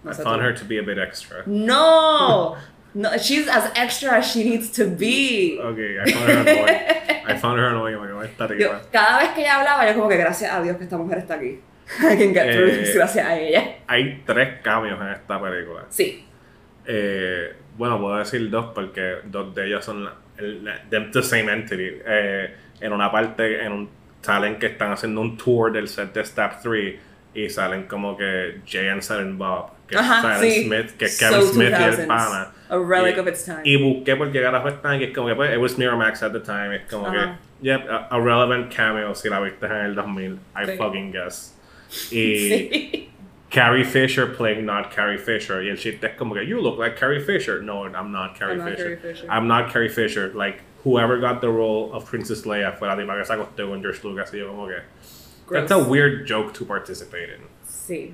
[0.07, 1.43] I found her to be a bit extra.
[1.45, 2.55] No!
[2.93, 3.17] no!
[3.17, 5.59] She's as extra as she needs to be.
[5.59, 7.23] Okay, I found her annoying.
[7.27, 7.97] I found her annoying.
[7.97, 8.81] Like, "Ay, esta Yo, tipa".
[8.91, 11.35] cada vez que ella hablaba, yo como que gracias a Dios que esta mujer está
[11.35, 11.59] aquí.
[11.99, 13.75] I can get through Eh, gracias a ella.
[13.87, 15.85] Hay tres cambios en esta película.
[15.89, 16.25] Sí.
[16.85, 21.51] Eh, bueno, puedo decir dos porque dos de ellos son la, la- the, the same
[21.51, 21.89] entity.
[22.05, 23.89] Eh, en una parte, en un,
[24.21, 26.95] salen que están haciendo un tour del set de Stab 3
[27.33, 30.65] y salen como que Jay and Silent Bob, que Ajá, sí.
[30.65, 31.99] Smith, que So Kevin Smith y 2000s.
[31.99, 32.51] el pana.
[32.69, 33.61] A relic Y- of its time.
[33.63, 36.31] Y busqué por llegar a Festán, que es como que pues, it was Miramax at
[36.31, 36.75] the time.
[36.75, 37.37] Es como Ajá.
[37.61, 40.39] que, yep, a, a relevant cameo si la viste en el 2000.
[40.55, 40.77] I Sí.
[40.77, 41.53] fucking guess.
[42.11, 43.09] Y Sí.
[43.51, 45.61] Carrie Fisher playing not Carrie Fisher.
[45.61, 47.61] Y el chiste es como que, you look like Carrie Fisher.
[47.61, 48.97] No, I'm not Carrie, I'm not Fisher.
[48.97, 49.27] Carrie Fisher.
[49.29, 50.31] I'm not Carrie Fisher.
[50.33, 53.81] Like, whoever got the role of Princess Leia fue la tipa que se acostó con
[53.81, 54.33] George Lucas.
[54.33, 54.81] Y yo como que,
[55.51, 55.87] that's a Gross.
[55.87, 57.41] weird joke to participate in.
[57.63, 58.13] Sí.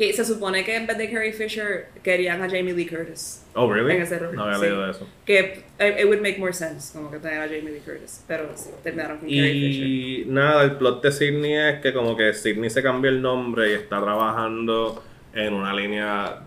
[0.00, 3.44] Que se supone que en vez de Carrie Fisher querían a Jamie Lee Curtis.
[3.54, 3.96] Oh, really?
[3.96, 4.62] En ese rol, No había sí.
[4.62, 5.06] leído de eso.
[5.26, 8.24] Que eh, it would make more sense, como que tener a Jamie Lee Curtis.
[8.26, 9.86] Pero sí, terminaron con Carrie Fisher.
[9.86, 13.72] Y nada, el plot de Sidney es que como que Sidney se cambió el nombre
[13.72, 16.44] y está trabajando en una línea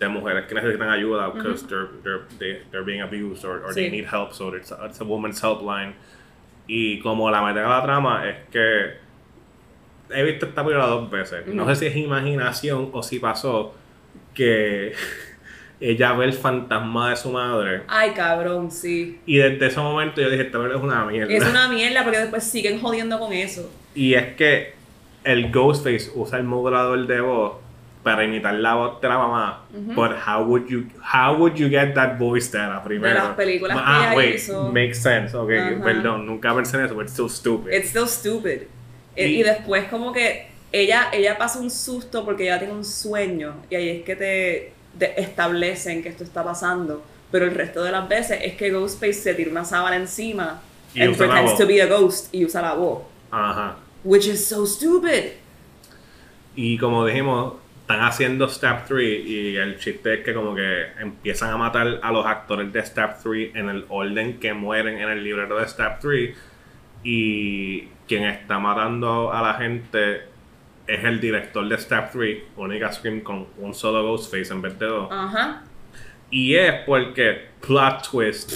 [0.00, 3.84] de mujeres que necesitan ayuda because they're, they're, they- they're being abused or, or they
[3.88, 3.90] Sí.
[3.92, 5.94] need help, so it's a, it's a woman's helpline.
[6.66, 9.05] Y como la meten a la trama es que
[10.10, 11.46] he visto esta película dos veces.
[11.46, 13.74] No sé si es imaginación o si pasó
[14.34, 14.92] que
[15.80, 17.82] ella ve el fantasma de su madre.
[17.88, 19.20] Ay, cabrón, sí.
[19.26, 21.32] Y desde ese momento yo dije, esta película es una mierda.
[21.32, 23.70] Es una mierda porque después siguen jodiendo con eso.
[23.94, 24.74] Y es que
[25.24, 27.66] el Ghostface usa el modulador de voz
[28.06, 29.64] para imitar la voz de la mamá.
[29.72, 33.14] But how would you how would you get that voice there primero?
[33.14, 34.70] las películas que ah, ella wait, hizo.
[34.72, 35.36] makes sense.
[35.36, 35.82] Okay, Ajá.
[35.82, 37.72] perdón, nunca pensé en eso, but it's so stupid.
[37.72, 38.68] It's still stupid.
[39.16, 42.84] E- Y- Y, después como que ella, ella pasa un susto porque ella tiene un
[42.84, 47.02] sueño y ahí es que te, te establecen que esto está pasando.
[47.30, 50.60] Pero el resto de las veces es que Ghostface se tira una sábana encima
[50.94, 51.60] Y and usa la pretends voz.
[51.60, 53.02] to be a ghost y usa la voz.
[53.30, 53.76] Ajá.
[54.04, 55.32] Which is so stupid.
[56.54, 61.50] Y como dijimos, están haciendo Step 3 y el chiste es que como que empiezan
[61.50, 65.22] a matar a los actores de Step 3 en el orden que mueren en el
[65.22, 66.36] libreto de Step 3
[67.08, 70.22] y quien está matando a la gente
[70.88, 74.86] es el director de Step 3, única Scream con un solo Ghostface en vez de
[74.86, 75.08] dos.
[75.12, 75.62] Ajá.
[76.32, 78.52] Y es porque, plot twist,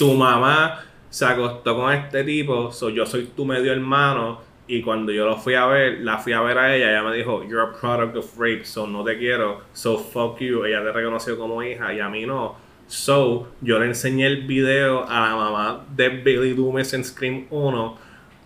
[0.00, 5.12] tu mamá se acostó con este tipo, so yo soy tu medio hermano, y cuando
[5.12, 7.62] yo lo fui a ver, la fui a ver a ella, ella me dijo, you're
[7.62, 11.62] a product of rape, so no te quiero, so fuck you, ella te reconoció como
[11.62, 12.56] hija, y a mí no.
[12.90, 17.98] So, yo le enseñé el video a la mamá de Billy Loomis en Scream 1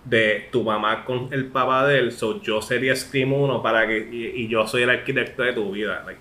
[0.05, 4.07] de tu mamá con el papá de él, so yo sería Scream 1 para que,
[4.13, 6.03] y, y yo soy el arquitecto de tu vida.
[6.05, 6.21] Like,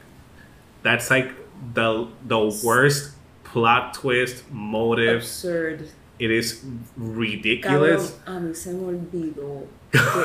[0.84, 1.32] that's like
[1.76, 5.18] the the worst plot twist motive.
[5.18, 5.82] Absurd.
[6.18, 8.22] It is Cabrón, ridiculous.
[8.26, 9.66] a mí se me olvidó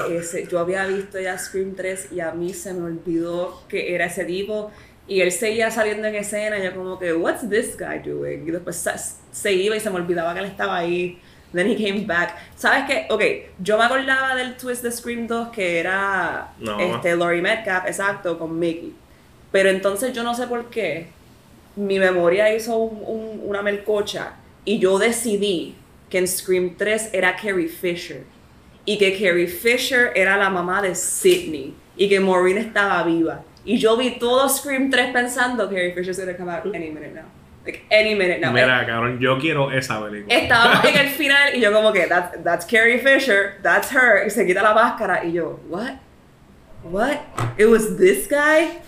[0.07, 3.93] que ese, yo había visto ya Scream 3 y a mí se me olvidó que
[3.93, 4.71] era ese tipo
[5.09, 8.47] y él seguía saliendo en escena yo como que, what's this guy doing?
[8.47, 8.87] Y después
[9.33, 11.19] se iba y se me olvidaba que él estaba ahí.
[11.55, 12.37] Then he came back.
[12.57, 13.07] ¿Sabes qué?
[13.09, 13.23] Ok,
[13.59, 16.79] yo me acordaba del twist de Scream 2 que era No.
[16.79, 18.93] este, Laurie Metcalf, exacto, con Mickey.
[19.51, 21.07] Pero entonces yo no sé por qué
[21.75, 24.35] mi memoria hizo un- un- una melcocha
[24.67, 25.75] y yo decidí
[26.11, 28.25] que en Scream 3 era Carrie Fisher
[28.85, 33.43] y que Carrie Fisher era la mamá de Sidney y que Maureen estaba viva.
[33.69, 37.27] Y yo vi todo Scream 3 pensando Carrie Fisher's gonna come out any minute now.
[37.67, 38.51] Like, any minute now.
[38.51, 40.35] Mira, cabrón, yo quiero esa película.
[40.35, 44.31] Estábamos en el final y yo como que, that, that's Carrie Fisher, that's her, y
[44.31, 45.97] se quita la máscara y yo, what?
[46.83, 47.19] What?
[47.59, 48.79] It was this guy?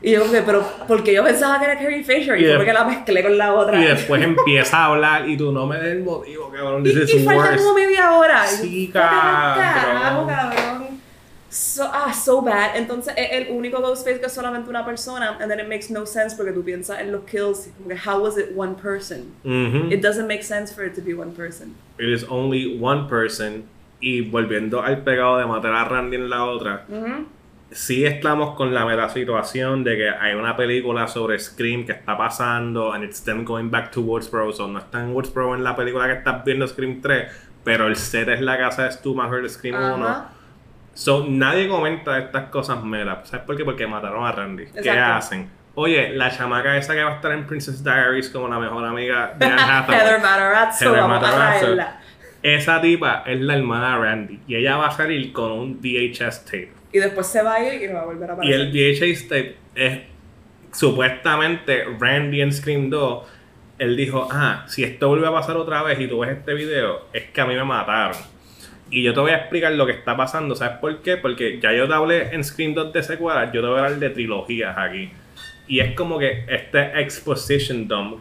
[0.00, 2.72] Y yo como que, pero porque yo pensaba que era Carrie Fisher y, Y porque
[2.72, 3.82] la mezclé con la otra.
[3.82, 6.86] Y después empieza a hablar y tú no me des el motivo, cabrón.
[6.86, 8.46] Y, This y is falta como media hora.
[8.46, 9.64] Sí, cabrón.
[9.64, 10.93] carajo, cabrón.
[11.54, 12.74] So, ah, so bad.
[12.76, 15.38] Entonces es el único Ghostface que es solamente una persona.
[15.40, 17.68] And then it makes no sense porque tú piensas en los kills.
[17.78, 19.32] como How was it one person?
[19.44, 19.92] Ujú.
[19.92, 21.76] It doesn't make sense for it to be one person.
[21.98, 23.66] It is only one person.
[24.00, 27.26] Y volviendo al pegado de matar a Randy en la otra, Ujú.
[27.70, 32.18] sí estamos con la mera situación de que hay una película sobre Scream que está
[32.18, 34.52] pasando and it's them going back to Woodsboro.
[34.52, 37.28] So no está en Woodsboro en la película que estás viendo Scream 3,
[37.62, 40.34] pero el set es la casa de Stu Maher de Scream 1.
[40.94, 43.28] So nadie comenta estas cosas meras.
[43.28, 43.64] ¿Sabes por qué?
[43.64, 44.66] Porque mataron a Randy.
[44.82, 45.48] ¿Qué hacen?
[45.76, 49.34] Oye, la chamaca esa que va a estar en Princess Diaries como la mejor amiga
[49.36, 50.00] de Anne Hathaway.
[50.00, 51.76] Heather Matarazzo, Heather Matarazzo.
[52.44, 56.44] Esa tipa es la hermana de Randy y ella va a salir con un VHS
[56.44, 56.72] tape.
[56.92, 58.60] Y después se va a ir y no va a volver a Y aparecer.
[58.60, 58.70] el
[59.14, 59.98] VHS tape es
[60.70, 63.26] supuestamente Randy en Scream 2.
[63.78, 67.06] Él dijo, ah, si esto vuelve a pasar otra vez y tú ves este video,
[67.12, 68.16] es que a mí me mataron.
[68.94, 70.54] Y yo te voy a explicar lo que está pasando.
[70.54, 71.16] ¿Sabes por qué?
[71.16, 73.98] Porque ya yo te hablé en Scream 2 de secuelas, yo te voy a hablar
[73.98, 75.10] de trilogías aquí.
[75.66, 78.20] Y es como que este exposition dump,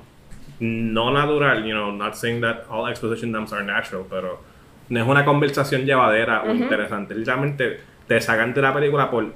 [0.59, 4.41] no natural, you know, not saying that all exposition dumps are natural, pero
[4.89, 7.13] no es una conversación llevadera o interesante.
[7.13, 9.31] Literalmente te sacan de la película por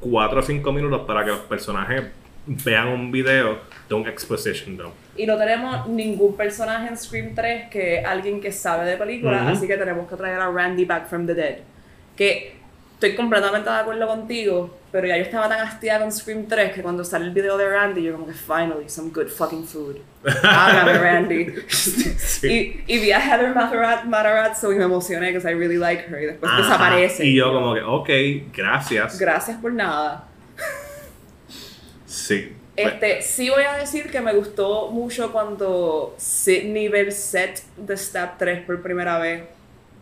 [0.00, 2.04] 4 o 5 minutos para que los personajes
[2.46, 3.58] vean un video
[3.88, 4.94] de un exposition dump.
[5.16, 9.50] Y no tenemos ningún personaje en Scream 3 que alguien que sabe de películas, Ujú.
[9.52, 11.58] así que tenemos que traer a Randy back from the dead.
[12.16, 12.56] Que
[12.94, 16.82] estoy completamente de acuerdo contigo, pero ya yo estaba tan hastiada con Scream 3 que
[16.82, 19.96] cuando sale el video de Randy, yo como que finally, some good fucking food.
[20.42, 21.46] Hágame, Randy.
[22.44, 26.22] y, y vi a Heather Matarazzo Matarazzo y me emocioné because I really like her
[26.22, 26.62] y después Ajá.
[26.62, 27.26] desaparece.
[27.26, 29.18] Y yo como que, ok, gracias.
[29.18, 30.28] Gracias por nada.
[32.12, 32.52] Sí.
[32.74, 37.96] Este, sí voy a decir que me gustó mucho cuando Sydney ve el set de
[37.96, 39.42] Step 3 por primera vez.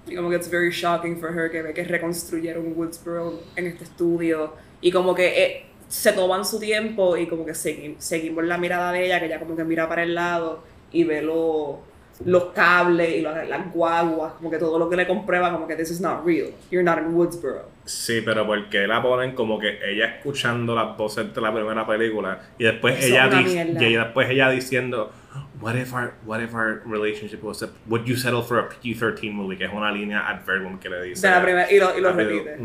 [0.07, 3.85] Y como que it's very shocking for her que ve que reconstruyeron Woodsboro en este
[3.85, 4.55] estudio.
[4.81, 8.93] Y como que eh, se toman su tiempo y como que segui- seguimos la mirada
[8.93, 10.63] de ella, que ella como que mira para el lado
[10.93, 11.81] y ve lo-
[12.25, 15.91] los cables y las guaguas, como que todo lo que le comprueba, como que this
[15.91, 17.69] is not real, you're not in Woodsboro.
[17.85, 22.41] Sí, pero porque la ponen como que ella escuchando las voces de la primera película
[22.59, 25.11] y después Eso ella y después ella diciendo
[25.61, 29.33] what if our what if our relationship was a, would you settle for a PG-13
[29.33, 32.01] movie que es una línea adverbium que le dice De la primera, y lo, y
[32.01, 32.57] lo repite.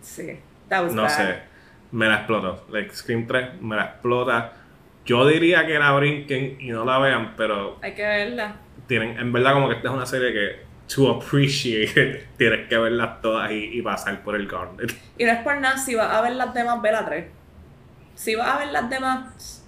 [0.00, 0.38] Sí,
[0.68, 1.10] that was no bad.
[1.10, 1.34] sé
[1.92, 4.52] me la explotó like Scream 3 me la explota
[5.06, 8.56] yo diría que la brinquen y no la vean pero Hay que verla.
[8.86, 13.20] Tienen en verdad como que esta es una serie que to appreciate tienes que verlas
[13.22, 16.20] todas y, y pasar por el gauntlet Y no es por nada, si vas a
[16.20, 17.24] ver las demás, ve la 3.
[18.14, 19.64] Si vas a ver las demás,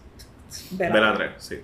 [0.72, 1.60] ve la 3 sí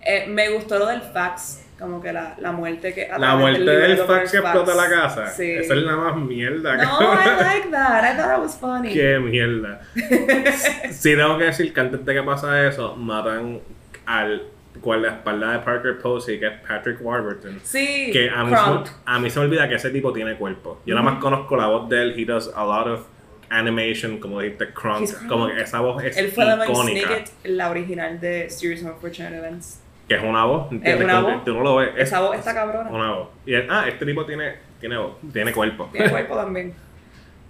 [0.00, 3.08] Eh, me gustó lo del fax, como que la, la muerte que...
[3.18, 5.26] La muerte del fax que explota la casa.
[5.28, 5.50] Sí.
[5.50, 6.76] Esa es la más mierda.
[6.76, 7.00] No.
[7.00, 8.04] I like that.
[8.04, 8.92] I thought it was funny.
[8.92, 9.80] Qué mierda.
[10.92, 13.60] sí, tengo que decir que antes de que pasa eso, matan
[14.06, 14.42] al
[14.84, 17.58] guardaespaldas de Parker Posey, que es Patrick Warburton.
[17.62, 20.80] Sí, Que a mí, se, a mí se me olvida que ese tipo tiene cuerpo.
[20.86, 22.14] Yo nada más conozco la voz de él.
[22.18, 23.06] He does a lot of
[23.50, 25.08] animation, como dijiste, Kronk.
[25.28, 27.06] Como que esa voz es Él fue icónica.
[27.08, 29.80] Snicket, la original de Series of Unfortunate Events.
[30.08, 31.04] Que es una voz, ¿entiendes?
[31.04, 31.44] una Como que voz.
[31.44, 31.90] Tú no lo ves.
[31.96, 32.90] es Esa voz está cabrona.
[32.90, 33.28] Una voz.
[33.46, 35.88] Y él, ah, este tipo tiene, tiene voz, tiene cuerpo.
[35.92, 36.74] Tiene cuerpo también.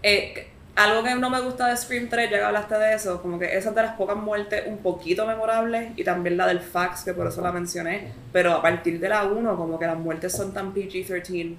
[0.02, 3.38] Eh, algo que no me gusta de Scream 3, ya que hablaste de eso, como
[3.38, 7.05] que esa es de las pocas muertes un poquito memorables y también la del fax,
[7.05, 8.12] que por eso la mencioné.
[8.32, 11.55] Pero a partir de la 1, como que las muertes son tan PG-13.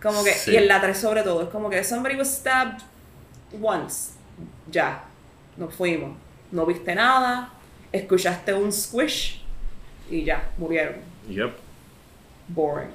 [0.00, 0.52] Como que, Sí.
[0.52, 2.82] y en la 3 sobre todo, es como que somebody was stabbed
[3.60, 4.12] once.
[4.70, 5.02] Ya.
[5.56, 6.16] Nos fuimos.
[6.52, 7.50] No viste nada,
[7.90, 9.42] escuchaste un squish
[10.10, 10.96] y ya, murieron.
[11.28, 11.56] Yep.
[12.48, 12.90] Boring.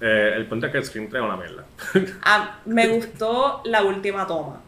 [0.00, 1.64] Eh, el punto es que Scream 3 es una mierda.
[2.22, 4.60] Ah, me gustó la última toma.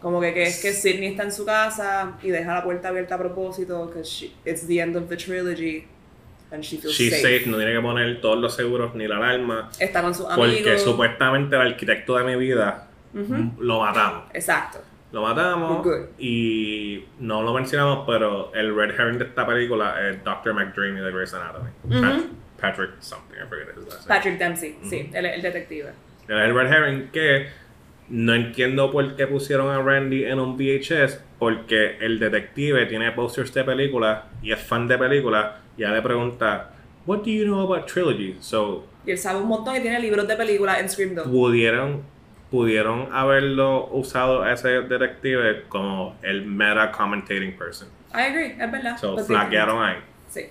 [0.00, 3.14] Como que, que es que Sidney está en su casa y deja la puerta abierta
[3.14, 5.86] a propósito, que it's the end of the trilogy
[6.52, 7.22] and she feels She's safe.
[7.40, 9.70] safe, no tiene que poner todos los seguros ni la alarma.
[9.80, 10.82] Está con sus Porque amigos.
[10.82, 13.52] supuestamente el arquitecto de mi vida Ujú.
[13.60, 14.24] lo matamos.
[14.34, 14.78] Exacto.
[15.10, 15.86] Lo matamos
[16.18, 20.52] y no lo mencionamos, pero el red herring de esta película es Dr.
[20.52, 21.70] McDreamy de Grey's Anatomy.
[21.84, 22.00] Ujú.
[22.02, 22.24] Pat-
[22.64, 24.08] Patrick something, I forget his last name.
[24.08, 25.90] Patrick Dempsey, sí, el, el detective.
[26.22, 27.48] Es el red herring que
[28.08, 33.52] no entiendo por qué pusieron a Randy en un VHS, porque el detective tiene posters
[33.54, 36.70] de películas y es fan de películas y ya le pregunta,
[37.06, 38.36] What do you know about trilogy?
[38.40, 41.26] So, Y él sabe un montón y tiene libros de películas en Scream 2.
[41.28, 42.14] pudieron
[42.50, 47.88] pudieron haberlo usado a ese detective como el meta commentating person.
[48.14, 48.96] I agree, es verdad.
[48.96, 49.96] So, sí, flaquearon ahí.
[50.28, 50.42] Sí.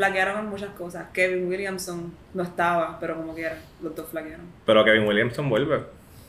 [0.00, 1.08] Flaquearon en muchas cosas.
[1.12, 4.46] Kevin Williamson no estaba, pero como quiera, los dos flaquearon.
[4.64, 5.84] Pero Kevin Williamson vuelve.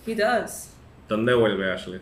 [0.05, 0.73] He does.
[1.07, 2.01] ¿Dónde vuelve Ashley?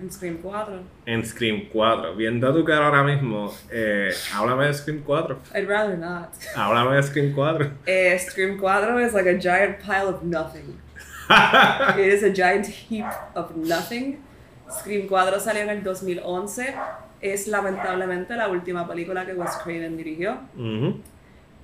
[0.00, 0.80] En Scream 4.
[1.04, 2.16] En Scream 4.
[2.16, 5.38] Viendo tu cara ahora mismo, eh, háblame de Scream 4.
[5.54, 6.30] I'd rather not.
[6.56, 7.70] Háblame de Scream 4.
[7.84, 10.80] Eh, Scream 4 is like a giant pile of nothing.
[11.98, 14.22] It is a giant heap of nothing.
[14.70, 16.74] Scream 4 salió en el 2011.
[17.20, 20.38] Es lamentablemente la última película que Wes Craven dirigió.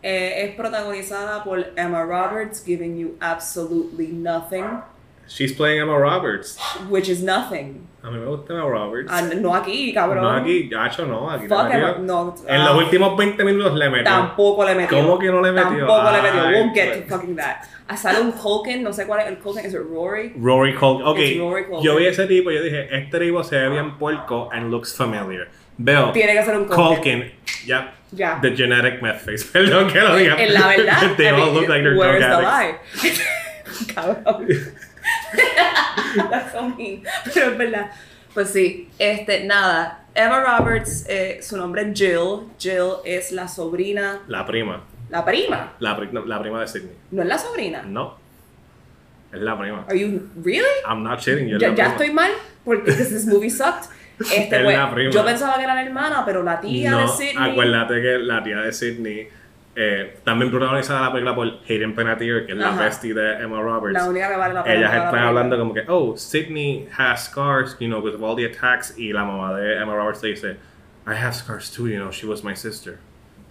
[0.02, 4.64] Eh, es protagonizada por Emma Roberts, giving you absolutely nothing,
[5.28, 6.58] She's playing Emma Roberts.
[6.88, 7.86] which is nothing.
[8.02, 9.10] A mí me gusta Emma Roberts.
[9.12, 10.22] Ah, no aquí, cabrón.
[10.22, 11.28] no aquí, gacho, no.
[11.28, 14.04] Aquí Fuck Emma- no, En ah, los últimos 20 minutos le metió.
[14.04, 14.96] Tampoco le metió.
[14.98, 15.78] ¿Cómo que no le metió?
[15.86, 16.40] Tampoco le metió.
[16.42, 17.06] Ay, We'll get pues.
[17.08, 17.56] to fucking that.
[17.88, 20.32] Ah, Sale un Culkin, no sé cuál es el Culkin, ¿es Rory?
[20.36, 21.06] Rory Culkin.
[21.06, 24.48] Ok, Rory yo vi ese tipo y yo dije, este tipo se ve bien puerco
[24.52, 25.48] and looks familiar.
[25.78, 26.86] Veo Tiene que ser un Culkin.
[26.86, 27.32] Culkin,
[27.66, 28.38] ya, Ya.
[28.40, 29.44] the genetic meth face.
[29.52, 30.36] Perdón que lo diga.
[30.40, 33.02] En la verdad, They all look like they're drug the addicts.
[33.02, 33.12] lie?
[33.94, 34.46] Cabrón.
[36.52, 37.02] So mean.
[37.34, 37.90] Pero es verdad.
[38.34, 40.04] Pues sí, este, nada.
[40.14, 42.48] Emma Roberts, eh, su nombre es Jill.
[42.58, 44.82] Jill es la sobrina, La prima.
[45.10, 45.72] la prima.
[45.78, 46.92] La, pri- la prima de Sidney.
[47.10, 47.82] No es la sobrina.
[47.82, 48.16] No.
[49.32, 49.84] Es la prima.
[49.88, 50.64] Are you really?
[50.88, 51.56] I'm not shitting you.
[51.56, 51.92] es Ya, la ya prima.
[51.92, 52.30] estoy mal
[52.64, 53.90] porque this movie sucked.
[54.18, 55.10] Este, Es pues, la prima.
[55.10, 57.50] yo pensaba que era la hermana, pero la tía de No, Sidney.
[57.50, 59.28] acuérdate que la tía de Sidney
[59.78, 62.84] eh, también protagonizada la película por Hayden Panettiere, que es la Ajá.
[62.84, 63.92] bestie de Emma Roberts.
[63.92, 64.74] La única que vale la pena.
[64.74, 68.34] Ellas la están hablando como que, oh, Sidney has scars, you know, because of all
[68.34, 68.94] the attacks.
[68.96, 70.56] Y la mamá de Emma Roberts le dice,
[71.06, 72.98] I have scars too, you know, she was my sister.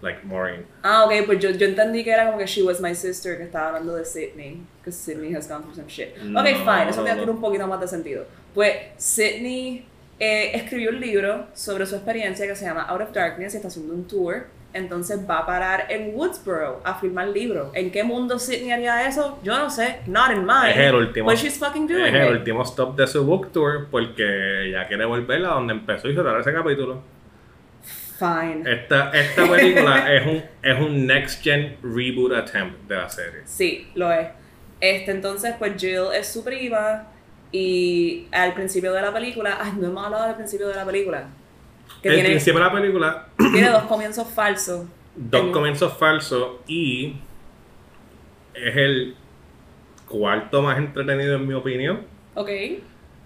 [0.02, 0.66] Like Maureen.
[0.84, 3.44] Ah, ok, pues yo, yo entendí que era como que she was my sister, que
[3.44, 6.18] estaba hablando de Sydney, because Sydney has gone through some shit.
[6.24, 7.06] No, ok, fine, eso no.
[7.06, 8.26] tiene un poquito más de sentido.
[8.54, 9.86] Pues Sydney
[10.20, 13.70] eh, escribió un libro sobre su experiencia que se llama Out of Darkness y está
[13.70, 17.70] haciendo un tour entonces va a parar en Woodsboro a filmar libros.
[17.74, 19.40] ¿En qué mundo Sidney haría eso?
[19.42, 20.02] Yo no sé.
[20.06, 20.72] Not in mine.
[20.72, 21.30] Es el último.
[21.30, 22.38] But she's fucking doing es el it.
[22.40, 26.40] último stop de su book tour porque ella quiere volver a donde empezó y cerrar
[26.40, 27.02] ese capítulo.
[28.20, 28.64] Fine.
[28.72, 33.42] Esta, esta película es un, es un next gen reboot attempt de la serie.
[33.46, 34.28] Sí, lo es.
[34.80, 37.08] Este, entonces, pues Jill es su prima
[37.52, 41.28] y al principio de la película, ay, no hemos hablado del principio de la película.
[42.06, 44.86] Que el tiene, principio de la película, tiene dos comienzos falsos.
[45.16, 47.16] dos En- comienzos falsos y
[48.54, 49.16] es el
[50.08, 52.02] cuarto más entretenido en mi opinión.
[52.36, 52.50] Ok.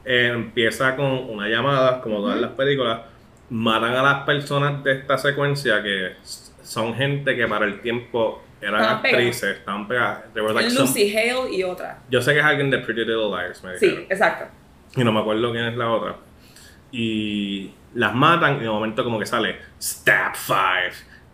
[0.06, 3.02] Empieza con una llamada, como todas las películas,
[3.50, 6.14] matan a las personas de esta secuencia que
[6.64, 9.26] son gente que para el tiempo eran Estaban pegadas.
[9.26, 10.24] actrices, estaban pegadas.
[10.34, 12.00] Some- Lucy Hale y otra.
[12.10, 14.08] yo sé que es alguien de Pretty Little Liars, me Sí, dijeron.
[14.10, 14.46] exacto.
[14.96, 16.16] Y no me acuerdo quién es la otra.
[16.92, 20.58] Y las matan y de momento como que sale Stab 5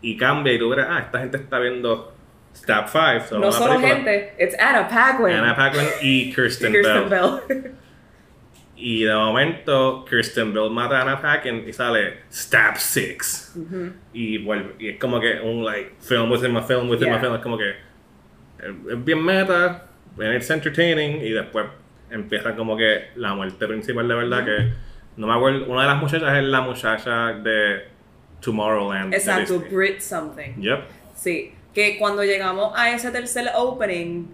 [0.02, 2.14] y cambia y tú ves, ah, esta gente está viendo
[2.56, 3.40] Stab 5.
[3.40, 5.36] No solo gente, it's Anna Paquin.
[5.36, 7.10] Anna Paquin y y Kirsten, Bell.
[7.10, 7.72] Bell.
[8.78, 13.56] Y de momento Kirsten Bell mata a Anna Paquin y sale Stab 6.
[14.14, 17.16] y, vuelve, y es como que un like film within my film within Yeah.
[17.16, 17.36] my film.
[17.36, 17.76] Es como que es
[18.92, 19.88] es bien meta,
[20.18, 21.66] and it's entertaining y después
[22.10, 24.74] empieza como que la muerte principal de verdad que
[25.18, 27.88] no me acuerdo, una de las muchachas es la muchacha de
[28.42, 29.12] Tomorrowland.
[29.12, 29.72] de Exacto, Disney.
[29.72, 30.62] Brit something.
[30.62, 30.80] Yep.
[31.16, 34.28] Sí, que cuando llegamos a ese tercer opening,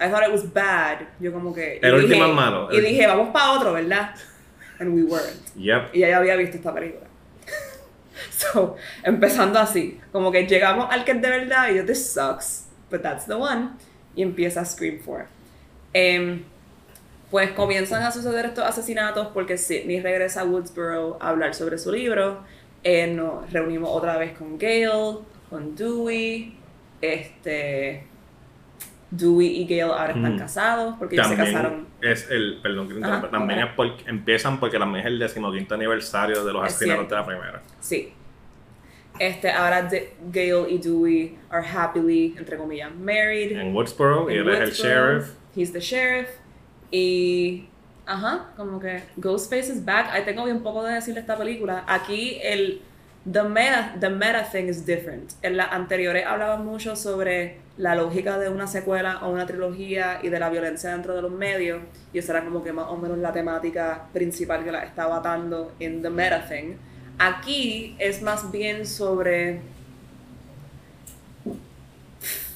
[0.00, 1.00] I thought it was bad.
[1.18, 1.78] Yo como que...
[1.82, 2.68] El último es malo.
[2.72, 4.14] Y dije, vamos para otro, ¿verdad?
[4.78, 5.54] And we weren't.
[5.56, 5.94] Yep.
[5.94, 7.06] Y ella había visto esta película.
[8.30, 12.68] so, empezando así, como que llegamos al que es de verdad y yo, this sucks,
[12.90, 13.70] but that's the one.
[14.14, 15.26] Y empieza Scream 4.
[15.92, 16.44] Em,
[17.30, 21.92] pues comienzan a suceder estos asesinatos porque Sidney regresa a Woodsboro a hablar sobre su
[21.92, 22.40] libro.
[22.84, 25.18] Eh, nos reunimos otra vez con Gail,
[25.50, 26.54] con Dewey.
[27.00, 28.04] Este.
[29.10, 30.38] Dewey y Gail ahora están Mm.
[30.38, 31.86] casados porque ellos se casaron.
[31.86, 35.74] También es el, perdón, que Ajá, también es porque empiezan porque también es el decimoquinto
[35.74, 37.62] aniversario de los Es asesinatos de la primera.
[37.80, 38.12] Sí.
[39.18, 43.52] Este, ahora de- Gail y Dewey are happily, entre comillas, married.
[43.52, 45.32] En Woodsboro, y él es el sheriff.
[45.56, 46.28] He's the sheriff.
[46.90, 47.68] Y.
[48.06, 50.08] Ajá, como que Ghostface is back.
[50.12, 51.84] Ahí tengo bien poco de decir de esta película.
[51.86, 52.82] Aquí el.
[53.30, 55.32] The meta, the meta thing is different.
[55.42, 60.30] En las anteriores hablaban mucho sobre la lógica de una secuela o una trilogía y
[60.30, 61.82] de la violencia dentro de los medios.
[62.12, 65.72] Y esa era como que más o menos la temática principal que la estaba atando
[65.78, 66.76] en The Meta Thing.
[67.18, 69.60] Aquí es más bien sobre.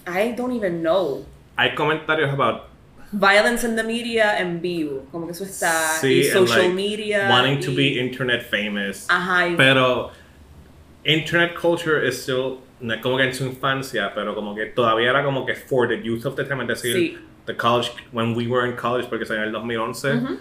[0.06, 1.26] I don't even know.
[1.56, 2.71] Hay comentarios about
[3.12, 5.04] Violence in the media en vivo.
[5.12, 5.70] Como que eso está.
[6.00, 7.28] Sí, y social like, media.
[7.30, 9.06] wanting to be internet famous.
[9.10, 9.48] Ajá.
[9.48, 10.10] y- Pero
[11.04, 15.10] internet culture is still no es como que en su infancia, pero como que todavía
[15.10, 17.18] era como que for the youth of the time, es decir, Sí.
[17.46, 20.14] the college when we were in college porque salió en el 2011.
[20.16, 20.38] Ujú.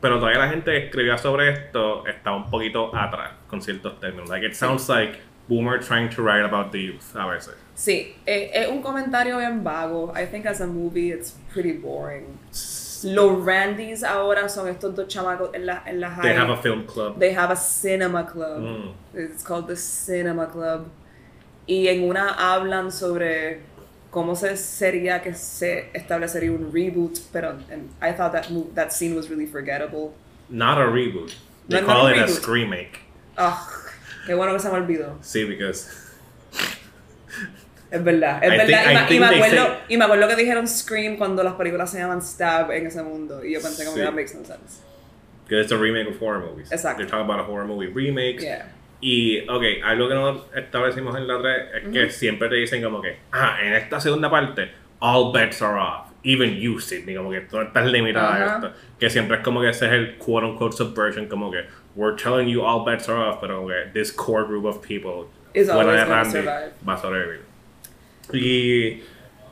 [0.00, 4.28] Pero todavía la gente que escribía sobre esto estaba un poquito atrás con ciertos términos.
[4.28, 5.18] Like it sounds like
[5.48, 7.54] boomer trying to write about the youth a veces.
[7.78, 10.12] Sí, eh, es un comentario bien vago.
[10.16, 12.24] I think as a movie it's pretty boring.
[13.04, 16.22] Los Randys ahora son estos dos chamacos en la, en la high.
[16.22, 17.20] They have a film club.
[17.20, 18.60] They have a cinema club.
[18.62, 18.94] Mm.
[19.14, 20.88] It's called the Cinema Club.
[21.68, 23.60] Y en una hablan sobre
[24.10, 29.14] cómo se sería que se establecería un reboot, pero and I thought that that scene
[29.14, 30.14] was really forgettable.
[30.48, 31.32] Not a reboot.
[31.68, 32.98] They No, call it a remake.
[33.36, 33.56] Ugh,
[34.26, 35.18] qué bueno que se me olvidó.
[35.22, 35.86] Sí, because
[37.90, 39.06] Es verdad, es I verdad.
[39.08, 41.54] think- y, me- y me acuerdo, say- y me acuerdo que dijeron Scream cuando las
[41.54, 43.42] películas se llaman Stab en ese mundo.
[43.44, 44.00] Y yo pensé como Sí.
[44.00, 44.82] que that makes no sense.
[45.48, 46.70] because it's a remake of horror movies.
[46.70, 46.98] Exacto.
[46.98, 48.42] They're talking about a horror movie remakes.
[48.42, 48.70] Yeah.
[49.00, 53.00] Y, ok, algo que no establecimos en la 3 es que siempre te dicen como
[53.00, 54.70] que, ah, en esta segunda parte,
[55.00, 56.08] all bets are off.
[56.24, 58.54] Even you, Sidney, como que tú estás limitada a Ajá.
[58.56, 58.72] esto.
[59.00, 61.64] Que siempre es como que ese es el quote unquote subversion, como que,
[61.96, 65.28] we're telling you all bets are off, pero como que this core group of people,
[65.54, 66.72] Is always gonna survive.
[66.86, 67.40] va a sobrevivir.
[68.32, 69.02] Y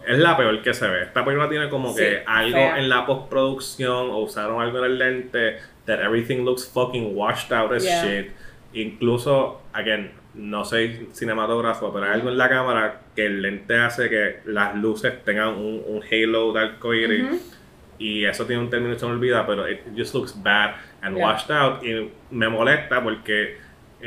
[0.06, 1.02] es la peor que se ve.
[1.02, 2.78] Esta película tiene como Sí, que algo fea.
[2.78, 7.72] en la postproducción o usaron algo en el lente that everything looks fucking washed out
[7.72, 8.02] as Yeah.
[8.04, 8.30] shit.
[8.74, 14.08] Incluso, again, no soy cinematógrafo, pero hay algo en la cámara que el lente hace
[14.10, 17.52] que las luces tengan un, un halo de arcoíris.
[17.98, 21.16] Y eso tiene un término que se me olvida, pero it just looks bad and
[21.16, 21.26] Yeah.
[21.26, 21.82] washed out.
[21.82, 23.56] Y me molesta porque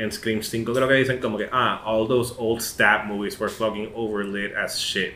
[0.00, 3.50] en Scream 5 creo que dicen como que, ah, all those old stab movies were
[3.50, 5.14] fucking overlit as shit.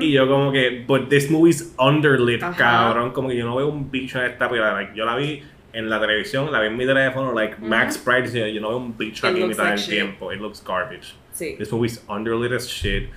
[0.00, 2.56] Y yo como que, but this movie's underlit, Ajá.
[2.56, 3.12] cabrón.
[3.12, 4.72] Como que yo no veo un bicho en esta película.
[4.72, 5.42] Like, yo la vi
[5.74, 8.96] en la televisión, la vi en mi teléfono, like Max Price, yo no veo un
[8.96, 9.94] bicho It aquí looks mitad like del shit.
[9.94, 10.30] tiempo.
[10.32, 11.14] It looks garbage.
[11.34, 11.56] Sí.
[11.58, 13.10] This movie's underlit as shit.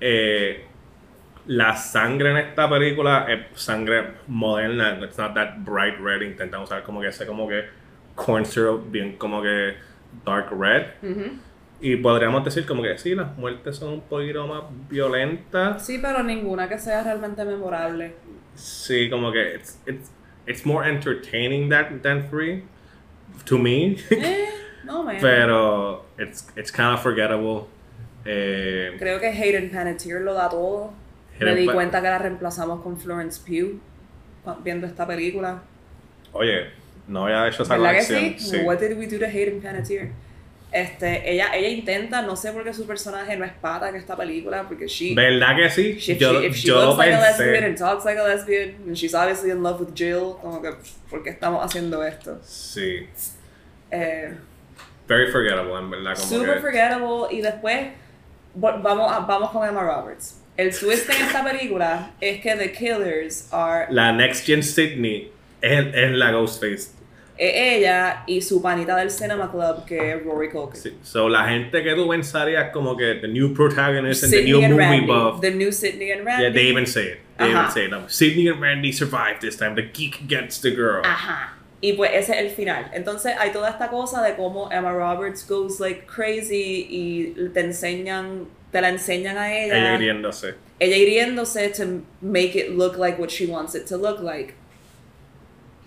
[0.00, 0.64] Eh,
[1.46, 4.98] la sangre en esta película es sangre moderna.
[5.02, 6.22] It's not that bright red.
[6.22, 7.64] Intentan usar como que ese como que
[8.14, 9.74] corn syrup bien como que
[10.24, 10.86] dark red.
[11.02, 11.38] Ujú.
[11.80, 15.84] Y podríamos decir como que sí, las muertes son un poquito más violentas.
[15.84, 18.14] Sí, pero ninguna que sea realmente memorable.
[18.54, 20.10] Sí, como que it's, it's,
[20.46, 22.64] it's more entertaining that, than free.
[23.44, 23.96] To me.
[24.10, 24.48] Eh,
[24.84, 25.18] no, man.
[25.20, 27.68] Pero it's, it's kind of forgettable.
[28.24, 30.92] Eh, Creo que Hayden Panettiere lo da todo.
[31.40, 33.80] Me di cuenta que la reemplazamos con Florence Pugh
[34.64, 35.62] viendo esta película.
[36.32, 36.70] Oye,
[37.08, 38.60] no había hecho esa ¿Verdad que conexión.
[38.60, 38.64] sí?
[38.66, 40.12] What did we do to Hayden Panettiere?
[40.70, 44.14] Este, ella, ella intenta, no sé por qué su personaje no es pata en esta
[44.16, 45.94] película, porque she, ¿Verdad que sí?
[45.98, 48.22] she- if yo she, if she yo looks like a lesbian and talks like a
[48.24, 50.72] lesbian, and she's obviously in love with Jill, como que,
[51.08, 52.38] ¿por qué estamos haciendo esto?
[52.44, 53.06] Sí.
[53.90, 54.34] Eh,
[55.08, 56.14] Very forgettable, en verdad.
[56.16, 57.86] Como super que, forgettable, y después
[58.54, 60.34] vamos, a- vamos con Emma Roberts.
[60.58, 65.32] El twist en esta película es que the killers are La Next Gen Sydney
[65.62, 66.90] es, es la Ghostface.
[67.38, 70.80] Eh, ella y su panita del Cinema Club, que es Rory Culkin.
[70.80, 70.92] Sí.
[71.02, 74.64] So, la gente que tú pensarías como que the new protagonist and the Sydney new
[74.64, 75.06] and movie Randy.
[75.06, 75.40] buff.
[75.40, 76.44] The new Sydney and Randy.
[76.44, 77.18] Yeah, they even say it.
[77.38, 77.92] They even say it.
[77.92, 79.76] Um, Sydney and Randy survived this time.
[79.76, 81.02] The geek gets the girl.
[81.04, 81.54] Ajá.
[81.80, 82.90] Y pues ese es el final.
[82.92, 88.48] Entonces hay toda esta cosa de cómo Emma Roberts goes like crazy y te enseñan,
[88.72, 89.78] te la enseñan a ella.
[89.78, 90.54] Ella hiriéndose.
[90.80, 94.54] ella hiriéndose to make it look like what she wants it to look like.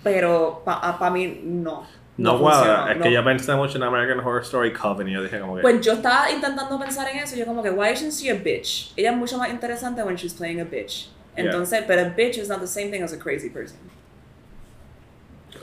[0.03, 1.85] Pero para pa mí no.
[2.17, 3.03] No, funciona, guada, es no.
[3.03, 5.61] que yo pensé mucho en American Horror Story Coven y yo dije como que...
[5.61, 7.35] Pues yo estaba intentando pensar en eso.
[7.35, 8.93] Yo como que, why isn't she a bitch?
[8.95, 11.09] Ella es mucho más interesante when she's playing a bitch.
[11.35, 11.45] Yeah.
[11.45, 13.77] Entonces, pero a bitch is not the same thing as a crazy person.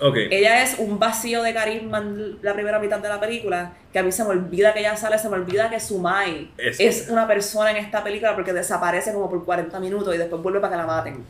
[0.01, 0.17] ok.
[0.31, 4.03] Ella es un vacío de carisma en la primera mitad de la película, que a
[4.03, 7.27] mí se me olvida que ella sale, se me olvida que Sumai Es- es, una
[7.27, 10.77] persona en esta película porque desaparece como por 40 minutos y después vuelve para que
[10.79, 11.25] la maten.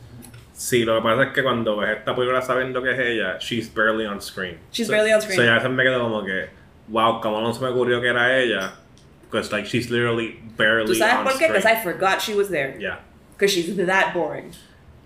[0.59, 3.73] Sí, lo que pasa es que cuando ves esta película sabiendo que es ella, she's
[3.73, 4.57] barely on screen.
[4.73, 5.37] She's So- barely on screen.
[5.39, 6.49] So ya se me quedó como que,
[6.89, 8.73] wow, como no se me ocurrió que era ella.
[9.31, 11.45] Because like she's literally barely ¿Tú sabes on por qué?
[11.47, 11.53] screen.
[11.53, 12.75] Because I forgot she was there.
[12.77, 12.99] Yeah.
[13.37, 14.51] Because she's that boring.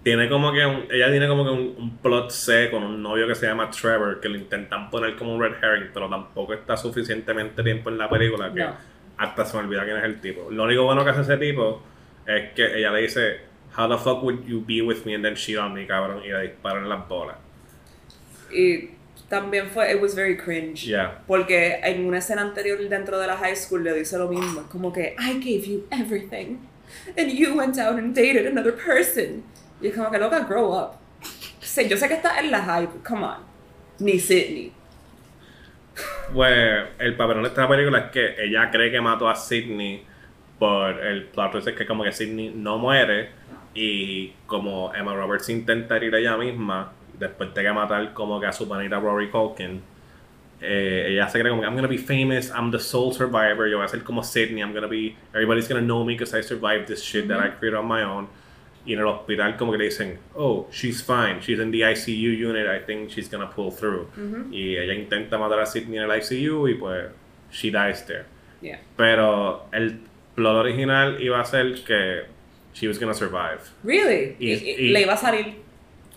[0.04, 3.28] Tiene como que un, ella tiene como que un, un plot C con un novio
[3.28, 6.76] que se llama Trevor, que lo intentan poner como un red herring, pero tampoco está
[6.76, 8.76] suficientemente tiempo en la película que No.
[9.20, 10.50] hasta se me olvida quién es el tipo.
[10.50, 11.84] Lo único bueno que hace ese tipo
[12.26, 13.42] es que ella le dice,
[13.76, 16.22] How the fuck would you be with me and then cheat on me, cabrón?
[16.24, 17.38] Y le disparan las bolas.
[18.52, 18.92] Y
[19.30, 20.86] también fue, it was very cringe.
[20.86, 21.22] Yeah.
[21.28, 24.62] Porque en una escena anterior dentro de la high school le dice lo mismo.
[24.62, 26.60] Es como que, I gave you everything.
[27.18, 29.44] And you went out and dated another person.
[29.82, 30.98] Y es como que, loca, grow up.
[31.60, 33.38] Sé, yo sé que estás en la high, but come on.
[34.00, 34.72] Ni Sydney.
[36.34, 40.04] Pues el papelón de esta película es que ella cree que mató a Sidney
[40.58, 43.30] por el plot es que como que Sidney no muere
[43.74, 48.52] y como Emma Roberts intenta ir ella misma después de que matar como que a
[48.52, 49.82] su panita Rory Culkin
[50.62, 53.78] eh, ella se cree como que I'm gonna be famous I'm the sole survivor yo
[53.78, 56.88] voy a ser como Sidney I'm gonna be everybody's gonna know me because I survived
[56.88, 58.28] this shit that I created on my own.
[58.86, 62.38] Y en el hospital como que le dicen oh she's fine she's in the ICU
[62.38, 64.08] unit I think she's gonna pull through.
[64.52, 67.06] Y ella intenta matar a Sidney en el ICU y pues
[67.52, 68.26] she dies there.
[68.62, 68.80] Yeah.
[68.96, 70.00] pero el
[70.36, 72.24] plot original iba a ser que
[72.74, 74.36] she was gonna survive Really?
[74.40, 75.56] Y- Y- y- y- le iba a salir.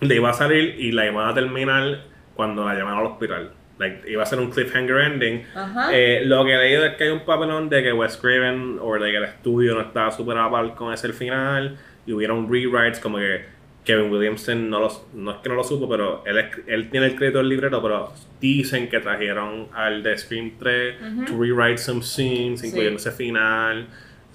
[0.01, 2.01] le iba a salir y la iban a terminar
[2.35, 5.89] cuando la llamaron al hospital like, iba a ser un cliffhanger ending Ajá.
[5.93, 8.95] Eh, lo que he leído es que hay un papelón de que Wes Craven o
[8.99, 11.77] de que el estudio no estaba súper a par con ese el final
[12.07, 13.45] y hubieron rewrites como que
[13.85, 17.07] Kevin Williamson no, los, no es que no lo supo pero él, es- él tiene
[17.07, 20.95] el crédito del libreto pero dicen que trajeron al de Scream 3
[21.27, 22.69] to rewrite some scenes Sí.
[22.69, 23.87] incluyendo ese final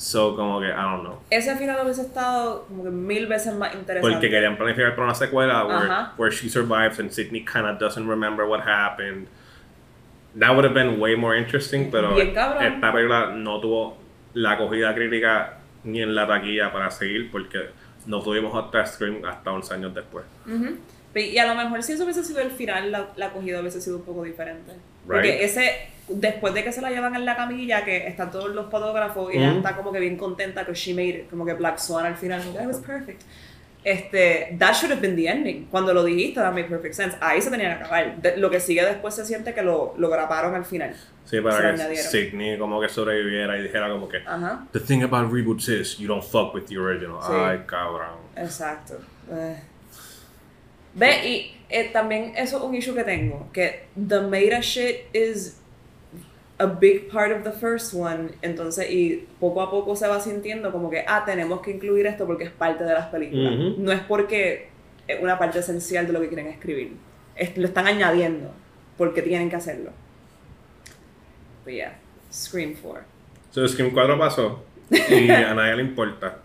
[0.02, 3.74] so como que I don't know Ese final hubiese estado como que mil veces más
[3.76, 4.12] interesante.
[4.16, 6.14] porque querían planificar para una secuela where, Ajá.
[6.18, 9.28] where she survives and Sidney kind of doesn't remember what happened.
[10.40, 12.64] That would have been way more interesting, pero Bien cabrón.
[12.64, 13.98] esta película no tuvo
[14.34, 17.70] la acogida crítica ni en la taquilla para seguir porque
[18.08, 20.26] no tuvimos otra Scream hasta 11 años después.
[20.48, 20.78] Ujú.
[21.14, 23.82] Pe- Y a lo mejor si eso hubiese sido el final, la, la acogida hubiese
[23.82, 24.72] sido un poco diferente.
[24.72, 24.82] Right.
[25.08, 28.70] Porque ese, después de que se la llevan en la camilla, que están todos los
[28.70, 29.58] fotógrafos y ella Ujú.
[29.58, 32.42] está como que bien contenta que she made it, como que Black Swan al final,
[32.54, 33.22] that was perfect.
[33.84, 35.66] Este, that should have been the ending.
[35.72, 37.18] Cuando lo dijiste, that made perfect sense.
[37.20, 38.22] Ahí se tenía que acabar.
[38.22, 40.94] De- lo que sigue después se siente que lo, lo graparon al final.
[41.26, 41.96] Sí, Se para lo que.
[41.98, 46.08] Sidney como que sobreviviera y dijera como que Ajá, The thing about reboots is you
[46.08, 47.18] don't fuck with the original.
[47.22, 47.32] Sí.
[47.34, 48.18] Ay, cabrón.
[48.36, 49.00] exacto.
[49.32, 49.56] Eh.
[50.94, 55.58] Ve, y eh, también eso es un issue que tengo, que the meta shit is
[56.62, 60.72] a big part of the first one, entonces, y poco a poco se va sintiendo
[60.72, 63.54] como que, ah, tenemos que incluir esto porque es parte de las películas.
[63.54, 63.76] Ujú.
[63.82, 64.70] No es porque
[65.08, 66.94] es una parte esencial de lo que quieren escribir.
[67.36, 68.52] Es- lo están añadiendo
[68.98, 69.92] porque tienen que hacerlo.
[71.66, 71.98] But yeah,
[72.32, 73.04] Scream 4.
[73.52, 76.40] So, Scream 4 pasó y a nadie le importa.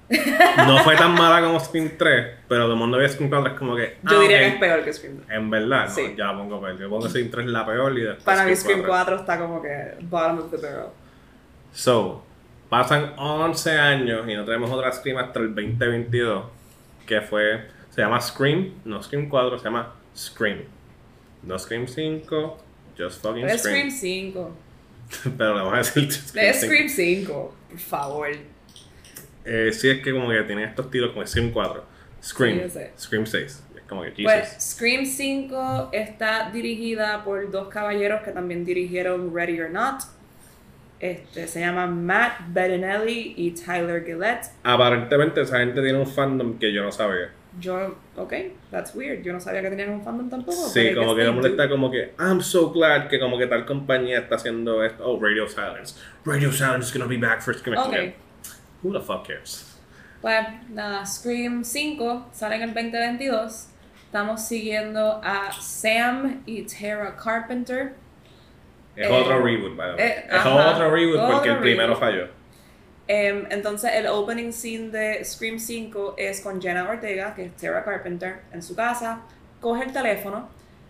[0.67, 3.59] No fue tan mala como Scream 3, pero todo el mundo ve Scream 4 es
[3.59, 3.97] como que.
[4.05, 4.43] Yo ah, diría ok.
[4.43, 5.27] que es peor que Scream 2.
[5.31, 6.15] En verdad, no, Sí.
[6.17, 6.79] ya pongo peor.
[6.79, 8.25] Yo pongo Scream 3 la peor y después.
[8.25, 10.87] Para mí Scream 4 está como que bottom of the barrel.
[11.73, 12.25] So,
[12.69, 16.45] pasan 11 años y no tenemos otra Scream hasta el 2022,
[17.07, 20.61] que fue, se llama Scream, no Scream 4, se llama Scream.
[21.43, 22.59] No Scream 5,
[22.97, 23.91] just fucking Es Scream.
[23.91, 24.57] Scream 5.
[25.37, 26.73] Pero le vamos a decir Scream Es 5.
[26.73, 28.29] Scream 5, por favor.
[29.45, 31.85] Eh, sí, es que como que tiene estos tiros como Scream 4,
[32.23, 32.81] Scream, Sí.
[32.99, 33.63] Scream 6.
[33.77, 34.25] Es como que Jesus.
[34.25, 40.01] Pues Scream 5 está dirigida por dos caballeros que también dirigieron Ready or Not.
[40.99, 44.47] Este, se llaman Matt Bettinelli y Tyler Gillette.
[44.65, 47.31] Aparentemente esa gente tiene un fandom que yo no sabía.
[47.59, 48.33] Yo, ok,
[48.71, 49.23] that's weird.
[49.23, 50.69] Yo no sabía que tenían un fandom tampoco.
[50.69, 51.47] Sí, como que do.
[51.47, 55.03] está como que I'm so glad que como que tal compañía está haciendo esto.
[55.07, 55.95] Oh, Radio Silence.
[56.25, 57.79] Radio Silence is gonna be back for Scream.
[57.79, 58.15] Ok.
[58.83, 59.79] Who the fuck cares?
[60.21, 63.69] Pues nada, Scream 5 sale en el 2022.
[64.07, 67.95] Estamos siguiendo a Sam y Tara Carpenter.
[68.95, 70.11] Es Eh, otro reboot, by the way.
[70.11, 72.01] eh, es ajá, otro reboot porque otro el primero reboot.
[72.01, 72.29] falló.
[73.09, 77.85] Em, entonces, el opening scene de Scream 5 es con Jenna Ortega, que es Tara
[77.85, 79.23] Carpenter, en su casa.
[79.61, 80.49] Coge el teléfono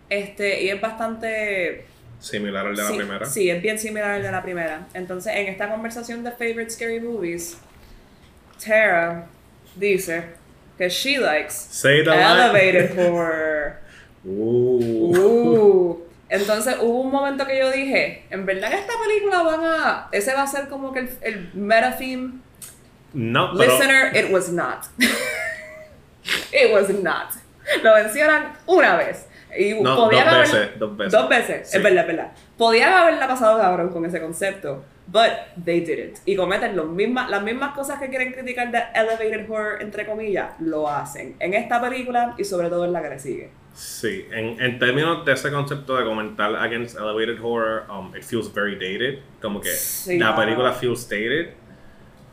[0.09, 1.85] este, y es bastante.
[2.19, 3.25] Similar al de la sí, primera.
[3.25, 4.87] Sí, es bien similar al de la primera.
[4.93, 7.57] Entonces, en esta conversación de Favorite Scary Movies,
[8.63, 9.27] Tara
[9.75, 10.23] dice
[10.77, 13.77] que she likes Say the elevated horror.
[14.25, 15.15] Uh.
[15.17, 16.06] Uh.
[16.29, 20.07] Entonces hubo un momento que yo dije, en verdad que esta película van a...
[20.11, 22.33] Ese va a ser como que el, el meta theme.
[23.13, 24.85] No, pero Listener, it was not.
[26.51, 27.29] it was not.
[27.83, 29.27] Lo mencionan una vez.
[29.57, 31.11] Y No, podían dos haber- veces, dos veces.
[31.13, 31.77] Dos veces, Sí.
[31.77, 32.31] es verdad, es verdad.
[32.57, 35.31] Podían haberla pasado cabrón con ese concepto, but
[35.63, 36.17] they didn't.
[36.25, 40.51] Y cometen los mismas, las mismas cosas que quieren criticar de elevated horror, entre comillas,
[40.59, 41.35] lo hacen.
[41.39, 43.49] En esta película y sobre todo en la que le sigue.
[43.77, 48.51] Sí, en, en términos de ese concepto de comentar against elevated horror, um, it feels
[48.51, 49.19] very dated.
[49.39, 50.17] Como que Sí.
[50.17, 51.53] la película feels dated.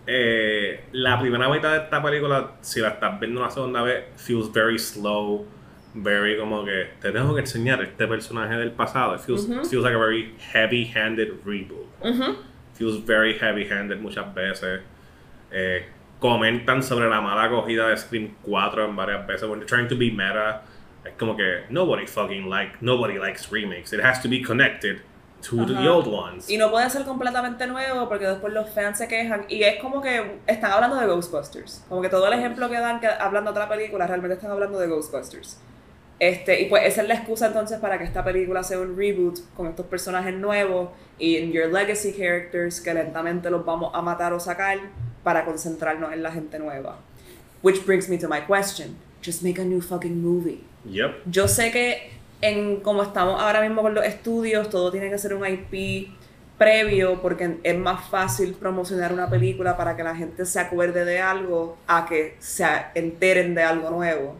[0.07, 4.51] Eh, la primera mitad de esta película, si la estás viendo una segunda vez, feels
[4.51, 5.47] very slow.
[5.97, 9.15] Very como que te tengo que enseñar este personaje del pasado.
[9.15, 11.87] It feels, feels like a very heavy-handed reboot.
[12.75, 14.81] Feels very heavy-handed muchas veces.
[15.53, 15.85] Eh,
[16.21, 19.47] comentan sobre la mala acogida de Scream 4 en varias veces.
[19.49, 20.63] When they're trying to be meta,
[21.19, 23.93] como que nobody fucking like, nobody likes remakes.
[23.93, 25.03] It has to be connected
[25.43, 25.91] to the Ajá.
[25.93, 26.49] old ones.
[26.49, 29.45] Y no puede ser completamente nuevo porque después los fans se quejan.
[29.49, 31.85] Y es como que están hablando de Ghostbusters.
[31.89, 34.79] Como que todo el ejemplo que dan que hablando de otra película, realmente están hablando
[34.79, 35.59] de Ghostbusters.
[36.19, 39.41] Este, y pues esa es la excusa entonces para que esta película sea un reboot
[39.57, 44.33] con estos personajes nuevos y en your legacy characters que lentamente los vamos a matar
[44.33, 44.79] o sacar
[45.25, 46.99] para concentrarnos en la gente nueva.
[47.63, 48.97] Which brings me to my question.
[49.23, 50.65] Just make a new fucking movie.
[50.85, 51.23] Yep.
[51.27, 55.35] Yo sé que en como estamos ahora mismo con los estudios, todo tiene que ser
[55.35, 56.11] un IP
[56.59, 61.21] previo porque es más fácil promocionar una película para que la gente se acuerde de
[61.21, 64.37] algo a que se enteren de algo nuevo.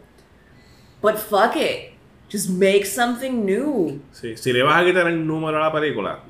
[1.01, 1.95] But fuck it.
[2.31, 4.01] Just make something new.
[4.11, 6.23] Sí, si le vas a quitar el número a la película,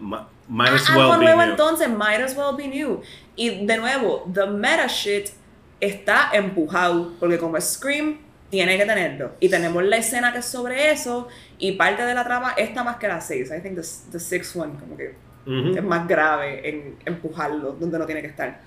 [0.47, 1.51] might as well algo be nuevo new.
[1.51, 3.01] entonces, might as well be new.
[3.35, 5.29] Y de nuevo, the meta shit
[5.79, 8.19] está empujado, porque como es Scream,
[8.55, 9.33] tiene que tenerlo.
[9.39, 11.27] Y tenemos la escena que es sobre eso,
[11.57, 13.51] y parte de la trama está más que la 6.
[13.57, 15.13] I think the, the sixth one, como que
[15.45, 15.75] Ujú.
[15.77, 18.59] es más grave en empujarlo donde no tiene que estar.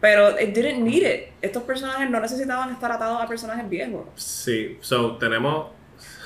[0.00, 1.20] Pero it didn't need it.
[1.42, 4.06] Estos personajes no necesitaban estar atados a personajes viejos.
[4.16, 5.68] Sí, so tenemos.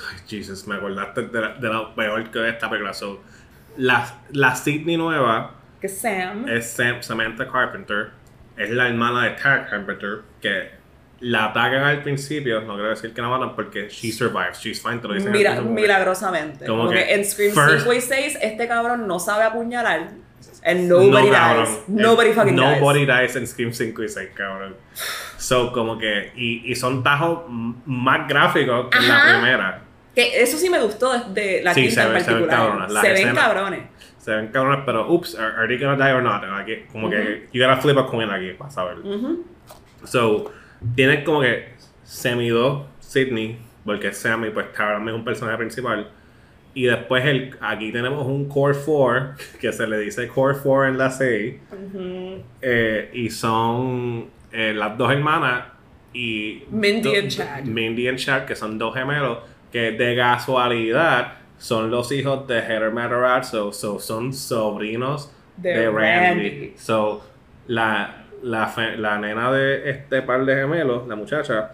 [0.09, 2.93] Ay, Jesus, me acordaste de, la- de lo peor que esta película.
[2.93, 3.21] So,
[3.77, 6.47] la, la Sydney nueva Que Sam.
[6.47, 8.09] es Sam- Samantha Carpenter,
[8.57, 10.71] es la hermana de Tara Carpenter, que
[11.19, 14.97] la atacan al principio, no quiero decir que la matan porque she survives, she's fine,
[14.99, 16.65] te lo dicen Mira, milagrosamente.
[16.65, 20.11] Como Como, que que, en Scream first- 5 y 6, este cabrón no sabe apuñalar.
[20.63, 21.65] And nobody No, cabrón.
[21.65, 21.79] dies.
[21.87, 23.17] Nobody Eh, fucking Nobody dies.
[23.19, 24.75] dies en Scream 5 y 6, cabrón.
[25.37, 26.31] So, como que.
[26.35, 27.43] Y, y son tajos
[27.85, 29.81] más gráficos que en la primera.
[30.13, 32.91] Que eso sí me gustó de, la Sí, quinta se en ve- se ven particular.
[32.91, 33.79] Las Se ven cabrones.
[34.19, 36.43] Se ven cabrones, pero ups, are, are they gonna die or not?
[36.61, 37.47] Aquí, como que.
[37.53, 38.97] You gotta flip a coin aquí para saber.
[38.99, 39.45] Ujú.
[40.05, 40.51] So,
[40.95, 41.69] tienes como que
[42.03, 46.09] semi-2 Sydney porque Sammy, pues Taram es un personaje principal.
[46.73, 50.97] Y después el, aquí tenemos un Core 4, que se le dice Core 4 en
[50.97, 51.59] la serie.
[52.61, 55.67] Eh, y son eh, las dos hermanas
[56.13, 56.63] y...
[56.69, 57.63] Mindy and Chad.
[57.63, 59.39] Mindy and Chad, que son dos gemelos,
[59.71, 66.49] que de casualidad son los hijos de Heather Matarazzo, so son sobrinos De de, Randy.
[66.49, 66.73] Randy.
[66.75, 67.23] So,
[67.67, 71.71] la, la, fe- la nena de este par de gemelos, la muchacha,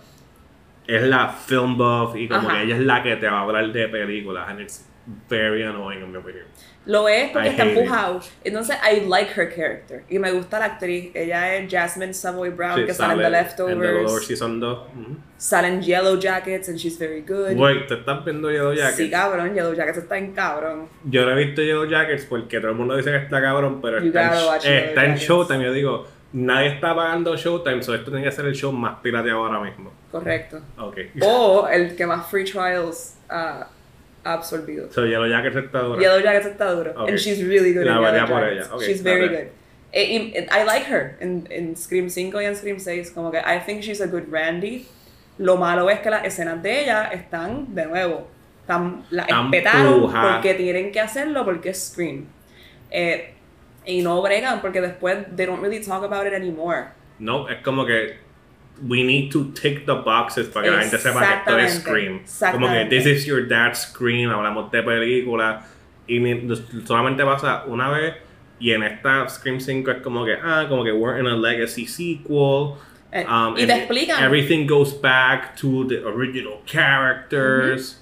[0.87, 2.57] es la film buff y como Ajá.
[2.59, 4.47] que ella es la que te va a hablar de películas.
[4.49, 4.85] And it's
[5.29, 6.45] very annoying, en mi opinión.
[6.85, 7.77] Lo es porque I está it.
[7.77, 8.19] empujado.
[8.43, 10.03] Entonces, I like her character.
[10.09, 11.11] Y me gusta la actriz.
[11.13, 13.79] Ella es Jasmine Savoy Brown, Sí, que sale en The en Leftovers.
[13.79, 14.79] Leftovers Season 2.
[14.79, 15.17] Ujú.
[15.37, 17.55] Sale en Yellow Jackets, and she's very good.
[17.55, 18.97] Wait, ¿te estás viendo Yellow Jackets?
[18.97, 19.53] Sí, cabrón.
[19.53, 20.89] Yellow Jackets está en cabrón.
[21.05, 23.99] Yo no he visto Yellow Jackets porque todo el mundo dice que está cabrón, pero
[24.01, 25.15] You está, en, está en.
[25.15, 25.63] Showtime.
[25.63, 29.45] Yo digo, nadie está pagando Showtime, so esto tiene que ser el show más pirateado
[29.45, 29.91] ahora mismo.
[30.11, 30.61] Correcto.
[30.77, 30.97] Ok.
[31.21, 33.67] O el que más free trials ha
[34.23, 34.91] ha absorbido.
[34.91, 36.01] So Yellow Jackets está dura.
[36.01, 36.91] Yellow Jackets está duro.
[36.91, 37.09] Ok.
[37.09, 38.69] And she's really good La Yellow por ella.
[38.79, 39.47] She's very good.
[39.91, 43.11] Eh, I like her en, en Scream 5 y en Scream 6.
[43.11, 44.87] Como que I think she's a good Randy.
[45.37, 48.27] Lo malo es que las escenas de ella están, de nuevo,
[48.67, 52.25] tan, la Tan espetaron porque tienen que hacerlo porque es Scream.
[52.91, 53.33] Eh,
[53.85, 56.89] y no bregan porque después they don't really talk about it anymore.
[57.19, 58.17] No, es como que
[58.87, 62.21] we need to tick the boxes para que la gente sepa que esto es Scream.
[62.51, 65.63] Como que this is your dad's Scream, hablamos de películas
[66.07, 66.19] y
[66.85, 68.15] solamente pasa una vez
[68.59, 71.85] y en esta Scream 5 es como que, ah, como que we're in a legacy
[71.85, 72.77] sequel.
[73.11, 74.23] Eh, um, y te explican.
[74.23, 77.99] Everything goes back to the original characters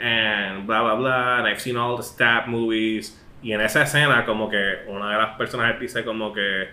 [0.00, 1.38] and bla bla bla.
[1.38, 3.16] And I've seen all the stab movies.
[3.42, 6.68] Y en esa escena, como que una de las personas dice como que,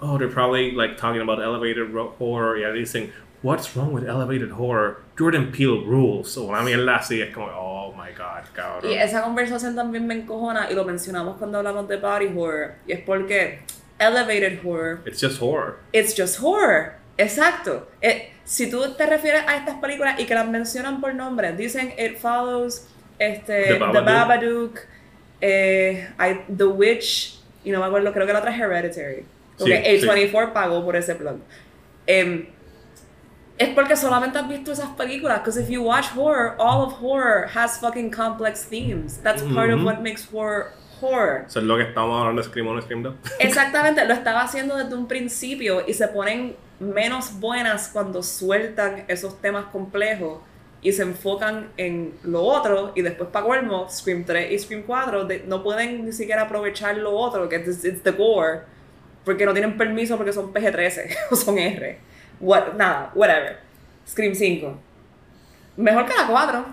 [0.00, 2.58] oh, they're probably like talking about elevated ro- horror.
[2.58, 3.12] Y ahí dicen,
[3.42, 5.02] what's wrong with elevated horror?
[5.18, 6.36] Jordan Peele rules.
[6.36, 8.90] O una mierda así, es como, oh my god, cabrón.
[8.90, 12.74] Y esa conversación también me encojona y lo mencionamos cuando hablamos de body horror.
[12.86, 13.60] Y es porque
[13.98, 15.78] elevated horror, It's just horror.
[15.92, 16.94] it's just horror.
[17.18, 17.88] Exacto.
[18.02, 21.94] Eh, si tú te refieres a estas películas y que las mencionan por nombre, dicen
[21.98, 22.88] It Follows,
[23.18, 24.78] este, The The Babadook.
[25.40, 29.24] Eh, I- The Witch, y no me acuerdo, creo que la otra es Hereditary.
[29.58, 31.38] Porque Sí, A24 pagó por ese plug.
[32.06, 32.46] Em,
[33.58, 35.40] es porque solamente has visto esas películas.
[35.40, 39.18] Because if you watch horror, all of horror has fucking complex themes.
[39.22, 41.44] That's part of what makes horror horror.
[41.46, 43.14] Eso es lo que estamos hablando de Scream 1 y Scream 2.
[43.38, 49.40] Exactamente, lo estaba haciendo desde un principio y se ponen menos buenas cuando sueltan esos
[49.40, 50.40] temas complejos
[50.86, 55.24] y se enfocan en lo otro y después para colmo, Scream 3 y Scream 4
[55.24, 58.60] de- no pueden ni siquiera aprovechar lo otro, que es it's the gore,
[59.24, 61.98] porque no tienen permiso porque son PG-13 o son R.
[62.38, 63.58] What, nada, whatever.
[64.06, 64.78] Scream 5.
[65.76, 66.64] Mejor que la 4.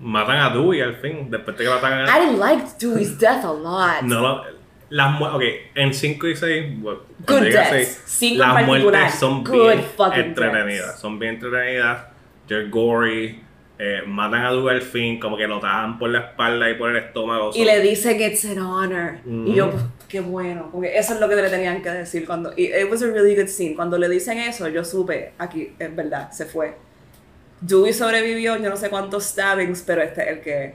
[0.00, 2.18] Matan a Dewey al fin, después de que matan a...
[2.18, 4.02] I liked Dewey's death a lot.
[4.02, 4.44] No, lo-
[4.88, 5.42] las ok,
[5.76, 7.68] en 5 y 6, Good deaths.
[7.70, 9.80] seis, Cinco en las muertes son good bien
[10.26, 11.00] entretenidas, deaths.
[11.00, 12.06] son bien entretenidas,
[12.48, 13.40] they're gory,
[13.82, 16.90] eh, matan a Dewey al fin, como que lo tajan por la espalda y por
[16.90, 17.50] el estómago.
[17.54, 19.14] Y so- le dicen it's an honor.
[19.24, 20.68] Y yo, pues, qué bueno.
[20.70, 22.52] Porque eso es lo que le tenían que decir cuando.
[22.56, 23.74] Y it was a really good scene.
[23.74, 26.76] Cuando le dicen eso, yo supe, aquí, es verdad, se fue.
[27.62, 30.74] Dewey sobrevivió, yo no sé cuántos stabbings, pero este es el que.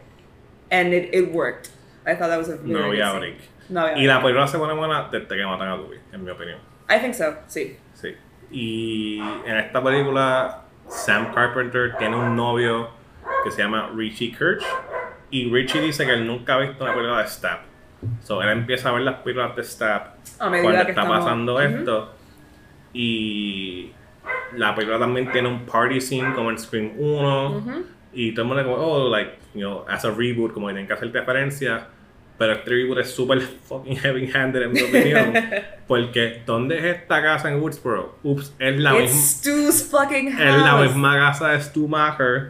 [0.72, 1.68] And it, it worked.
[2.08, 3.36] I thought that was a really no good había break.
[3.70, 4.24] No había Y la break.
[4.24, 6.58] película se pone buena desde que matan a Dewey, en mi opinión.
[6.90, 7.78] I think so, sí.
[7.94, 8.16] Sí.
[8.52, 12.90] Y en esta película, Sam Carpenter tiene un novio
[13.44, 14.64] que se llama Richie Kirch.
[15.32, 17.60] Y Richie dice que él nunca ha visto una película de Stab.
[18.22, 20.02] So él empieza a ver las películas de Stab
[20.40, 22.12] A cuando que está estamos- pasando esto.
[22.94, 23.92] Y
[24.54, 27.50] la película también tiene un party scene como en Scream 1.
[27.58, 27.86] Ujú.
[28.14, 30.88] Y todo el mundo como, oh, like, you know, as a reboot, como que tienen
[30.88, 31.88] que hacer referencia.
[32.38, 35.34] Pero este reboot es súper fucking heavy-handed en mi opinión.
[35.88, 38.18] porque, ¿dónde es esta casa en Woodsboro?
[38.24, 39.22] Ups, es la It's misma.
[39.22, 40.42] Stu's fucking house.
[40.56, 42.50] Es la misma casa de Stu Macher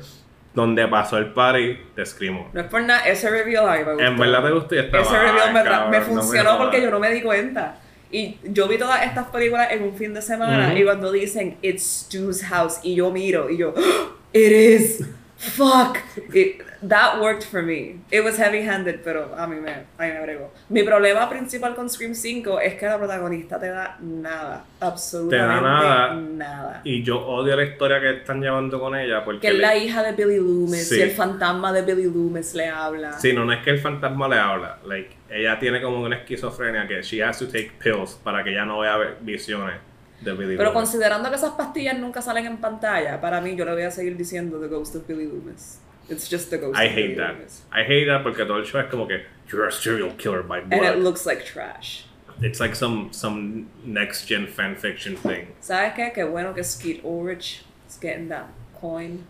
[0.55, 2.49] donde pasó el party de Scream 1.
[2.53, 4.05] No es por nada, ese reveal a mí me gustó.
[4.07, 5.03] En verdad te gustó y estaba.
[5.03, 6.63] Ese reveal me, "Ay, cabrón, me no funcionó jodas".
[6.63, 7.75] porque yo no me di cuenta.
[8.09, 10.77] Y yo vi todas estas películas en un fin de semana Ujú.
[10.77, 15.05] y cuando dicen It's Stu's house y yo miro y yo "Oh, It is
[15.37, 15.97] Fuck
[16.33, 20.11] It- That worked for me It was heavy handed pero a mí me, a mí
[20.13, 24.65] me bregó Mi problema principal con Scream 5 es que la protagonista te da nada
[24.79, 26.13] Absolutamente nada.
[26.13, 29.41] nada Y yo odio la historia que están llevando con ella porque.
[29.41, 30.97] Que es le- la hija de Billy Loomis Sí.
[30.97, 34.27] y el fantasma de Billy Loomis le habla Sí, no, no es que el fantasma
[34.27, 34.79] le habla.
[34.85, 38.65] Like, ella tiene como una esquizofrenia que she has to take pills para que ella
[38.65, 39.75] no vea visiones
[40.21, 40.73] de Billy Pero Loomis.
[40.89, 44.15] considerando que esas pastillas nunca salen en pantalla, para mí yo le voy a seguir
[44.17, 45.81] diciendo The Ghost of Billy Loomis.
[46.09, 46.77] It's just the ghost.
[46.77, 47.35] I hate that.
[47.71, 49.21] I hate that porque todo el show es como que
[49.51, 50.97] you're a serial killer by And it blood.
[50.99, 52.03] looks like trash.
[52.41, 55.47] It's like some some next gen fan fiction thing.
[55.61, 56.11] ¿Sabes qué?
[56.13, 58.47] Qué bueno que Skeet Ulrich is getting that
[58.79, 59.23] coin.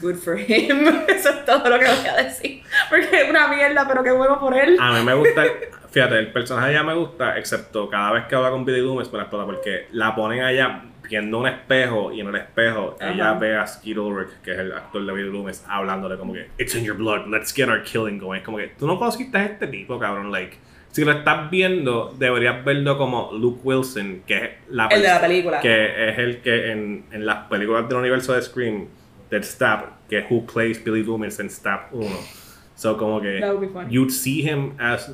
[0.00, 0.86] Good for him.
[1.08, 2.62] Eso es todo lo que voy a decir.
[2.88, 4.76] Porque es una mierda, pero qué bueno por él.
[4.80, 5.44] A mí me gusta,
[5.90, 9.44] fíjate, el personaje ya me gusta, excepto cada vez que habla con Billy Loomis explota
[9.44, 13.12] porque la ponen allá viendo un espejo y en el espejo Ajá.
[13.12, 16.48] ella ve a Skeet Ulrich, que es el actor de Billy Loomis, hablándole como que
[16.58, 18.38] It's in your blood, let's get our killing going.
[18.38, 20.30] Es como que tú no conociste a este tipo, cabrón.
[20.32, 20.56] Like,
[20.90, 25.20] si lo estás viendo, deberías verlo como Luke Wilson, que es la El de la
[25.20, 25.60] película.
[25.60, 28.86] Que es el que en, en las películas del universo de Scream,
[29.30, 32.08] de Stab, que es who plays Billy Loomis en Stab 1.
[32.76, 33.40] So, como que
[33.88, 35.10] you'd see him as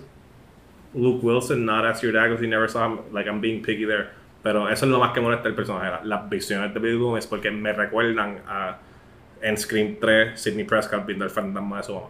[0.95, 2.99] Luke Wilson, not as your dad, because you never saw him.
[3.13, 4.11] Like, I'm being picky there.
[4.43, 7.27] Pero eso es lo más que molesta el personaje, la- las visiones de Billy Loomis,
[7.27, 8.79] porque me recuerdan a
[9.41, 12.07] en Scream 3, Sidney Prescott viendo el fantasma de su mamá.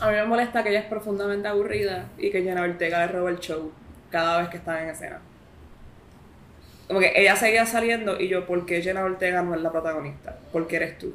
[0.00, 3.30] A mí me molesta que ella es profundamente aburrida y que Jenna Ortega le roba
[3.30, 3.70] el show
[4.10, 5.18] cada vez que está en escena.
[6.88, 10.36] Como que ella seguía saliendo y yo, ¿por qué Jenna Ortega no es la protagonista?
[10.52, 11.14] ¿Por qué eres tú?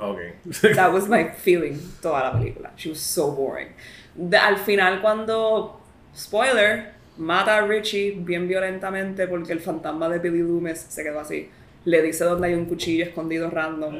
[0.00, 0.18] Ok.
[0.74, 2.72] That was my feeling toda la película.
[2.76, 3.68] She was so boring.
[4.14, 5.80] De- al final cuando,
[6.16, 11.48] spoiler, mata a Richie bien violentamente porque el fantasma de Billy Loomis se quedó así.
[11.84, 13.94] Le dice dónde hay un cuchillo escondido random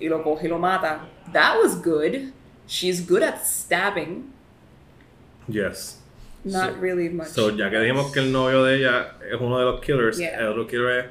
[0.00, 1.06] y lo coge y lo mata.
[1.32, 2.32] That was good.
[2.66, 4.30] She's good at stabbing.
[5.48, 5.98] yes.
[6.44, 7.28] Not So- really much.
[7.28, 10.40] So, ya que dijimos que el novio de ella es uno de los killers, Yeah.
[10.40, 11.06] el otro killer es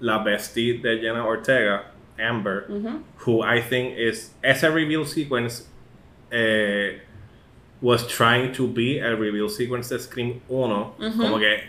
[0.00, 3.00] la bestie de Jenna Ortega, Amber, Ujú.
[3.24, 5.66] who I think is, ese reveal sequence
[6.32, 7.00] eh,
[7.82, 11.64] was trying to be el reveal sequence de Scream 1, como que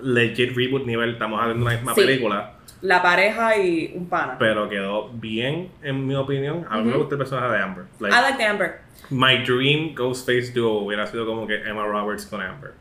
[0.00, 2.00] legit reboot nivel, estamos haciendo una misma Sí.
[2.02, 4.36] película, La pareja y un pana.
[4.38, 6.66] pero quedó bien, en mi opinión.
[6.68, 6.98] A mí me Ujú.
[7.00, 7.84] gusta el personaje de Amber.
[8.00, 8.80] Like, I like Amber.
[9.10, 12.72] my dream Ghostface duo hubiera sido como que Emma Roberts con Amber.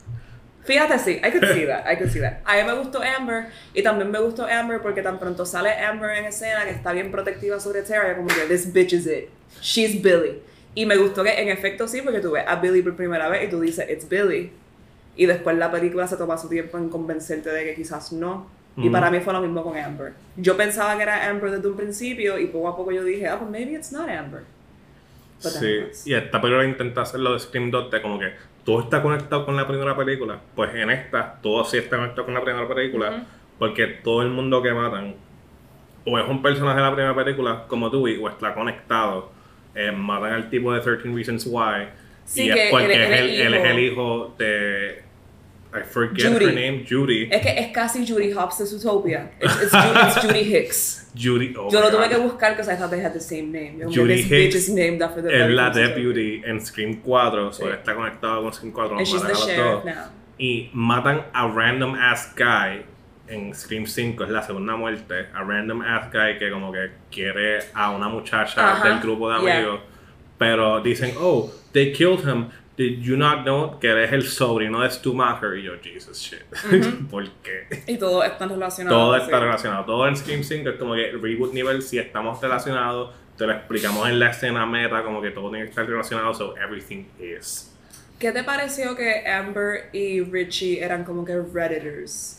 [0.65, 2.39] Fíjate, sí, I could see that, I could see that.
[2.43, 6.17] A mí me gustó Amber y también me gustó Amber porque tan pronto sale Amber
[6.17, 9.29] en escena que está bien protectiva sobre Tara, como que this bitch is it,
[9.61, 10.41] she's Billy.
[10.77, 13.47] Y me gustó que en efecto sí, porque tú ves a Billy por primera vez
[13.47, 14.51] y tú dices, it's Billy.
[15.15, 18.45] Y después la película se toma su tiempo en convencerte de que quizás no.
[18.75, 20.13] Y para mí fue lo mismo con Amber.
[20.35, 23.39] Yo pensaba que era Amber desde un principio y poco a poco yo dije, ah,
[23.39, 24.43] pues maybe it's not Amber.
[25.41, 28.33] But then Sí, y esta película intenta hacerlo de Scream 2 de como que
[28.63, 30.39] todo está conectado con la primera película.
[30.55, 33.25] Pues en esta, todo sí está conectado con la primera película.
[33.57, 35.15] Porque todo el mundo que matan,
[36.05, 39.36] o es un personaje de la primera película, como tú, o está conectado.
[39.77, 41.87] Eh, matan al tipo de 13 Reasons Why.
[42.25, 43.65] Sí, y que es porque él- él es el, él es hijo.
[43.69, 45.03] el hijo de.
[45.73, 46.45] I forget Judy.
[46.45, 47.27] her name, Judy.
[47.29, 49.29] Es que es casi Judy Hopps de Zootopia.
[49.39, 51.11] It's, it's, Ju- it's Judy Hicks.
[51.13, 52.09] Judy, oh Yo lo tuve God.
[52.09, 53.77] que buscar because I thought they had the same name.
[53.79, 57.69] Yo, Judy Hicks is named after the Es la deputy en Scream 4, so Sí.
[57.69, 58.97] él está conectado con Scream 4.
[58.97, 60.09] And she's the sheriff now.
[60.39, 62.83] Y matan a random ass guy
[63.27, 65.27] en Scream 5, es la segunda muerte.
[65.33, 69.57] A random ass guy que como que quiere a una muchacha del grupo de yeah.
[69.57, 69.81] amigos.
[70.37, 72.49] Pero dicen, oh, they killed him.
[72.77, 75.57] Did you not know que eres el sobrino de Stu Macher?
[75.57, 76.43] Y yo, Jesus shit.
[77.09, 77.67] ¿Por qué?
[77.87, 78.95] Y todo está relacionado.
[78.95, 79.23] Todo sí.
[79.23, 79.85] está relacionado.
[79.85, 84.07] Todo en Scream 5 es como que reboot nivel, si estamos relacionados, te lo explicamos
[84.07, 87.73] en la escena meta, como que todo tiene que estar relacionado, so everything is.
[88.19, 92.36] ¿Qué te pareció que Amber y Richie eran como que Redditors?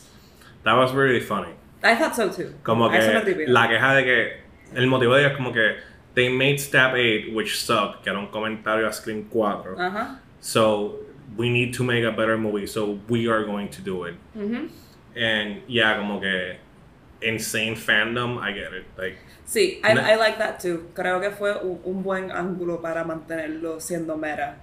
[0.63, 1.53] That was really funny.
[1.83, 2.53] I thought so too.
[2.63, 3.47] Como A eso me que tripió.
[3.49, 4.33] la queja de que
[4.75, 5.77] el motivo de ellos es como que
[6.15, 9.75] they made Stab 8 which sucked, que era un comentario a Scream 4.
[9.77, 10.19] Ajá.
[10.41, 10.99] So
[11.37, 14.15] we need to make a better movie, so we are going to do it.
[14.37, 14.69] Ujú.
[15.15, 16.57] And yeah, como que
[17.21, 18.85] insane fandom, I get it.
[18.97, 20.01] Like Sí, I, No.
[20.01, 20.89] I like that too.
[20.93, 24.57] Creo que fue un, un buen ángulo para mantenerlo siendo meta.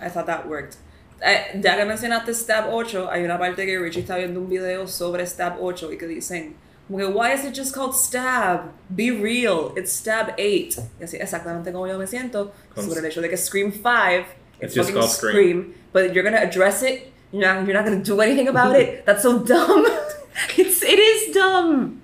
[0.00, 0.76] I thought that worked.
[1.24, 4.88] Eh, ya que mencionaste Stab 8, hay una parte que Richie está viendo un video
[4.88, 6.56] sobre Stab 8 y que dicen,
[6.88, 8.72] como que, why is it just called Stab?
[8.88, 10.82] Be real, it's Stab 8.
[11.00, 14.26] Y así exactamente como yo me siento Con- sobre el hecho de que Scream 5,
[14.60, 15.32] It's just called Scream.
[15.32, 19.04] Scream, but you're gonna address it, you're not, you're not gonna do anything about it.
[19.06, 19.86] That's so dumb.
[20.58, 22.00] it's, it is dumb.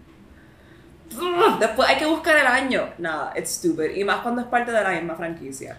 [1.59, 2.91] Después hay que buscar el año.
[2.99, 3.97] Nada, it's stupid.
[3.97, 5.77] Y más cuando es parte de la misma franquicia.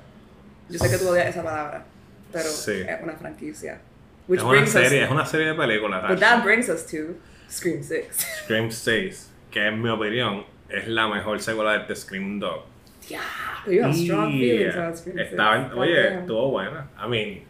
[0.70, 1.86] Yo sé que tú odias esa palabra,
[2.32, 2.82] pero Sí.
[2.88, 3.82] es una franquicia.
[4.28, 6.08] Which es una serie, es us, una serie de películas.
[6.08, 7.16] but that brings us to
[7.50, 8.08] Scream 6.
[8.44, 12.60] Scream 6, que en mi opinión es la mejor secuela de Scream 2.
[13.10, 13.22] yeah,
[13.68, 15.30] you have strong feelings about Scream 6.
[15.32, 16.88] Estaba en- oye, estuvo buena.
[17.04, 17.44] I mean,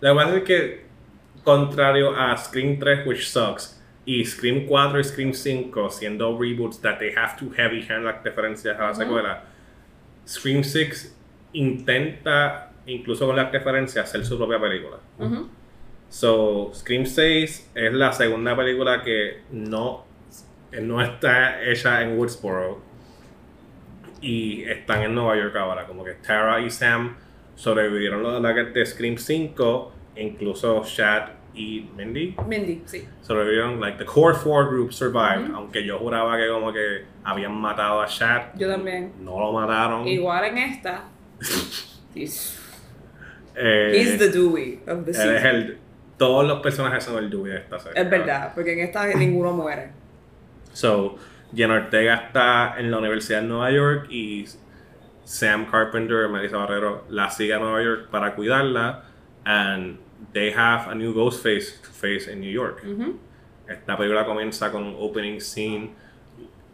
[0.00, 0.84] lo que pasa es que,
[1.44, 6.98] contrario a Scream 3, which sucks, y Scream 4 y Scream 5, siendo reboots that
[6.98, 9.44] they have to heavy hand las referencias a la secuela,
[10.26, 11.14] Scream 6
[11.54, 14.96] intenta, incluso con las referencias, hacer su propia película.
[16.08, 20.04] So, Scream 6 es la segunda película que no,
[20.80, 22.80] no está hecha en Woodsboro
[24.22, 25.86] y están en Nueva York ahora.
[25.86, 27.16] Como que Tara y Sam
[27.54, 33.06] sobrevivieron los ataques de Scream 5, incluso Shad y Mindy Mindy, sí.
[33.20, 33.80] sobrevivieron.
[33.80, 38.06] Like the core four group survived, aunque yo juraba que como que habían matado a
[38.06, 38.54] Shad.
[38.56, 39.12] Yo también.
[39.20, 40.08] No lo mataron.
[40.08, 41.04] Igual en esta.
[43.60, 45.46] Eh, he's the Dewey of the él es season.
[45.46, 45.78] el,
[46.16, 48.00] todos los personajes son el Dewey de esta serie.
[48.00, 49.90] Es verdad, porque en esta ninguno muere.
[50.72, 51.16] So,
[51.54, 54.46] Jenna Ortega está en la Universidad de Nueva York y
[55.24, 59.04] Sam Carpenter, Melissa Barrero, la sigue a Nueva York para cuidarla.
[59.44, 59.98] And
[60.32, 62.82] they have a new Ghostface to face in New York.
[62.84, 63.18] Ujú.
[63.66, 65.90] Esta película comienza con un opening scene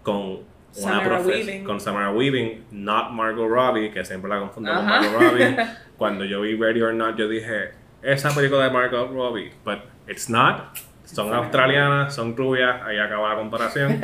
[0.02, 0.40] con
[0.76, 1.64] una Samara Weaving.
[1.64, 4.84] con Samara Weaving, not Margot Robbie, que siempre la confundo con.
[4.86, 5.56] Margot Robbie.
[5.96, 7.70] Cuando yo vi Ready or Not, yo dije,
[8.02, 9.78] esa película de Margot Robbie, but
[10.08, 10.76] it's not.
[11.04, 14.00] Son australianas, son rubias, ahí acaba la comparación.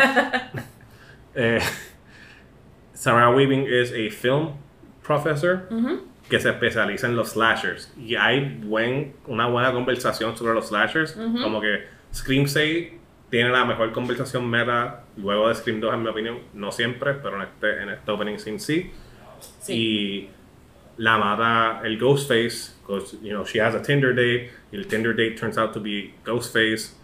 [1.35, 1.61] eh,
[2.93, 4.55] Samara Weaving is a film
[5.03, 6.03] professor Ujú.
[6.29, 7.93] que se especializa en los slashers.
[7.99, 11.17] Y hay buen, una buena conversación sobre los slashers.
[11.17, 11.43] Ujú.
[11.43, 11.85] Como que
[12.15, 12.93] Scream 6
[13.31, 16.39] tiene la mejor conversación meta luego de Scream 2, en mi opinión.
[16.53, 18.91] No siempre, pero en este, en este opening scene sí.
[19.61, 19.73] Sí.
[19.73, 20.31] Y
[20.97, 22.75] la mata el Ghostface.
[22.81, 24.51] Because, you know, she has a Tinder date.
[24.73, 26.97] Y el Tinder date turns out to be Ghostface.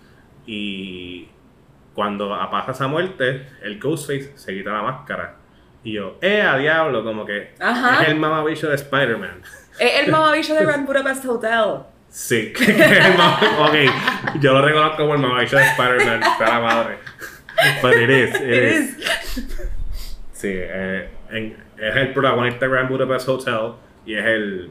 [0.46, 1.28] Y
[1.94, 5.36] cuando pasa esa muerte, el Ghostface se quita la máscara.
[5.84, 7.04] Y yo, ¡eh, a diablo!
[7.04, 8.02] Como que Ajá.
[8.02, 9.42] es el mamabicho de Spider-Man.
[9.78, 11.82] Es el mamabicho de Grand Budapest Hotel.
[12.16, 16.96] Sí, que ok, yo lo reconozco como el mamabicho de Spider-Man, está la madre.
[18.04, 18.40] It is.
[18.40, 18.96] is.
[20.32, 23.72] Sí, eh, en- es el protagonista de Grand Budapest Hotel
[24.06, 24.70] y es el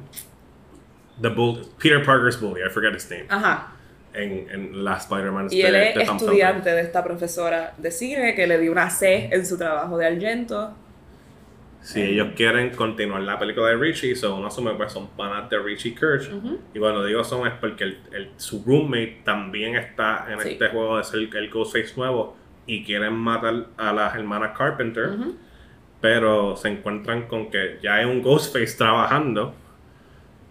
[1.21, 3.67] the bull, Peter Parker's bully, I forget his name, Ajá.
[4.15, 8.47] en, en la Spider-Man Y él es Tom estudiante de esta profesora de cine que
[8.47, 10.73] le dio una C en su trabajo de Argento.
[11.85, 15.59] Si ellos quieren continuar la película de Richie, so uno asume pues son panas de
[15.59, 16.31] Richie Kirsch.
[16.73, 20.49] Y cuando digo son es porque el, el- su roommate también está en Sí.
[20.53, 22.35] este juego de ser el Ghostface nuevo
[22.65, 25.11] y quieren matar a las hermanas Carpenter,
[26.01, 29.53] pero se encuentran con que ya hay un Ghostface trabajando.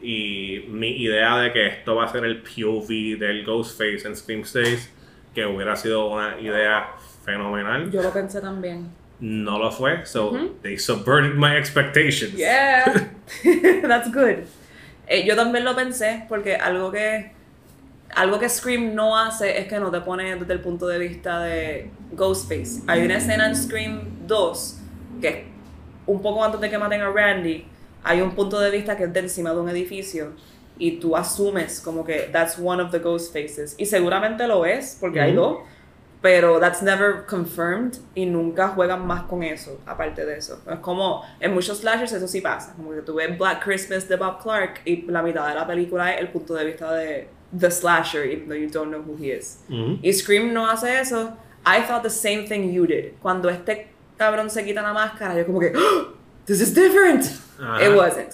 [0.01, 4.45] Y mi idea de que esto va a ser el POV del Ghostface en Scream
[4.45, 4.93] 6,
[5.35, 6.91] que hubiera sido una idea
[7.25, 8.89] fenomenal, Yo lo pensé también.
[9.25, 10.05] No lo fue.
[10.05, 10.61] So Ujú.
[10.63, 12.35] they subverted my expectations.
[12.35, 12.85] Yeah,
[13.89, 14.45] that's good.
[15.09, 17.33] Eh, yo también lo pensé porque algo que
[18.15, 21.41] algo que Scream no hace es que no te pone desde el punto de vista
[21.41, 22.83] de Ghostface.
[22.87, 24.79] Hay una escena en Scream 2
[25.21, 25.47] que
[26.07, 27.67] un poco antes de que maten a Randy,
[28.03, 30.33] hay un punto de vista que es de encima de un edificio
[30.79, 35.21] y tú asumes como que that's one of the Ghostfaces y seguramente lo es porque
[35.21, 35.41] hay Ujú.
[35.41, 35.59] dos,
[36.25, 40.59] pero that's never confirmed y nunca juegan más con eso, aparte de eso.
[40.73, 44.17] Es como en muchos slashers eso sí pasa, como que tú ves Black Christmas de
[44.17, 47.71] Bob Clark y la mitad de la película es el punto de vista de the
[47.71, 49.59] slasher, even though you don't know who he is.
[49.69, 49.99] Ujú.
[50.01, 51.35] Y Scream no hace eso.
[51.67, 53.13] I thought the same thing you did.
[53.21, 56.15] Cuando este cabrón se quita la máscara, yo como que, "Oh,
[56.47, 57.23] this is different.
[57.61, 57.85] Ajá.
[57.85, 58.33] It wasn't.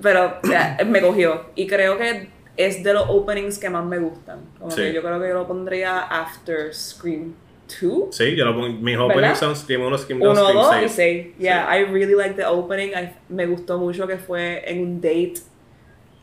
[0.00, 1.46] Pero sea, me cogió.
[1.56, 4.40] Y creo que es de los openings que más me gustan.
[4.58, 4.82] Como Sí.
[4.82, 7.34] que yo creo que yo lo pondría after Scream
[7.80, 8.14] 2.
[8.14, 8.68] Sí, yo lo pongo.
[8.68, 9.04] Mis ¿Verdad?
[9.16, 10.92] openings son Scream 1, Scream 2, Uno, Scream dos y 6.
[10.92, 11.26] seis.
[11.38, 12.90] Yeah, I really like the opening.
[12.90, 15.34] I- me gustó mucho que fue en un date.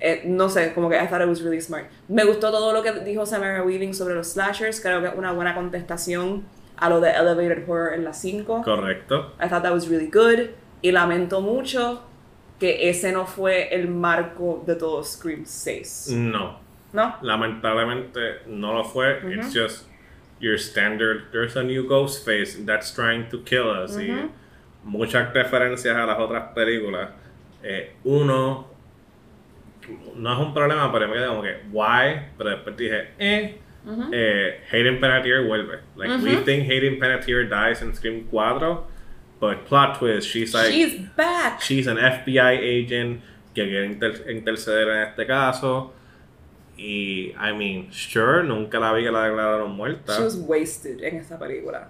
[0.01, 1.85] Eh, no sé, como que I thought it was really smart.
[2.07, 4.79] Me gustó todo lo que dijo Samara Weaving sobre los slashers.
[4.79, 6.45] Creo que es una buena contestación
[6.77, 8.61] a lo de Elevated Horror en la 5.
[8.63, 9.33] Correcto.
[9.43, 10.51] I thought that was really good.
[10.81, 12.03] Y lamento mucho
[12.59, 16.09] que ese no fue el marco de todo Scream 6.
[16.11, 16.59] No.
[16.91, 17.15] ¿No?
[17.21, 19.19] Lamentablemente no lo fue.
[19.35, 19.87] It's just
[20.39, 21.31] your standard.
[21.31, 23.97] There's a new Ghostface that's trying to kill us.
[23.97, 24.29] Y
[24.83, 27.09] muchas referencias a las otras películas.
[27.63, 28.67] Eh, uno,
[30.15, 32.27] no es un problema, pero me quedé como que, why?
[32.37, 33.59] Pero después dije, eh.
[33.85, 34.09] Ujú.
[34.11, 35.79] eh, Hayden Panettiere vuelve.
[35.95, 38.83] Like, we think Hayden Panettiere dies in Scream 4,
[39.39, 41.61] but plot twist, she's like, She's back.
[41.61, 43.21] she's an FBI agent
[43.55, 45.91] que quiere inter- interceder en este caso.
[46.77, 50.15] Y, I mean, sure, nunca la vi que la declararon muerta.
[50.15, 51.87] She was wasted en esta película.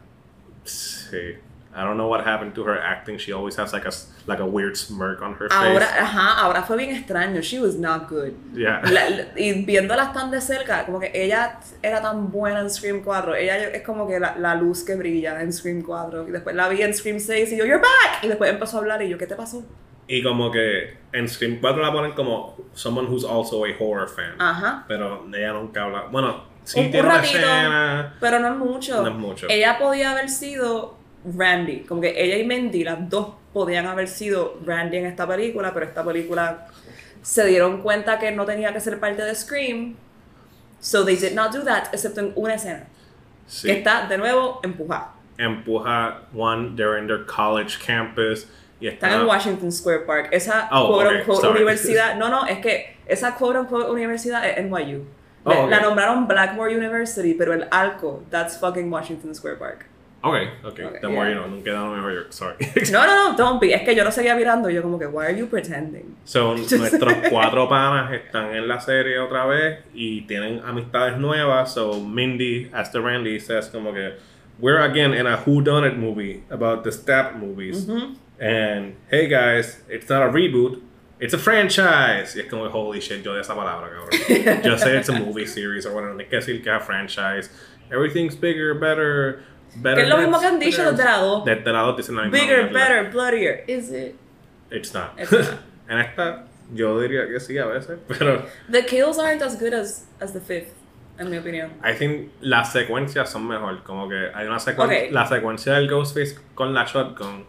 [0.66, 1.38] Sí.
[1.76, 3.18] I don't know what happened to her acting.
[3.20, 3.92] She always has like a,
[4.30, 6.00] like a weird smirk on her Ahora, face.
[6.00, 7.42] ajá, ahora fue bien extraño.
[7.42, 8.32] She was not good.
[8.54, 8.82] Yeah.
[8.84, 13.02] La- la- y viéndolas tan de cerca, como que ella era tan buena en Scream
[13.04, 13.36] 4.
[13.36, 16.28] Ella es como que la, la luz que brilla en Scream 4.
[16.28, 18.24] Y después la vi en Scream 6 y yo, you're back.
[18.24, 19.66] Y después empezó a hablar y yo, ¿qué te pasó?
[20.08, 24.36] Y como que en Scream 4 la ponen como someone who's also a horror fan.
[24.40, 24.86] Ajá.
[24.88, 26.04] Pero ella nunca habla.
[26.12, 27.38] Bueno, sí Un- un tiene una ratito.
[27.38, 28.16] escena.
[28.20, 29.02] Pero no es mucho.
[29.02, 29.48] No es mucho.
[29.50, 31.82] Ella podía haber sido Randy.
[31.82, 35.86] Como que ella y Mandy, las dos podían haber sido Randy en esta película, pero
[35.86, 36.68] esta película
[37.22, 39.96] se dieron cuenta que no tenía que ser parte de Scream.
[40.80, 42.88] So they did not do that, excepto en una escena.
[43.48, 43.68] Sí.
[43.68, 45.14] Que está de nuevo empujada.
[45.38, 48.48] Empuja one, they're in their college campus.
[48.80, 50.30] Y Están está, en Washington Square Park.
[50.32, 52.16] Esa Oh, quote okay, unquote universidad.
[52.16, 55.06] No, no, es que esa quote unquote universidad es NYU.
[55.44, 55.70] Oh, okay.
[55.70, 59.89] La nombraron Blackmore University, pero el arco, that's fucking Washington Square Park.
[60.22, 60.72] Ok, ok.
[60.72, 61.30] Okay, The more yeah.
[61.30, 61.48] you know.
[61.48, 62.56] Nunca he dado Nueva York, sorry.
[62.92, 63.74] No, no, no, don't be.
[63.74, 66.18] Es que yo lo seguía mirando y yo como que, why are you pretending?
[66.26, 71.74] Son nuestros cuatro panas están en la serie otra vez y tienen amistades nuevas.
[71.74, 74.14] So Mindy, as the Randy, says como que
[74.60, 77.88] we're again in a Who Done It movie about the stab movies.
[78.40, 80.82] And hey guys, it's not a reboot.
[81.20, 82.36] It's a franchise.
[82.36, 84.64] Y es como, holy shit, yo de esa palabra, cabrón.
[84.64, 86.86] yo sé it's a movie series o bueno, no hay que decir que es a
[86.86, 87.50] franchise.
[87.92, 89.44] Everything's bigger, better,
[89.76, 89.96] better.
[89.96, 90.92] Que es lo mismo que han dicho better.
[90.98, 91.46] desde la dos.
[91.46, 92.80] Desde la dos dicen la misma Bigger, mierda.
[92.80, 93.64] better, bloodier.
[93.68, 94.16] Is it?
[94.72, 95.12] It's not.
[95.20, 95.46] It's not.
[95.90, 100.06] en esta, yo diría que sí a veces, pero The kills aren't as good as,
[100.20, 100.74] as the fifth,
[101.18, 101.72] en mi opinión.
[101.84, 103.84] I think las secuencias son mejor.
[103.84, 105.06] Como que hay una secuencia.
[105.06, 105.12] Ok.
[105.12, 107.46] La secuencia del Ghostface con la shotgun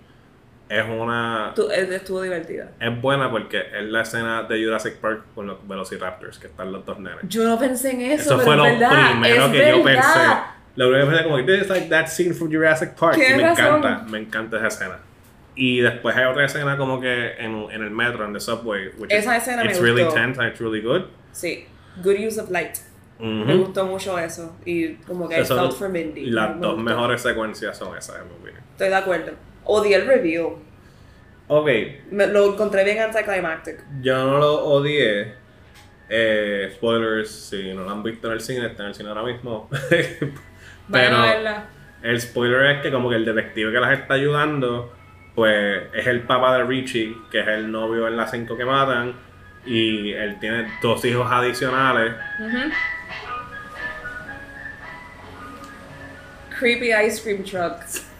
[0.68, 1.52] es una.
[1.55, 2.70] Tu- es- estuvo divertida.
[2.80, 6.86] Es buena porque es la escena de Jurassic Park con los Velociraptors, que están los
[6.86, 7.18] dos nenes.
[7.28, 9.10] Yo no pensé en eso, Eso pero fue lo es verdad.
[9.10, 10.18] primero es que yo pensé.
[10.89, 13.16] Primero que pensé como que this is like that scene from Jurassic Park.
[13.19, 13.66] Y me razón.
[13.78, 14.98] encanta, me encanta esa escena.
[15.57, 18.89] Y después hay otra escena como que en, en el metro, en the subway.
[18.98, 20.15] Which Esa is, escena me it's really gustó.
[20.20, 21.02] tense and it's really good.
[21.32, 21.66] Sí.
[22.02, 22.77] Good use of light.
[23.19, 24.57] Me gustó mucho eso.
[24.65, 26.27] Y como que I Eso- felt for Mindy.
[26.31, 26.82] Las Me dos gustó.
[26.90, 28.62] mejores secuencias son esas, en mi opinión.
[28.73, 29.32] Estoy de acuerdo.
[29.65, 30.57] Odié el review.
[31.48, 31.69] Ok,
[32.12, 33.85] Me- lo encontré bien anticlimactic.
[34.01, 35.35] yo no lo odié.
[36.12, 39.22] Eh, spoilers, si no lo han visto en el cine, está en el cine ahora
[39.22, 39.70] mismo.
[40.90, 41.24] Pero
[42.02, 44.92] el spoiler es que como que el detective que las está ayudando,
[45.36, 49.14] pues es el papá de Richie, que es el novio en las cinco que matan.
[49.64, 52.14] Y él tiene dos hijos adicionales.
[56.58, 58.06] Creepy ice cream trucks.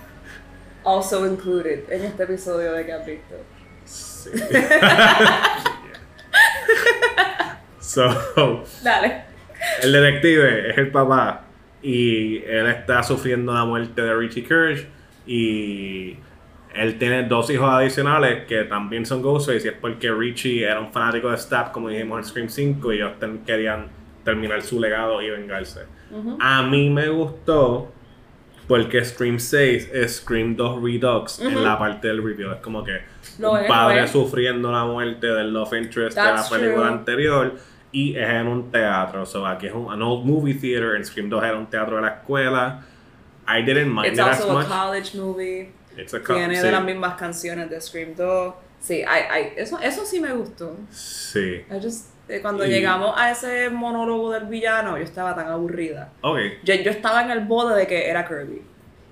[0.83, 3.35] Also included en este episodio de que has visto.
[3.85, 4.31] Sí.
[7.95, 9.25] so, Dale.
[9.83, 11.43] El detective es el papá
[11.83, 14.87] y él está sufriendo la muerte de Richie Kirsch
[15.27, 16.17] y
[16.75, 20.93] él tiene dos hijos adicionales que también son Ghostface y es porque Richie era un
[20.93, 23.89] fanático de Stab como dijimos en Scream 5 y ellos ten- querían
[24.25, 25.81] terminar su legado y vengarse.
[26.41, 27.93] A mí me gustó
[28.67, 32.51] porque Scream 6 es Scream 2 Redux en la parte del review.
[32.53, 32.99] Es como que
[33.39, 36.99] Lo un padre sufriendo la muerte del love interest That's de la película true.
[36.99, 37.55] anterior
[37.93, 39.25] y es en un teatro.
[39.27, 40.97] So aquí es un an old movie theater.
[40.97, 42.83] En Scream 2 era un teatro de la escuela.
[43.49, 44.69] I didn't mind It's it as also a much.
[44.69, 45.73] college movie.
[45.97, 48.55] It's a co- Tiene sí, de las mismas canciones de Scream 2.
[48.79, 50.77] Sí, I, I- eso, eso sí me gustó.
[50.91, 51.65] Sí.
[51.71, 56.13] I just- eh, cuando Y- llegamos a ese monólogo del villano, yo estaba tan aburrida.
[56.23, 56.39] Ok.
[56.63, 58.63] Yo, yo estaba en el bode de que era Kirby.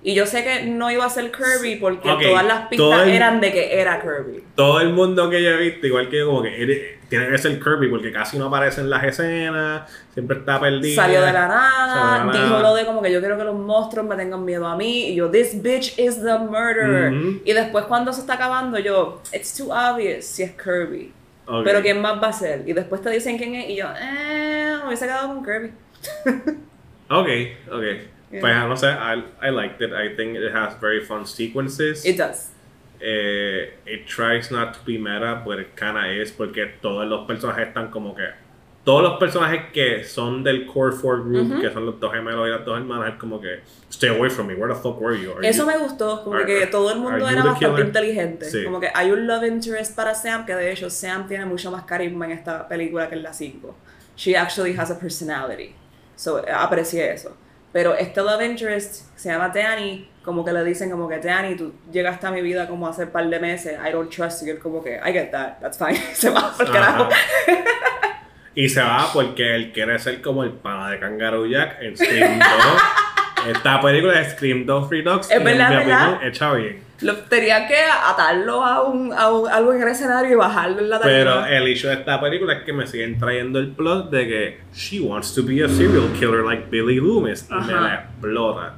[0.01, 3.41] Y yo sé que no iba a ser Kirby porque todas las pistas el- eran
[3.41, 4.43] de que era Kirby.
[4.55, 7.59] Todo el mundo que yo he visto, igual que yo, como que tiene que ser
[7.61, 10.95] Kirby porque casi no aparece en las escenas, siempre está perdido.
[10.95, 12.61] Salió de la nada, Salió de la dijo nada.
[12.69, 15.09] lo de como que yo quiero que los monstruos me tengan miedo a mí.
[15.09, 17.11] Y yo, this bitch is the murderer.
[17.11, 17.41] Ujú.
[17.43, 21.11] Y después cuando se está acabando, yo, it's too obvious si es Kirby.
[21.65, 22.63] Pero ¿quién más va a ser?
[22.67, 25.71] Y después te dicen quién es y yo, eh, me hubiese quedado con Kirby.
[27.11, 27.27] Ok,
[27.71, 27.83] ok.
[28.31, 28.41] Yeah.
[28.41, 29.91] Pues no sé, I, I liked it.
[29.93, 32.05] I think it has very fun sequences.
[32.05, 32.51] It does.
[33.01, 37.67] eh, it tries not to be meta, but it kinda is, porque todos los personajes
[37.69, 38.27] están como que.
[38.85, 41.61] Todos los personajes que son del Core 4 Group, Ujú.
[41.61, 43.59] que son los dos gemelos y las dos hermanas, es como que.
[43.89, 45.31] Stay away from me, where the fuck were you?
[45.31, 48.45] Are Eso you- me gustó, como are- que todo el mundo era bastante inteligente.
[48.49, 48.63] Sí.
[48.63, 51.83] Como que hay un love interest para Sam, que de hecho Sam tiene mucho más
[51.83, 53.75] carisma en esta película que en la 5.
[54.17, 55.73] She actually has a personality.
[56.15, 57.35] So, aprecié eso.
[57.71, 61.73] Pero este love interest se llama Danny, como que le dicen como que Danny, tú
[61.91, 64.47] llegaste a mi vida como hace un par de meses, I don't trust you.
[64.47, 65.95] Y él como que, I get that, that's fine.
[66.13, 67.09] se va por carajo.
[68.55, 72.39] Y se va porque él quiere ser como el pana de Kangaroo Jack en Scream
[73.45, 73.55] 2.
[73.55, 75.31] Esta película es Scream 2 Redux.
[75.31, 76.09] Es y verdad, en mi ¿verdad?
[76.13, 76.83] opinión, hecha bien.
[77.01, 80.89] Lo, tenía que atarlo a, un, a un- algo en el escenario y bajarlo en
[80.89, 81.49] la Pero tarima.
[81.57, 84.99] el hecho de esta película es que me siguen trayendo el plot de que she
[84.99, 87.47] wants to be a serial killer like Billy Loomis.
[87.49, 87.81] Y me Ajá.
[87.81, 88.73] la explota.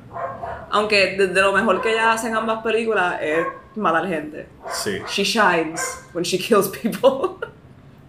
[0.69, 3.45] Aunque desde lo mejor que ellas hacen ambas películas es
[3.76, 4.48] matar gente.
[4.72, 4.99] Sí.
[5.10, 5.81] She shines
[6.14, 7.38] when she kills people.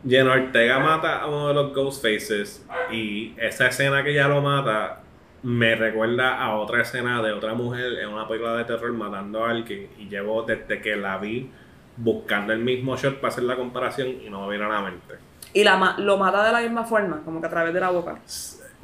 [0.07, 5.01] Jen Ortega mata a uno de los Ghostfaces y esa escena que ella lo mata
[5.43, 9.51] me recuerda a otra escena de otra mujer en una película de terror matando a
[9.51, 11.51] alguien y llevo desde que la vi
[11.97, 15.15] buscando el mismo shot para hacer la comparación y no me viene a la mente.
[15.55, 18.19] y la lo mata de la misma forma, como que a través de la boca.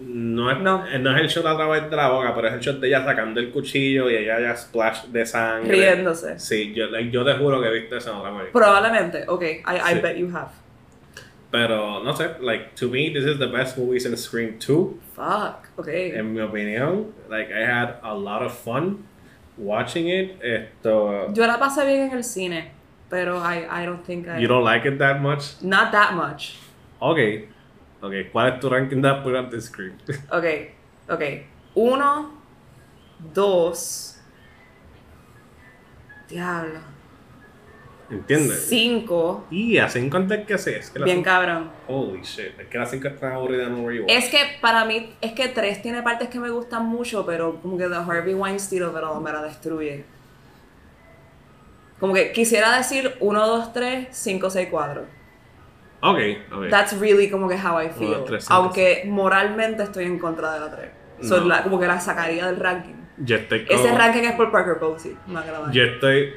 [0.00, 0.84] No es, No.
[1.00, 3.04] no es el shot a través de la boca, pero es el shot de ella
[3.04, 5.72] sacando el cuchillo y ella ya splash de sangre.
[5.72, 6.38] Riéndose.
[6.38, 8.52] Sí, yo, yo te juro que he visto esa otra película.
[8.52, 9.98] Probablemente, ok, I, I Sí.
[10.00, 10.50] bet you have.
[11.50, 15.00] Pero no sé, like to me this is the best movies in Scream 2.
[15.14, 15.88] Fuck, ok.
[15.88, 19.06] En mi opinión, like I had a lot of fun
[19.56, 20.38] watching it.
[20.42, 22.70] Esto, Yo la pasé bien en el cine,
[23.08, 24.38] pero I, I don't think I...
[24.38, 25.62] you don't like it that much.
[25.62, 26.56] Not that much.
[27.00, 27.48] Okay.
[28.00, 29.98] Okay, ¿cuál es tu ranking de película de Scream?
[30.30, 30.44] Ok,
[31.08, 31.22] ok.
[31.74, 32.30] Uno,
[33.34, 34.20] dos...
[36.28, 36.97] Diablo.
[38.10, 38.66] ¿Entiendes?
[38.68, 39.46] Cinco.
[39.50, 40.76] Y a 5 antes que 6.
[40.76, 41.70] Es que Bien cinco- cabrón.
[41.86, 45.32] Holy shit, es que las 5 están aburridas no you Es que para mí, es
[45.32, 48.96] que tres tiene partes que me gustan mucho, pero como que The Harvey Weinstein of
[48.96, 50.04] it me la destruye.
[52.00, 55.02] Como que quisiera decir 1, 2, 3, 5, 6, 4.
[56.00, 56.18] Ok,
[56.52, 56.68] ok.
[56.70, 58.24] That's really como que how I feel.
[58.24, 60.90] tres, cinco, Aunque moralmente estoy en contra de la 3.
[61.28, 62.94] So, la- como que la sacaría del ranking.
[63.18, 63.80] Yo estoy como...
[63.80, 65.16] Ese ranking es por Parker Posey.
[65.72, 66.34] Yo estoy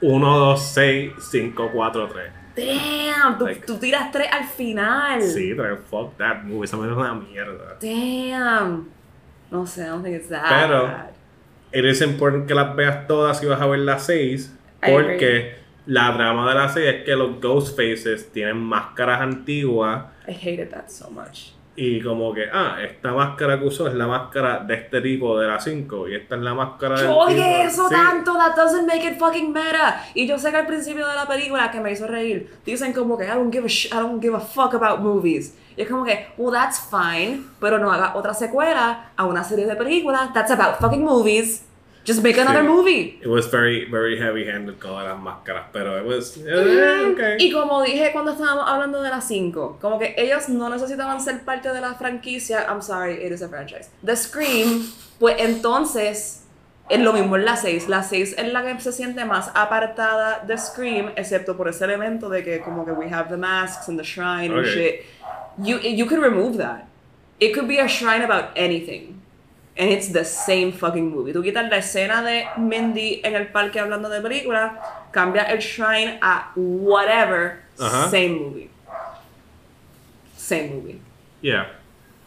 [0.00, 2.30] 1, 2, 6, 5, 4, 3.
[2.56, 5.22] Damn, tú, Like- tú tiras 3 al final.
[5.22, 7.76] Sí, pero fuck that movie, esa es una mierda.
[7.80, 8.88] Damn.
[9.50, 11.10] No sé, I don't think it's that Pero- bad.
[11.72, 14.54] It is important que las veas todas si vas a ver las 6.
[14.86, 15.56] I Porque
[15.86, 20.04] la trama de las 6 es que los Ghostfaces tienen máscaras antiguas.
[20.28, 21.53] I hated that so much.
[21.76, 25.48] Y como que, ah, esta máscara que usó es la máscara de este tipo de
[25.48, 26.08] la 5.
[26.08, 27.94] Y esta es la máscara odié tipo- eso Sí.
[27.94, 30.00] tanto, that doesn't make it fucking meta.
[30.14, 33.18] Y yo sé que al principio de la película que me hizo reír, dicen como
[33.18, 35.56] que I don't give a sh- I don't give a fuck about movies.
[35.76, 39.66] Y es como que, well that's fine, pero no haga otra secuela a una serie
[39.66, 41.66] de películas that's about fucking movies.
[42.06, 42.68] Just make another Sí.
[42.68, 43.18] movie.
[43.22, 45.64] It was very, very heavy handed con las máscaras.
[45.72, 46.36] Pero it was.
[46.36, 47.36] eh, okay.
[47.38, 51.40] Y como dije cuando estábamos hablando de las 5, como que ellos no necesitaban ser
[51.44, 52.66] parte de la franquicia.
[52.68, 53.88] I'm sorry, it is a franchise.
[54.04, 54.86] The Scream,
[55.18, 56.42] pues entonces
[56.90, 57.88] es lo mismo en la 6.
[57.88, 62.28] La 6 es la que se siente más apartada de Scream, excepto por ese elemento
[62.28, 64.70] de que como que we have the masks and the shrine and Okay.
[64.74, 65.04] shit.
[65.56, 66.84] You, you could remove that.
[67.40, 69.22] It could be a shrine about anything.
[69.76, 71.32] And it's the same fucking movie.
[71.32, 74.78] Tú quitas la escena de Mindy en el parque hablando de película,
[75.12, 78.08] cambia el shrine a whatever, Ajá.
[78.08, 78.70] same movie.
[80.36, 81.00] Same movie.
[81.40, 81.66] Yeah.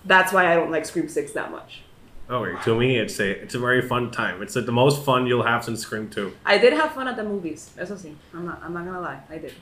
[0.03, 1.83] That's why I don't like Scream 6 that much.
[2.29, 4.41] Oh, okay, to me, it's a it's a very fun time.
[4.41, 6.33] It's like the most fun you'll have since Scream 2.
[6.45, 8.13] I did have fun at the movies, eso sí.
[8.33, 9.53] I'm not, I'm not gonna lie, I did.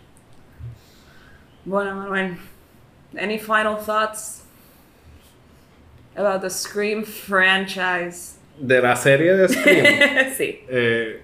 [1.65, 2.37] Bueno, Manuel,
[3.15, 4.44] any final thoughts
[6.15, 8.37] about the Scream franchise?
[8.59, 9.85] De la serie de Scream,
[10.37, 10.63] sí.
[10.69, 11.21] eh,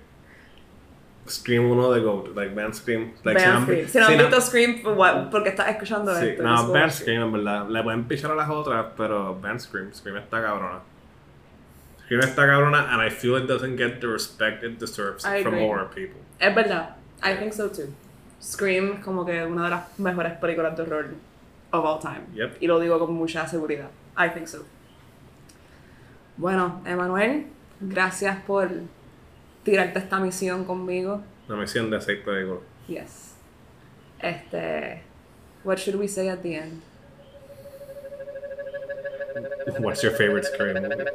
[1.28, 3.14] Scream 1 de GOAT, like Band Scream.
[3.24, 3.88] Like, vi- Scream.
[3.88, 6.44] Si no han visto Scream, pues, what- porque estás escuchando Sí, esto.
[6.44, 6.92] no, Band.
[6.92, 7.70] Scream, en verdad.
[7.70, 10.80] Le pueden pichar a las otras, pero Band Scream, Scream está cabrona.
[12.06, 15.54] Scream está cabrona, and I feel it doesn't get the respect it deserves I from
[15.54, 15.68] agree.
[15.68, 16.20] horror people.
[16.40, 17.94] Es verdad, I think so too.
[18.42, 21.06] Scream como que una de las mejores películas de horror
[21.72, 22.24] of all time.
[22.34, 22.58] Yep.
[22.60, 23.90] Y lo digo con mucha seguridad.
[24.18, 24.66] I think so.
[26.38, 27.48] Bueno, Emanuel,
[27.80, 28.70] gracias por
[29.64, 31.22] tirarte esta misión conmigo.
[31.48, 32.62] Una misión de seis películas.
[32.88, 33.36] Yes.
[34.20, 35.02] Este,
[35.64, 36.82] what should we say at the end?
[39.80, 41.06] What's your favorite Scream movie?